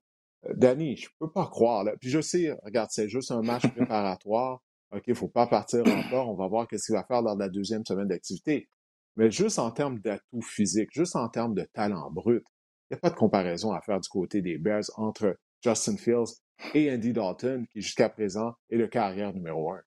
Euh, 0.46 0.52
Danny, 0.54 0.96
je 0.96 1.08
peux 1.18 1.30
pas 1.30 1.46
croire. 1.46 1.84
Là. 1.84 1.94
Puis 2.00 2.10
je 2.10 2.20
sais, 2.20 2.56
regarde, 2.62 2.90
c'est 2.92 3.08
juste 3.08 3.30
un 3.30 3.42
match 3.42 3.66
préparatoire. 3.74 4.62
OK, 4.92 5.12
faut 5.14 5.28
pas 5.28 5.46
partir 5.46 5.82
encore. 5.86 6.30
On 6.30 6.36
va 6.36 6.46
voir 6.46 6.68
qu'est-ce 6.68 6.86
qu'il 6.86 6.94
va 6.94 7.04
faire 7.04 7.22
lors 7.22 7.34
de 7.34 7.40
la 7.40 7.48
deuxième 7.48 7.84
semaine 7.84 8.08
d'activité. 8.08 8.68
Mais 9.16 9.30
juste 9.30 9.58
en 9.58 9.70
termes 9.70 10.00
d'atouts 10.00 10.42
physiques, 10.42 10.90
juste 10.92 11.16
en 11.16 11.28
termes 11.28 11.54
de 11.54 11.66
talent 11.72 12.10
brut, 12.10 12.44
il 12.90 12.94
n'y 12.94 12.96
a 12.96 13.00
pas 13.00 13.10
de 13.10 13.16
comparaison 13.16 13.72
à 13.72 13.80
faire 13.80 14.00
du 14.00 14.08
côté 14.08 14.42
des 14.42 14.58
Bears 14.58 14.84
entre 14.96 15.36
Justin 15.62 15.96
Fields 15.96 16.34
et 16.74 16.92
Andy 16.92 17.12
Dalton, 17.12 17.66
qui 17.68 17.80
jusqu'à 17.80 18.08
présent 18.08 18.54
est 18.70 18.76
le 18.76 18.86
carrière 18.86 19.32
numéro 19.32 19.72
un. 19.72 19.80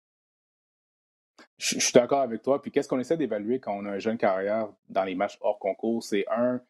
Je, 1.57 1.79
suis 1.79 1.93
d'accord 1.93 2.21
avec 2.21 2.41
toi. 2.41 2.61
Puis 2.61 2.71
qu'est-ce 2.71 2.87
qu'on 2.87 2.99
essaie 2.99 3.17
d'évaluer 3.17 3.59
quand 3.59 3.73
on 3.73 3.85
a 3.85 3.91
un 3.91 3.99
jeune 3.99 4.17
carrière 4.17 4.69
dans 4.89 5.03
les 5.03 5.15
matchs 5.15 5.37
hors 5.41 5.59
concours? 5.59 6.03
C'est 6.03 6.25
un, 6.29 6.61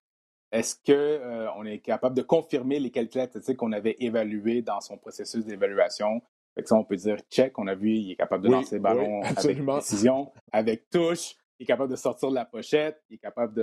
est-ce 0.52 0.76
qu'on 0.76 0.94
euh, 0.94 1.64
est 1.66 1.80
capable 1.80 2.16
de 2.16 2.22
confirmer 2.22 2.80
les 2.80 2.90
qualités 2.90 3.20
athlétiques 3.20 3.58
qu'on 3.58 3.74
avait 3.74 3.98
évaluées 4.00 4.62
dans 4.62 4.80
son 4.80 4.98
processus 4.98 5.46
d'évaluation? 5.46 6.22
Fait 6.56 6.72
on 6.72 6.84
peut 6.84 6.96
dire 6.96 7.18
check, 7.30 7.60
on 7.60 7.68
a 7.68 7.76
vu, 7.76 7.92
il 7.92 8.12
est 8.12 8.16
capable 8.16 8.46
de 8.46 8.50
lancer 8.50 8.76
le 8.78 8.82
ballon 8.82 9.22
avec 9.22 9.64
précision, 9.64 10.32
avec 10.52 10.90
touche, 10.90 11.36
il 11.60 11.64
est 11.64 11.66
capable 11.68 11.92
de 11.92 11.96
sortir 11.96 12.30
de 12.30 12.36
la 12.36 12.46
pochette, 12.46 13.04
il 13.10 13.16
est 13.16 13.20
capable 13.20 13.54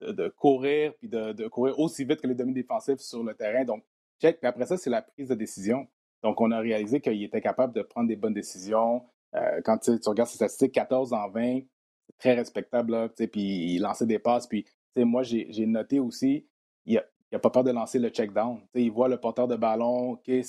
de, 0.00 0.28
courir, 0.36 0.92
puis 0.98 1.08
de, 1.08 1.48
courir 1.48 1.78
aussi 1.78 2.04
vite 2.04 2.20
que 2.20 2.26
les 2.26 2.34
demi-défensifs 2.34 2.98
sur 2.98 3.22
le 3.22 3.34
terrain. 3.34 3.64
Donc, 3.64 3.84
check. 4.20 4.38
Puis 4.38 4.48
après 4.48 4.66
ça, 4.66 4.76
c'est 4.76 4.90
la 4.90 5.00
prise 5.00 5.28
de 5.28 5.34
décision. 5.34 5.86
Donc, 6.22 6.40
on 6.40 6.50
a 6.50 6.58
réalisé 6.58 7.00
qu'il 7.00 7.22
était 7.22 7.40
capable 7.40 7.72
de 7.72 7.82
prendre 7.82 8.08
des 8.08 8.16
bonnes 8.16 8.34
décisions, 8.34 9.02
euh, 9.34 9.60
quand 9.64 9.78
tu 9.78 9.98
regardes 10.06 10.28
ses 10.28 10.36
statistiques, 10.36 10.72
14 10.72 11.12
en 11.12 11.28
20, 11.30 11.60
c'est 12.06 12.18
très 12.18 12.34
respectable. 12.34 12.92
Là, 12.92 13.08
puis 13.08 13.74
il 13.74 13.80
lançait 13.80 14.06
des 14.06 14.18
passes. 14.18 14.46
Puis 14.46 14.66
moi, 14.96 15.22
j'ai 15.22 15.66
noté 15.66 16.00
aussi, 16.00 16.46
il 16.84 17.02
n'a 17.32 17.38
pas 17.38 17.50
peur 17.50 17.64
de 17.64 17.70
lancer 17.70 17.98
le 17.98 18.10
check 18.10 18.32
down. 18.32 18.60
il 18.74 18.90
voit 18.90 19.08
le 19.08 19.18
porteur 19.18 19.48
de 19.48 19.56
ballon, 19.56 20.12
OK, 20.12 20.26
les, 20.26 20.48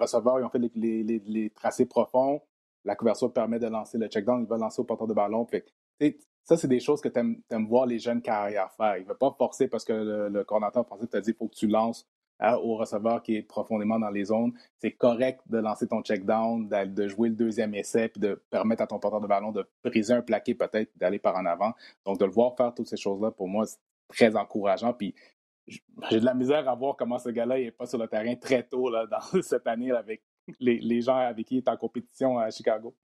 receveurs, 0.00 0.40
ils 0.40 0.44
ont 0.44 0.50
fait 0.50 0.62
les, 0.74 1.50
tracés 1.54 1.86
profonds. 1.86 2.40
La 2.84 2.96
couverture 2.96 3.30
permet 3.32 3.58
de 3.58 3.66
lancer 3.66 3.98
le 3.98 4.08
check 4.08 4.24
down. 4.24 4.42
Il 4.42 4.48
va 4.48 4.56
lancer 4.56 4.80
au 4.80 4.84
porteur 4.84 5.06
de 5.06 5.12
ballon. 5.12 5.46
ça, 6.44 6.56
c'est 6.56 6.68
des 6.68 6.80
choses 6.80 7.02
que 7.02 7.08
tu 7.10 7.20
aimes, 7.20 7.66
voir 7.66 7.84
les 7.84 7.98
jeunes 7.98 8.22
carrières 8.22 8.72
faire. 8.72 8.96
Il 8.96 9.02
ne 9.02 9.08
va 9.08 9.14
pas 9.14 9.34
forcer 9.36 9.68
parce 9.68 9.84
que 9.84 9.92
le, 9.92 10.28
le 10.30 10.44
coordinateur 10.44 10.86
français 10.86 11.06
t'a 11.06 11.20
dit 11.20 11.30
il 11.30 11.36
faut 11.36 11.48
que 11.48 11.54
tu 11.54 11.66
lances 11.66 12.08
au 12.62 12.76
receveur 12.76 13.22
qui 13.22 13.36
est 13.36 13.42
profondément 13.42 13.98
dans 13.98 14.10
les 14.10 14.24
zones. 14.24 14.52
C'est 14.78 14.92
correct 14.92 15.40
de 15.46 15.58
lancer 15.58 15.86
ton 15.86 16.02
check 16.02 16.24
down, 16.24 16.68
de 16.68 17.08
jouer 17.08 17.28
le 17.28 17.34
deuxième 17.34 17.74
essai, 17.74 18.08
puis 18.08 18.20
de 18.20 18.42
permettre 18.50 18.82
à 18.82 18.86
ton 18.86 18.98
porteur 18.98 19.20
de 19.20 19.26
ballon 19.26 19.52
de 19.52 19.66
briser 19.84 20.14
un 20.14 20.22
plaqué 20.22 20.54
peut-être, 20.54 20.90
d'aller 20.96 21.18
par 21.18 21.36
en 21.36 21.44
avant. 21.46 21.72
Donc, 22.06 22.18
de 22.18 22.24
le 22.24 22.30
voir 22.30 22.56
faire 22.56 22.74
toutes 22.74 22.88
ces 22.88 22.96
choses-là, 22.96 23.30
pour 23.30 23.48
moi, 23.48 23.66
c'est 23.66 23.78
très 24.08 24.36
encourageant. 24.36 24.92
Puis, 24.92 25.14
j'ai 25.66 26.20
de 26.20 26.24
la 26.24 26.34
misère 26.34 26.68
à 26.68 26.74
voir 26.74 26.96
comment 26.96 27.18
ce 27.18 27.28
gars-là 27.28 27.58
n'est 27.58 27.70
pas 27.70 27.86
sur 27.86 27.98
le 27.98 28.08
terrain 28.08 28.34
très 28.36 28.62
tôt 28.62 28.90
là, 28.90 29.06
dans 29.06 29.20
cette 29.42 29.66
année 29.66 29.90
avec 29.92 30.22
les, 30.58 31.00
gens 31.00 31.16
avec 31.16 31.46
qui 31.46 31.56
il 31.56 31.58
est 31.58 31.68
en 31.68 31.76
compétition 31.76 32.38
à 32.38 32.50
Chicago. 32.50 32.96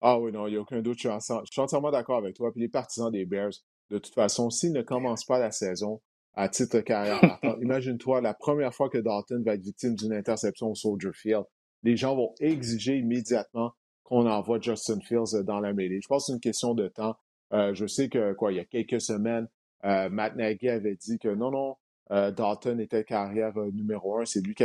Ah 0.00 0.18
oui, 0.18 0.30
non, 0.32 0.46
il 0.46 0.50
n'y 0.50 0.56
a 0.56 0.60
aucun 0.60 0.80
doute. 0.82 0.98
Je 0.98 1.08
suis, 1.50 1.60
entièrement 1.60 1.90
d'accord 1.90 2.18
avec 2.18 2.36
toi. 2.36 2.52
Puis 2.52 2.60
les 2.60 2.68
partisans 2.68 3.10
des 3.10 3.24
Bears, 3.24 3.52
de 3.90 3.98
toute 3.98 4.14
façon, 4.14 4.50
s'ils 4.50 4.72
ne 4.72 4.82
commencent 4.82 5.24
pas 5.24 5.38
la 5.38 5.50
saison 5.50 6.00
à 6.34 6.48
titre 6.48 6.80
carrière 6.80 7.38
Imagine-toi 7.60 8.20
la 8.20 8.34
première 8.34 8.74
fois 8.74 8.88
que 8.88 8.98
Dalton 8.98 9.42
va 9.44 9.54
être 9.54 9.62
victime 9.62 9.94
d'une 9.94 10.12
interception 10.12 10.70
au 10.70 10.74
Soldier 10.74 11.12
Field. 11.12 11.44
Les 11.82 11.96
gens 11.96 12.16
vont 12.16 12.34
exiger 12.40 12.96
immédiatement 12.98 13.72
qu'on 14.02 14.26
envoie 14.28 14.60
Justin 14.60 15.00
Fields 15.00 15.34
euh, 15.34 15.42
dans 15.42 15.60
la 15.60 15.72
mêlée. 15.72 16.00
Je 16.00 16.08
pense 16.08 16.24
que 16.24 16.26
c'est 16.26 16.32
une 16.34 16.40
question 16.40 16.74
de 16.74 16.88
temps. 16.88 17.16
Euh, 17.52 17.74
je 17.74 17.86
sais 17.86 18.08
que 18.08 18.32
quoi, 18.34 18.52
il 18.52 18.56
y 18.56 18.60
a 18.60 18.64
quelques 18.64 19.00
semaines, 19.00 19.48
euh, 19.84 20.08
Matt 20.10 20.36
Nagy 20.36 20.68
avait 20.68 20.96
dit 20.96 21.18
que 21.18 21.28
non, 21.28 21.50
non, 21.50 21.76
Dalton 22.10 22.78
était 22.80 23.02
carrière 23.02 23.54
numéro 23.72 24.18
un, 24.18 24.26
c'est 24.26 24.40
lui 24.40 24.54
qui, 24.54 24.62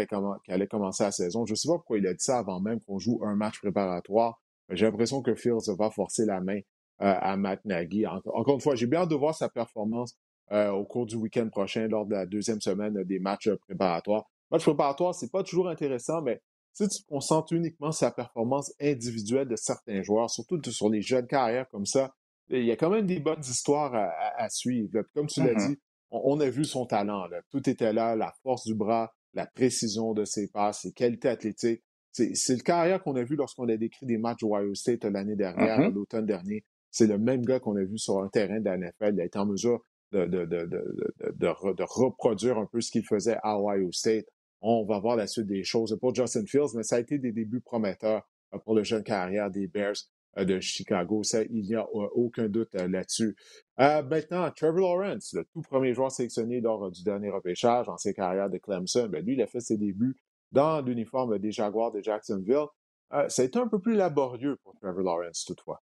allait 0.49 0.67
commencer 0.67 1.03
la 1.03 1.11
saison. 1.11 1.45
Je 1.45 1.53
ne 1.53 1.55
sais 1.55 1.69
pas 1.69 1.75
pourquoi 1.75 1.97
il 1.97 2.05
a 2.05 2.13
dit 2.13 2.23
ça 2.23 2.39
avant 2.39 2.59
même 2.59 2.81
qu'on 2.81 2.99
joue 2.99 3.21
un 3.23 3.35
match 3.35 3.59
préparatoire. 3.59 4.41
J'ai 4.69 4.85
l'impression 4.85 5.21
que 5.21 5.33
Fields 5.35 5.73
va 5.77 5.89
forcer 5.89 6.25
la 6.25 6.41
main 6.41 6.59
à 6.99 7.37
Matt 7.37 7.63
Nagy. 7.63 8.05
encore 8.05 8.55
une 8.55 8.59
fois, 8.59 8.75
j'ai 8.75 8.87
bien 8.87 8.99
hâte 8.99 9.09
de 9.09 9.15
voir 9.15 9.33
sa 9.33 9.47
performance 9.47 10.17
euh, 10.51 10.71
au 10.71 10.83
cours 10.83 11.05
du 11.05 11.15
week-end 11.15 11.47
prochain 11.49 11.87
lors 11.87 12.05
de 12.05 12.13
la 12.13 12.25
deuxième 12.25 12.61
semaine 12.61 13.03
des 13.03 13.19
matchs 13.19 13.47
euh, 13.47 13.57
préparatoires. 13.57 14.25
Match 14.51 14.63
préparatoire, 14.63 15.13
c'est 15.13 15.31
pas 15.31 15.43
toujours 15.43 15.69
intéressant, 15.69 16.21
mais 16.21 16.41
si 16.73 16.87
tu 16.87 17.03
concentres 17.07 17.53
uniquement 17.53 17.91
sur 17.91 18.07
la 18.07 18.11
performance 18.11 18.73
individuelle 18.81 19.47
de 19.47 19.55
certains 19.55 20.01
joueurs, 20.01 20.29
surtout 20.29 20.59
sur 20.71 20.89
les 20.89 21.01
jeunes 21.01 21.27
carrières 21.27 21.67
comme 21.69 21.85
ça, 21.85 22.13
il 22.49 22.65
y 22.65 22.71
a 22.71 22.75
quand 22.75 22.89
même 22.89 23.05
des 23.05 23.19
bonnes 23.19 23.41
histoires 23.41 23.93
à, 23.93 24.49
suivre. 24.49 25.03
Comme 25.13 25.27
tu 25.27 25.41
l'as 25.41 25.53
mm-hmm. 25.53 25.67
dit, 25.67 25.79
on, 26.09 26.39
a 26.39 26.49
vu 26.49 26.65
son 26.65 26.85
talent. 26.87 27.27
Tout 27.51 27.69
était 27.69 27.93
là, 27.93 28.15
la 28.15 28.33
force 28.41 28.65
du 28.65 28.73
bras, 28.73 29.13
la 29.33 29.45
précision 29.45 30.13
de 30.13 30.25
ses 30.25 30.47
passes, 30.47 30.81
ses 30.81 30.91
qualités 30.91 31.29
athlétiques. 31.29 31.83
c'est 32.11 32.55
le 32.55 32.63
carrière 32.63 33.03
qu'on 33.03 33.15
a 33.15 33.23
vu 33.23 33.35
lorsqu'on 33.35 33.69
a 33.69 33.77
décrit 33.77 34.07
des 34.07 34.17
matchs 34.17 34.43
Ohio 34.43 34.73
State 34.73 35.05
l'année 35.05 35.35
dernière, 35.35 35.79
Mhm. 35.79 35.93
l'automne 35.93 36.25
dernier. 36.25 36.65
C'est 36.89 37.05
le 37.05 37.19
même 37.19 37.45
gars 37.45 37.59
qu'on 37.59 37.75
a 37.75 37.83
vu 37.83 37.99
sur 37.99 38.19
un 38.19 38.29
terrain 38.29 38.59
de 38.59 38.65
la 38.65 38.77
NFL. 38.77 39.13
Il 39.13 39.21
a 39.21 39.25
été 39.25 39.37
en 39.37 39.45
mesure 39.45 39.85
de, 40.11 40.25
de, 40.25 40.45
de, 40.45 40.65
de, 40.65 41.05
de, 41.31 41.47
re- 41.47 41.75
de 41.75 41.83
reproduire 41.87 42.57
un 42.57 42.65
peu 42.65 42.81
ce 42.81 42.91
qu'il 42.91 43.05
faisait 43.05 43.37
à 43.43 43.59
Ohio 43.59 43.91
State. 43.91 44.25
On 44.61 44.85
va 44.85 44.99
voir 44.99 45.15
la 45.15 45.27
suite 45.27 45.47
des 45.47 45.63
choses 45.63 45.97
pour 46.01 46.13
Justin 46.13 46.45
Fields, 46.45 46.75
mais 46.75 46.83
ça 46.83 46.97
a 46.97 46.99
été 46.99 47.17
des 47.17 47.31
débuts 47.31 47.61
prometteurs 47.61 48.27
euh, 48.53 48.57
pour 48.59 48.75
le 48.75 48.83
jeune 48.83 49.03
carrière 49.03 49.49
des 49.49 49.67
Bears 49.67 49.95
euh, 50.37 50.43
de 50.45 50.59
Chicago. 50.59 51.23
Ça, 51.23 51.43
il 51.43 51.63
n'y 51.63 51.75
a 51.75 51.83
euh, 51.83 52.07
aucun 52.13 52.49
doute 52.49 52.73
là-dessus. 52.73 53.35
Euh, 53.79 54.03
maintenant, 54.03 54.49
Trevor 54.51 54.97
Lawrence, 54.97 55.33
le 55.33 55.45
tout 55.53 55.61
premier 55.61 55.93
joueur 55.93 56.11
sélectionné 56.11 56.59
lors 56.59 56.91
du 56.91 57.03
dernier 57.03 57.29
repêchage 57.29 57.87
en 57.87 57.97
ses 57.97 58.13
carrières 58.13 58.49
de 58.49 58.57
Clemson, 58.57 59.07
ben, 59.07 59.23
lui, 59.23 59.35
il 59.35 59.41
a 59.41 59.47
fait 59.47 59.61
ses 59.61 59.77
débuts 59.77 60.17
dans 60.51 60.81
l'uniforme 60.81 61.39
des 61.39 61.51
Jaguars 61.51 61.91
de 61.91 62.01
Jacksonville. 62.01 62.65
Euh, 63.13 63.29
ça 63.29 63.43
a 63.43 63.45
été 63.45 63.57
un 63.59 63.67
peu 63.67 63.79
plus 63.79 63.95
laborieux 63.95 64.57
pour 64.63 64.75
Trevor 64.75 65.03
Lawrence, 65.03 65.45
toutefois. 65.45 65.81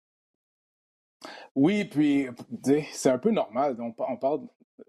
Oui, 1.55 1.85
puis 1.85 2.27
c'est 2.91 3.09
un 3.09 3.17
peu 3.17 3.31
normal. 3.31 3.77
On, 3.79 3.91
pa- 3.91 4.05
on 4.09 4.17
parle 4.17 4.41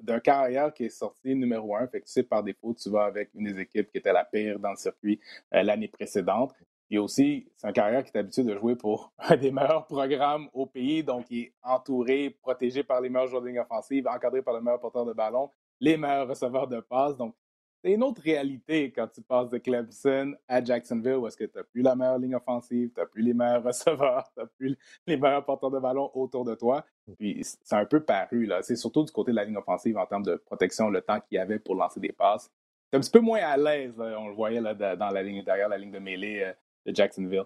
d'un 0.03 0.19
carrière 0.21 0.73
qui 0.75 0.85
est 0.85 0.89
sorti 0.89 1.35
numéro 1.35 1.77
un. 1.77 1.87
Fait 1.87 2.01
que 2.01 2.07
tu 2.07 2.13
sais, 2.13 2.23
par 2.25 2.43
défaut, 2.43 2.75
tu 2.75 2.91
vas 2.91 3.05
avec 3.05 3.31
une 3.35 3.53
des 3.53 3.61
équipes 3.61 3.91
qui 3.91 3.99
était 3.99 4.13
la 4.13 4.25
pire 4.25 4.59
dans 4.59 4.71
le 4.71 4.77
circuit 4.77 5.21
euh, 5.55 5.63
l'année 5.63 5.89
précédente. 5.89 6.53
Et 6.91 6.99
aussi, 6.99 7.49
c'est 7.57 7.67
un 7.69 7.73
carrière 7.73 8.05
qui 8.05 8.11
est 8.15 8.19
habitué 8.21 8.43
de 8.45 8.57
jouer 8.57 8.77
pour 8.77 9.13
un 9.19 9.37
des 9.37 9.51
meilleurs 9.53 9.87
programmes 9.87 10.49
au 10.53 10.67
pays. 10.67 11.05
Donc, 11.05 11.27
il 11.31 11.39
est 11.45 11.53
entouré, 11.63 12.31
protégé 12.43 12.83
par 12.83 13.01
les 13.01 13.09
meilleurs 13.09 13.29
joueurs 13.29 13.43
de 13.43 13.49
ligne 13.49 13.61
offensive, 13.61 14.07
encadré 14.09 14.43
par 14.43 14.55
le 14.55 14.61
meilleur 14.61 14.81
porteur 14.81 15.05
de 15.07 15.13
ballon, 15.13 15.51
les 15.81 15.97
meilleurs 15.97 16.29
receveurs 16.29 16.67
de 16.69 16.81
passes. 16.81 17.17
Donc, 17.17 17.35
c'est 17.87 17.93
une 17.93 18.03
autre 18.03 18.21
réalité 18.21 18.91
quand 18.91 19.07
tu 19.07 19.23
passes 19.23 19.49
de 19.49 19.59
Clemson 19.59 20.35
à 20.49 20.65
Jacksonville 20.65 21.15
où 21.15 21.29
est-ce 21.29 21.37
que 21.37 21.45
tu 21.45 21.57
n'as 21.57 21.63
plus 21.63 21.83
la 21.83 21.95
meilleure 21.95 22.19
ligne 22.19 22.35
offensive, 22.35 22.91
tu 22.93 23.01
n'as 23.01 23.07
plus 23.07 23.23
les 23.23 23.33
meilleurs 23.33 23.63
receveurs, 23.65 24.29
tu 24.35 24.41
n'as 24.41 24.47
plus 24.59 24.77
les 25.07 25.17
meilleurs 25.17 25.45
porteurs 25.45 25.71
de 25.71 25.79
ballon 25.79 26.11
autour 26.15 26.45
de 26.45 26.57
toi. 26.57 26.85
Puis 27.17 27.45
c'est 27.45 27.77
un 27.77 27.85
peu 27.85 28.03
paru, 28.03 28.47
là. 28.47 28.61
C'est 28.63 28.75
surtout 28.75 29.05
du 29.05 29.13
côté 29.13 29.31
de 29.31 29.37
la 29.37 29.45
ligne 29.45 29.57
offensive 29.57 29.97
en 29.99 30.07
termes 30.07 30.25
de 30.25 30.35
protection, 30.35 30.91
le 30.91 31.01
temps 31.01 31.21
qu'il 31.21 31.37
y 31.37 31.39
avait 31.39 31.61
pour 31.61 31.77
lancer 31.77 32.01
des 32.01 32.11
passes. 32.11 32.51
C'est 32.91 32.97
un 32.97 33.01
petit 33.01 33.11
peu 33.11 33.21
moins 33.21 33.39
à 33.39 33.57
l'aise, 33.57 33.95
on 34.01 34.27
le 34.27 34.35
voyait 34.35 34.61
là, 34.61 34.75
dans 34.75 35.11
la 35.11 35.23
ligne 35.23 35.45
derrière 35.45 35.69
la 35.69 35.79
ligne 35.79 35.93
de 35.93 36.01
mêlée 36.01 36.43
euh, 36.43 36.53
de 36.87 36.93
Jacksonville. 36.93 37.45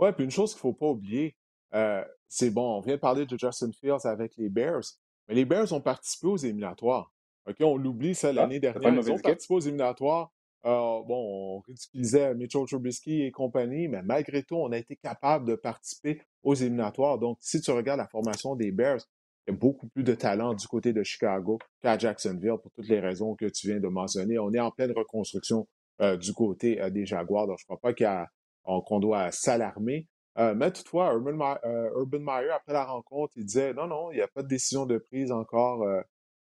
Ouais, 0.00 0.12
puis 0.12 0.24
une 0.24 0.32
chose 0.32 0.54
qu'il 0.54 0.58
ne 0.58 0.72
faut 0.72 0.72
pas 0.72 0.88
oublier, 0.88 1.36
euh, 1.72 2.04
c'est 2.26 2.50
bon, 2.50 2.78
on 2.78 2.80
vient 2.80 2.96
de 2.96 3.00
parler 3.00 3.26
de 3.26 3.38
Justin 3.38 3.70
Fields 3.70 4.06
avec 4.06 4.36
les 4.36 4.48
Bears, 4.48 4.82
mais 5.28 5.36
les 5.36 5.44
Bears 5.44 5.72
ont 5.72 5.80
participé 5.80 6.26
aux 6.26 6.36
éliminatoires. 6.36 7.13
OK, 7.46 7.56
on 7.60 7.76
l'oublie 7.76 8.14
ça 8.14 8.32
l'année 8.32 8.60
dernière. 8.60 8.94
Ils 8.94 9.10
ont 9.10 9.18
participé 9.18 9.54
aux 9.54 9.60
éliminatoires. 9.60 10.30
Euh, 10.66 11.02
bon, 11.06 11.58
on 11.58 11.58
ridiculisait 11.60 12.34
Mitchell 12.34 12.64
Trubisky 12.66 13.22
et 13.22 13.30
compagnie, 13.30 13.86
mais 13.86 14.02
malgré 14.02 14.42
tout, 14.42 14.56
on 14.56 14.72
a 14.72 14.78
été 14.78 14.96
capable 14.96 15.46
de 15.46 15.56
participer 15.56 16.22
aux 16.42 16.54
éliminatoires. 16.54 17.18
Donc, 17.18 17.36
si 17.40 17.60
tu 17.60 17.70
regardes 17.70 17.98
la 17.98 18.08
formation 18.08 18.56
des 18.56 18.72
Bears, 18.72 19.00
il 19.46 19.52
y 19.52 19.54
a 19.54 19.58
beaucoup 19.58 19.88
plus 19.88 20.04
de 20.04 20.14
talent 20.14 20.54
du 20.54 20.66
côté 20.66 20.94
de 20.94 21.02
Chicago 21.02 21.58
qu'à 21.82 21.98
Jacksonville 21.98 22.56
pour 22.62 22.72
toutes 22.72 22.88
les 22.88 23.00
raisons 23.00 23.34
que 23.34 23.44
tu 23.44 23.66
viens 23.66 23.80
de 23.80 23.88
mentionner. 23.88 24.38
On 24.38 24.52
est 24.54 24.60
en 24.60 24.70
pleine 24.70 24.92
reconstruction 24.92 25.68
euh, 26.00 26.16
du 26.16 26.32
côté 26.32 26.80
euh, 26.80 26.88
des 26.88 27.04
Jaguars, 27.04 27.46
donc 27.46 27.58
je 27.58 27.64
ne 27.64 27.76
crois 27.76 27.92
pas 27.92 28.26
qu'on 28.80 29.00
doit 29.00 29.30
s'alarmer. 29.32 30.08
Euh, 30.38 30.54
mais 30.54 30.72
toutefois, 30.72 31.14
euh, 31.14 31.90
Urban 31.94 32.20
Meyer, 32.20 32.50
après 32.50 32.72
la 32.72 32.84
rencontre, 32.84 33.34
il 33.36 33.44
disait 33.44 33.74
non, 33.74 33.86
non, 33.86 34.10
il 34.10 34.16
n'y 34.16 34.22
a 34.22 34.28
pas 34.28 34.42
de 34.42 34.48
décision 34.48 34.86
de 34.86 34.98
prise 34.98 35.30
encore. 35.30 35.84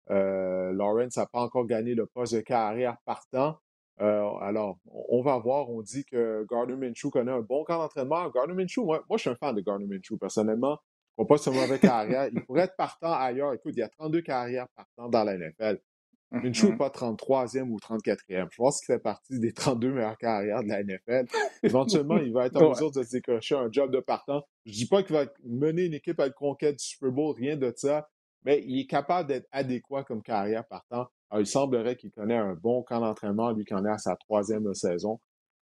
Euh, 0.09 0.71
Lawrence 0.73 1.17
n'a 1.17 1.25
pas 1.25 1.41
encore 1.41 1.65
gagné 1.65 1.93
le 1.95 2.05
poste 2.05 2.33
de 2.33 2.41
carrière 2.41 2.97
partant. 3.05 3.57
Euh, 4.01 4.23
alors, 4.41 4.77
on 4.85 5.19
on 5.19 5.21
va 5.21 5.37
voir. 5.37 5.69
On 5.69 5.81
dit 5.81 6.05
que 6.05 6.45
Gardner 6.49 6.75
Minshew 6.75 7.09
connaît 7.11 7.31
un 7.31 7.41
bon 7.41 7.63
camp 7.63 7.77
d'entraînement. 7.77 8.29
Gardner 8.29 8.55
Minshew, 8.55 8.83
moi, 8.83 9.03
moi, 9.09 9.17
je 9.17 9.21
suis 9.21 9.29
un 9.29 9.35
fan 9.35 9.55
de 9.55 9.61
Gardner 9.61 9.85
Minshew, 9.85 10.17
personnellement. 10.17 10.79
Crois 11.15 11.27
pas 11.27 11.49
un 11.49 11.53
mauvais 11.53 11.77
carrière. 11.77 12.29
Il 12.33 12.43
pourrait 12.45 12.63
être 12.63 12.75
partant 12.75 13.11
ailleurs. 13.13 13.53
Écoute, 13.53 13.73
il 13.75 13.79
y 13.79 13.83
a 13.83 13.89
32 13.89 14.21
carrières 14.21 14.67
partant 14.75 15.09
dans 15.09 15.23
la 15.23 15.37
NFL. 15.37 15.79
Minshew 16.31 16.67
n'est 16.67 16.71
Mhm. 16.71 16.77
pas 16.77 16.89
33e 16.89 17.69
ou 17.69 17.77
34e. 17.77 18.47
Je 18.49 18.55
pense 18.55 18.79
qu'il 18.79 18.87
fait 18.93 18.99
partie 18.99 19.37
des 19.39 19.51
32 19.51 19.91
meilleures 19.93 20.17
carrières 20.17 20.63
de 20.63 20.69
la 20.69 20.81
NFL. 20.81 21.25
Éventuellement, 21.61 22.17
il 22.17 22.31
va 22.31 22.45
être 22.45 22.55
en 22.61 22.69
mesure 22.69 22.91
de 22.91 23.03
se 23.03 23.11
décrocher 23.11 23.55
un 23.55 23.69
job 23.69 23.91
de 23.91 23.99
partant. 23.99 24.41
Je 24.65 24.71
dis 24.71 24.87
pas 24.87 25.03
qu'il 25.03 25.13
va 25.15 25.25
mener 25.43 25.85
une 25.85 25.93
équipe 25.93 26.19
à 26.21 26.27
la 26.27 26.31
conquête 26.31 26.77
du 26.77 26.83
Super 26.85 27.11
Bowl, 27.11 27.35
rien 27.37 27.57
de 27.57 27.71
ça, 27.75 28.07
mais 28.43 28.63
il 28.65 28.79
est 28.79 28.87
capable 28.87 29.27
d'être 29.29 29.47
adéquat 29.51 30.03
comme 30.03 30.21
carrière 30.21 30.65
partant. 30.65 31.07
Alors, 31.29 31.41
il 31.41 31.47
semblerait 31.47 31.95
qu'il 31.95 32.11
connaît 32.11 32.37
un 32.37 32.55
bon 32.55 32.83
camp 32.83 32.99
d'entraînement, 32.99 33.51
lui 33.51 33.65
qui 33.65 33.73
en 33.73 33.85
est 33.85 33.89
à 33.89 33.97
sa 33.97 34.15
troisième 34.15 34.73
saison. 34.73 35.19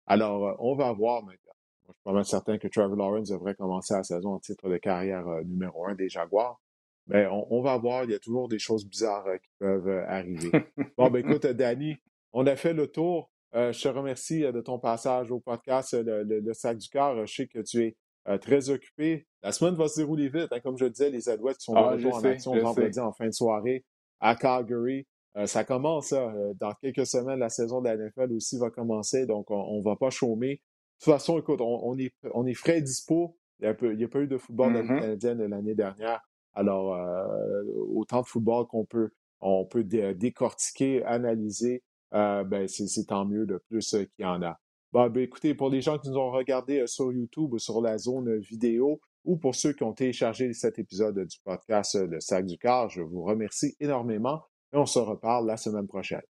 Alors, 0.07 0.47
euh, 0.47 0.55
on 0.59 0.77
va 0.77 0.93
voir 0.93 1.22
maintenant. 1.22 1.53
Moi, 1.85 1.89
je 1.89 1.93
suis 1.93 2.03
pas 2.05 2.12
mal 2.12 2.24
certain 2.24 2.59
que 2.59 2.68
Trevor 2.68 2.97
Lawrence 2.97 3.31
devrait 3.31 3.55
commencer 3.55 3.95
la 3.95 4.03
saison 4.05 4.35
en 4.35 4.39
titre 4.39 4.68
de 4.68 4.77
carrière 4.77 5.27
euh, 5.27 5.43
numéro 5.43 5.87
un 5.87 5.95
des 5.95 6.09
Jaguars. 6.09 6.61
Mais 7.09 7.27
on, 7.31 7.62
va 7.62 7.77
voir, 7.79 8.03
il 8.05 8.11
y 8.11 8.14
a 8.14 8.18
toujours 8.18 8.49
des 8.49 8.59
choses 8.59 8.85
bizarres 8.85 9.27
euh, 9.29 9.39
qui 9.39 9.51
peuvent 9.61 10.05
arriver. 10.09 10.51
Bon, 10.97 11.09
ben 11.09 11.20
écoute, 11.20 11.47
Danny, 11.47 11.97
on 12.33 12.47
a 12.47 12.57
fait 12.57 12.72
le 12.72 12.89
tour. 12.89 13.31
Je 13.55 13.81
te 13.81 13.89
remercie 13.89 14.41
de 14.41 14.61
ton 14.61 14.79
passage 14.79 15.31
au 15.31 15.41
podcast 15.41 15.95
Le, 15.95 16.24
le- 16.24 16.53
Sac 16.53 16.77
du 16.77 16.89
Cœur. 16.89 17.24
Je 17.24 17.33
sais 17.33 17.47
que 17.47 17.61
tu 17.61 17.85
es 17.85 17.97
euh, 18.29 18.39
très 18.39 18.70
occupé. 18.70 19.27
La 19.43 19.53
semaine 19.53 19.74
va 19.74 19.89
se 19.89 19.97
dérouler 20.01 20.29
vite. 20.29 20.49
hein. 20.53 20.61
Comme 20.61 20.77
je 20.79 20.87
disais, 20.87 21.11
les 21.11 21.29
Alouettes 21.29 21.59
qui 21.59 21.64
sont 21.64 21.74
Ah, 21.77 21.95
en 21.95 22.20
sais, 22.20 22.29
action 22.29 22.53
vendredi 22.62 22.99
en 23.01 23.12
fin 23.12 23.27
de 23.27 23.33
soirée 23.33 23.85
à 24.20 24.35
Calgary. 24.35 25.07
Euh, 25.37 25.47
ça 25.47 25.64
commence. 25.64 26.12
Euh, 26.12 26.53
dans 26.59 26.72
quelques 26.74 27.07
semaines, 27.07 27.39
la 27.39 27.51
saison 27.51 27.81
de 27.83 27.89
la 27.89 27.97
NFL 27.97 28.33
aussi 28.33 28.59
va 28.59 28.70
commencer, 28.70 29.27
donc 29.27 29.51
on 29.51 29.79
ne 29.79 29.85
va 29.85 29.95
pas 29.97 30.11
chômer. 30.11 30.55
De 30.55 31.05
toute 31.05 31.12
façon, 31.12 31.39
écoute, 31.39 31.61
on, 31.61 31.81
on 31.85 31.99
est, 31.99 32.12
on 32.33 32.47
est 32.47 32.55
frais 32.55 32.79
et 32.79 32.83
dispo. 32.83 33.37
Il 33.61 33.62
n'y 33.64 33.68
a, 33.68 34.07
a 34.07 34.09
pas 34.09 34.20
eu 34.20 34.27
de 34.27 34.39
football 34.39 34.72
Ligue 34.74 34.91
Mhm. 34.91 35.01
canadienne 35.01 35.47
l'année 35.47 35.74
dernière. 35.74 36.20
Alors, 36.55 36.95
euh, 36.95 37.62
autant 37.95 38.22
de 38.22 38.27
football 38.27 38.66
qu'on 38.66 38.87
peut, 38.87 39.11
on 39.41 39.66
peut 39.66 39.85
dé- 39.85 40.14
décortiquer, 40.14 41.05
analyser, 41.05 41.83
euh, 42.14 42.43
ben, 42.45 42.66
c'est 42.66 42.87
c'est 42.87 43.05
tant 43.05 43.27
mieux 43.27 43.45
de 43.47 43.59
plus 43.68 43.93
euh, 43.95 44.05
qu'il 44.05 44.24
y 44.24 44.27
en 44.27 44.41
a. 44.43 44.59
Bon, 44.97 45.11
ben, 45.11 45.24
écoutez, 45.24 45.55
pour 45.55 45.68
les 45.68 45.82
gens 45.82 45.99
qui 45.99 46.09
nous 46.09 46.16
ont 46.16 46.30
regardés 46.30 46.80
euh, 46.80 46.86
sur 46.86 47.12
YouTube 47.12 47.53
ou 47.53 47.59
sur 47.59 47.82
la 47.82 47.99
zone 47.99 48.30
euh, 48.30 48.38
vidéo, 48.38 48.99
ou 49.26 49.36
pour 49.36 49.55
ceux 49.55 49.74
qui 49.74 49.82
ont 49.82 49.92
téléchargé 49.92 50.51
cet 50.55 50.78
épisode 50.78 51.18
du 51.18 51.36
podcast 51.44 51.97
euh, 51.97 52.07
Le 52.07 52.18
Sac 52.18 52.47
du 52.47 52.57
Car, 52.57 52.88
je 52.88 53.03
vous 53.03 53.22
remercie 53.22 53.76
énormément 53.78 54.40
et 54.72 54.78
on 54.78 54.86
se 54.86 54.99
reparle 54.99 55.49
la 55.49 55.59
semaine 55.59 55.86
prochaine. 55.86 56.22